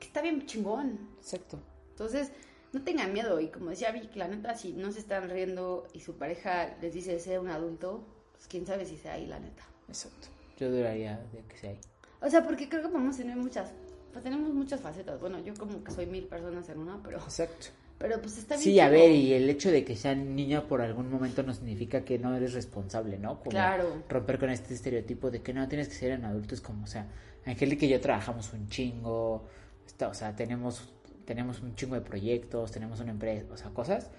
que 0.00 0.08
está 0.08 0.20
bien 0.20 0.46
chingón. 0.46 0.98
Exacto. 1.20 1.60
Entonces, 1.90 2.32
no 2.72 2.82
tengan 2.82 3.12
miedo. 3.12 3.40
Y 3.40 3.48
como 3.48 3.70
decía 3.70 3.92
Vic, 3.92 4.14
la 4.16 4.28
neta, 4.28 4.56
si 4.56 4.72
no 4.72 4.92
se 4.92 4.98
están 4.98 5.30
riendo 5.30 5.86
y 5.92 6.00
su 6.00 6.16
pareja 6.16 6.76
les 6.80 6.92
dice 6.94 7.18
ser 7.20 7.38
un 7.38 7.50
adulto, 7.50 8.04
pues 8.32 8.46
quién 8.48 8.66
sabe 8.66 8.84
si 8.84 8.96
sea 8.96 9.14
ahí, 9.14 9.26
la 9.26 9.38
neta. 9.38 9.62
Exacto. 9.88 10.28
Yo 10.58 10.70
duraría 10.70 11.18
de 11.32 11.42
que 11.44 11.56
sea 11.56 11.70
ahí. 11.70 11.80
O 12.20 12.28
sea, 12.28 12.42
porque 12.42 12.68
creo 12.68 12.82
que 12.82 12.88
podemos 12.88 13.16
tener 13.16 13.36
muchas, 13.36 13.70
pues 14.18 14.24
tenemos 14.24 14.52
muchas 14.52 14.80
facetas. 14.80 15.20
Bueno, 15.20 15.38
yo 15.44 15.54
como 15.54 15.82
que 15.84 15.92
soy 15.92 16.06
mil 16.06 16.24
personas 16.24 16.68
en 16.68 16.78
una, 16.78 17.00
pero, 17.02 17.18
Exacto. 17.18 17.66
pero 17.98 18.20
pues 18.20 18.36
está 18.38 18.54
bien. 18.56 18.64
Sí, 18.64 18.80
a 18.80 18.88
ver, 18.88 19.12
y 19.12 19.32
el 19.32 19.48
hecho 19.48 19.70
de 19.70 19.84
que 19.84 19.94
sea 19.94 20.14
niña 20.14 20.66
por 20.66 20.80
algún 20.80 21.08
momento 21.10 21.42
no 21.44 21.54
significa 21.54 22.04
que 22.04 22.18
no 22.18 22.34
eres 22.34 22.52
responsable, 22.54 23.16
¿no? 23.18 23.38
Como 23.38 23.50
Claro. 23.50 24.02
romper 24.08 24.38
con 24.40 24.50
este 24.50 24.74
estereotipo 24.74 25.30
de 25.30 25.40
que 25.40 25.52
no 25.52 25.68
tienes 25.68 25.88
que 25.88 25.94
ser 25.94 26.10
en 26.12 26.24
adultos 26.24 26.60
como, 26.60 26.82
o 26.84 26.86
sea, 26.88 27.06
Angélica 27.46 27.86
y 27.86 27.90
yo 27.90 28.00
trabajamos 28.00 28.52
un 28.52 28.68
chingo, 28.68 29.44
está- 29.86 30.08
o 30.08 30.14
sea, 30.14 30.34
tenemos, 30.34 30.92
tenemos 31.24 31.60
un 31.60 31.74
chingo 31.76 31.94
de 31.94 32.00
proyectos, 32.00 32.72
tenemos 32.72 32.98
una 33.00 33.12
empresa, 33.12 33.46
o 33.52 33.56
sea, 33.56 33.70
cosas. 33.70 34.10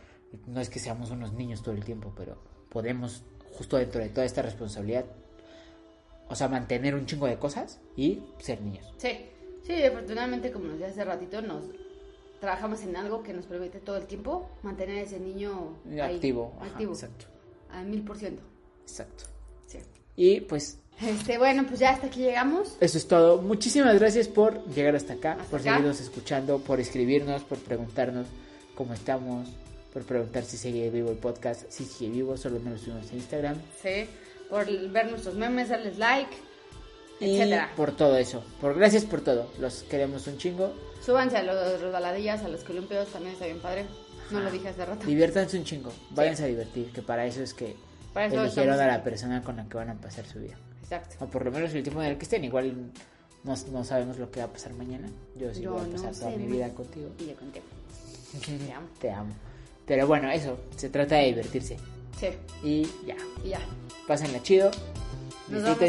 No 0.47 0.61
es 0.61 0.69
que 0.69 0.79
seamos 0.79 1.11
unos 1.11 1.33
niños 1.33 1.61
todo 1.61 1.75
el 1.75 1.83
tiempo, 1.83 2.13
pero 2.15 2.37
podemos, 2.69 3.23
justo 3.51 3.75
dentro 3.77 3.99
de 4.01 4.09
toda 4.09 4.25
esta 4.25 4.41
responsabilidad, 4.43 5.03
o 6.29 6.35
sea, 6.35 6.47
mantener 6.47 6.95
un 6.95 7.05
chingo 7.05 7.25
de 7.27 7.37
cosas 7.37 7.79
y 7.97 8.21
ser 8.37 8.61
niños. 8.61 8.85
Sí, 8.97 9.25
sí, 9.66 9.84
afortunadamente, 9.84 10.51
como 10.51 10.66
nos 10.66 10.74
decía 10.80 10.88
hace 10.88 11.03
ratito, 11.05 11.41
nos 11.41 11.64
trabajamos 12.39 12.82
en 12.84 12.95
algo 12.95 13.22
que 13.24 13.34
nos 13.34 13.45
permite 13.45 13.80
todo 13.80 13.97
el 13.97 14.05
tiempo 14.05 14.49
mantener 14.64 14.99
a 14.99 15.01
ese 15.01 15.20
niño 15.20 15.78
ahí, 15.91 15.99
activo. 16.16 16.53
ajá, 16.57 16.72
activo, 16.72 16.93
exacto. 16.93 17.26
al 17.72 17.86
mil 17.88 18.01
por 18.03 18.18
ciento. 18.18 18.41
Exacto. 18.84 19.26
Sí. 19.68 19.80
Y 20.16 20.41
pues 20.41 20.80
Este, 21.01 21.38
bueno, 21.38 21.66
pues 21.68 21.80
ya 21.80 21.91
hasta 21.91 22.07
aquí 22.07 22.22
llegamos. 22.22 22.76
Eso 22.80 22.97
es 22.97 23.07
todo. 23.07 23.41
Muchísimas 23.41 23.97
gracias 23.99 24.28
por 24.28 24.66
llegar 24.74 24.95
hasta 24.95 25.14
acá, 25.14 25.34
Hasta 25.34 25.45
por 25.45 25.60
acá. 25.62 25.70
seguirnos 25.76 26.01
escuchando, 26.01 26.60
por 26.60 26.80
escribirnos, 26.80 27.43
por 27.43 27.57
preguntarnos 27.60 28.28
cómo 28.76 28.93
estamos, 28.93 29.47
por 29.93 30.03
preguntar 30.03 30.43
si 30.43 30.57
sigue 30.57 30.89
vivo 30.89 31.10
el 31.12 31.18
podcast. 31.18 31.70
Si 31.70 31.86
sigue 31.86 32.12
vivo, 32.12 32.36
solo 32.38 32.60
nos 32.60 32.82
subimos 32.82 33.10
en 33.12 33.18
Instagram. 33.18 33.57
Sí, 33.82 34.07
por 34.49 34.66
ver 34.91 35.10
nuestros 35.12 35.36
memes, 35.36 35.70
darles 35.70 35.97
like, 35.97 36.32
etcétera. 37.20 37.72
por 37.76 37.91
todo 37.95 38.17
eso. 38.17 38.43
Por 38.61 38.76
gracias 38.76 39.05
por 39.05 39.22
todo. 39.22 39.51
Los 39.59 39.84
queremos 39.84 40.26
un 40.28 40.38
chingo. 40.38 40.74
Súbanse 41.05 41.38
a 41.38 41.43
los 41.43 41.82
resbaladillas, 41.82 42.43
a 42.43 42.47
los 42.47 42.63
columpios, 42.63 43.07
también 43.09 43.34
está 43.34 43.45
bien 43.45 43.59
padre. 43.59 43.86
No 44.32 44.39
lo 44.41 44.51
dije 44.51 44.70
hace 44.70 44.86
rato. 44.86 45.05
Diviértanse 45.05 45.57
un 45.57 45.63
chingo. 45.63 45.91
Váyanse 46.11 46.43
a 46.43 46.47
divertir, 46.47 46.91
que 46.91 47.01
para 47.01 47.26
eso 47.26 47.41
es 47.41 47.53
que 47.53 47.76
Para 48.13 48.28
eso 48.28 48.41
eligieron 48.41 48.80
a 48.80 48.88
la 48.88 49.03
persona 49.03 49.41
con 49.41 49.57
la 49.57 49.65
que 49.67 49.78
van 49.78 49.89
a 49.89 49.95
pasar 49.95 50.26
su 50.26 50.39
vida. 50.39 50.55
Exacto. 50.84 51.24
O 51.24 51.28
por 51.28 51.45
lo 51.45 51.51
menos 51.51 51.74
el 51.74 51.84
tiempo 51.84 52.01
en 52.01 52.09
el 52.09 52.17
que 52.17 52.24
estén. 52.24 52.43
Igual 52.43 52.91
no, 53.43 53.55
no 53.72 53.84
sabemos 53.84 54.17
lo 54.17 54.30
que 54.30 54.39
va 54.39 54.47
a 54.47 54.53
pasar 54.53 54.74
mañana. 54.74 55.07
Yo 55.36 55.53
sí 55.53 55.61
Yo 55.61 55.74
voy 55.74 55.82
a 55.82 55.86
no 55.86 55.91
pasar 55.93 56.13
toda 56.13 56.32
sé, 56.32 56.38
mi 56.38 56.51
vida 56.51 56.70
contigo. 56.70 57.09
Y 57.20 57.28
yo 57.28 57.36
contigo. 57.36 57.65
Te 58.65 58.74
amo. 58.74 58.88
Te 58.99 59.11
amo. 59.11 59.34
Pero 59.86 60.05
bueno, 60.05 60.30
eso, 60.30 60.59
se 60.76 60.89
trata 60.89 61.15
de 61.15 61.26
divertirse. 61.28 61.78
Sí. 62.20 62.28
Y 62.63 62.84
ya. 63.07 63.15
Y 63.43 63.49
ya. 63.49 63.59
Pásenla 64.07 64.43
chido. 64.43 64.70
Nos 65.51 65.63
vamos, 65.63 65.79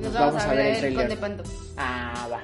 nos 0.00 0.12
vamos 0.12 0.42
a 0.42 0.48
ver 0.52 0.66
el 0.66 0.78
trailer. 0.78 1.00
Conde 1.08 1.16
Panto. 1.16 1.42
Ah, 1.76 2.28
va. 2.30 2.40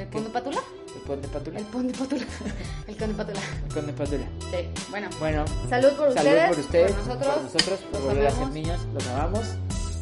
¿El 0.00 0.08
Conde 0.08 0.30
Patula? 0.30 0.60
¿El 0.94 1.02
Conde 1.02 1.28
Patula? 1.28 1.58
El 1.58 1.66
Conde 1.66 1.92
Patula. 1.94 2.24
El 2.86 2.96
Conde 2.96 3.14
Patula. 3.14 3.40
El 3.68 3.74
Conde 3.74 3.92
Patula. 3.92 4.24
Sí, 4.50 4.68
bueno. 4.90 5.08
Bueno. 5.18 5.44
Salud 5.68 5.92
por 5.92 6.12
Salud 6.12 6.28
ustedes. 6.30 6.48
por 6.48 6.58
ustedes. 6.58 6.92
Por 6.92 7.06
nosotros. 7.06 7.34
Por 7.34 7.42
nosotros. 7.44 7.80
Por 7.90 8.00
volver 8.02 8.26
a 8.26 8.30
ser 8.30 8.48
niños. 8.48 8.80
Los 8.94 9.06
amamos. 9.08 9.46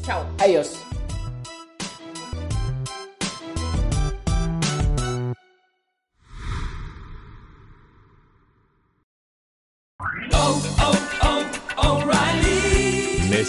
Chao. 0.02 0.24
Adiós. 0.38 0.72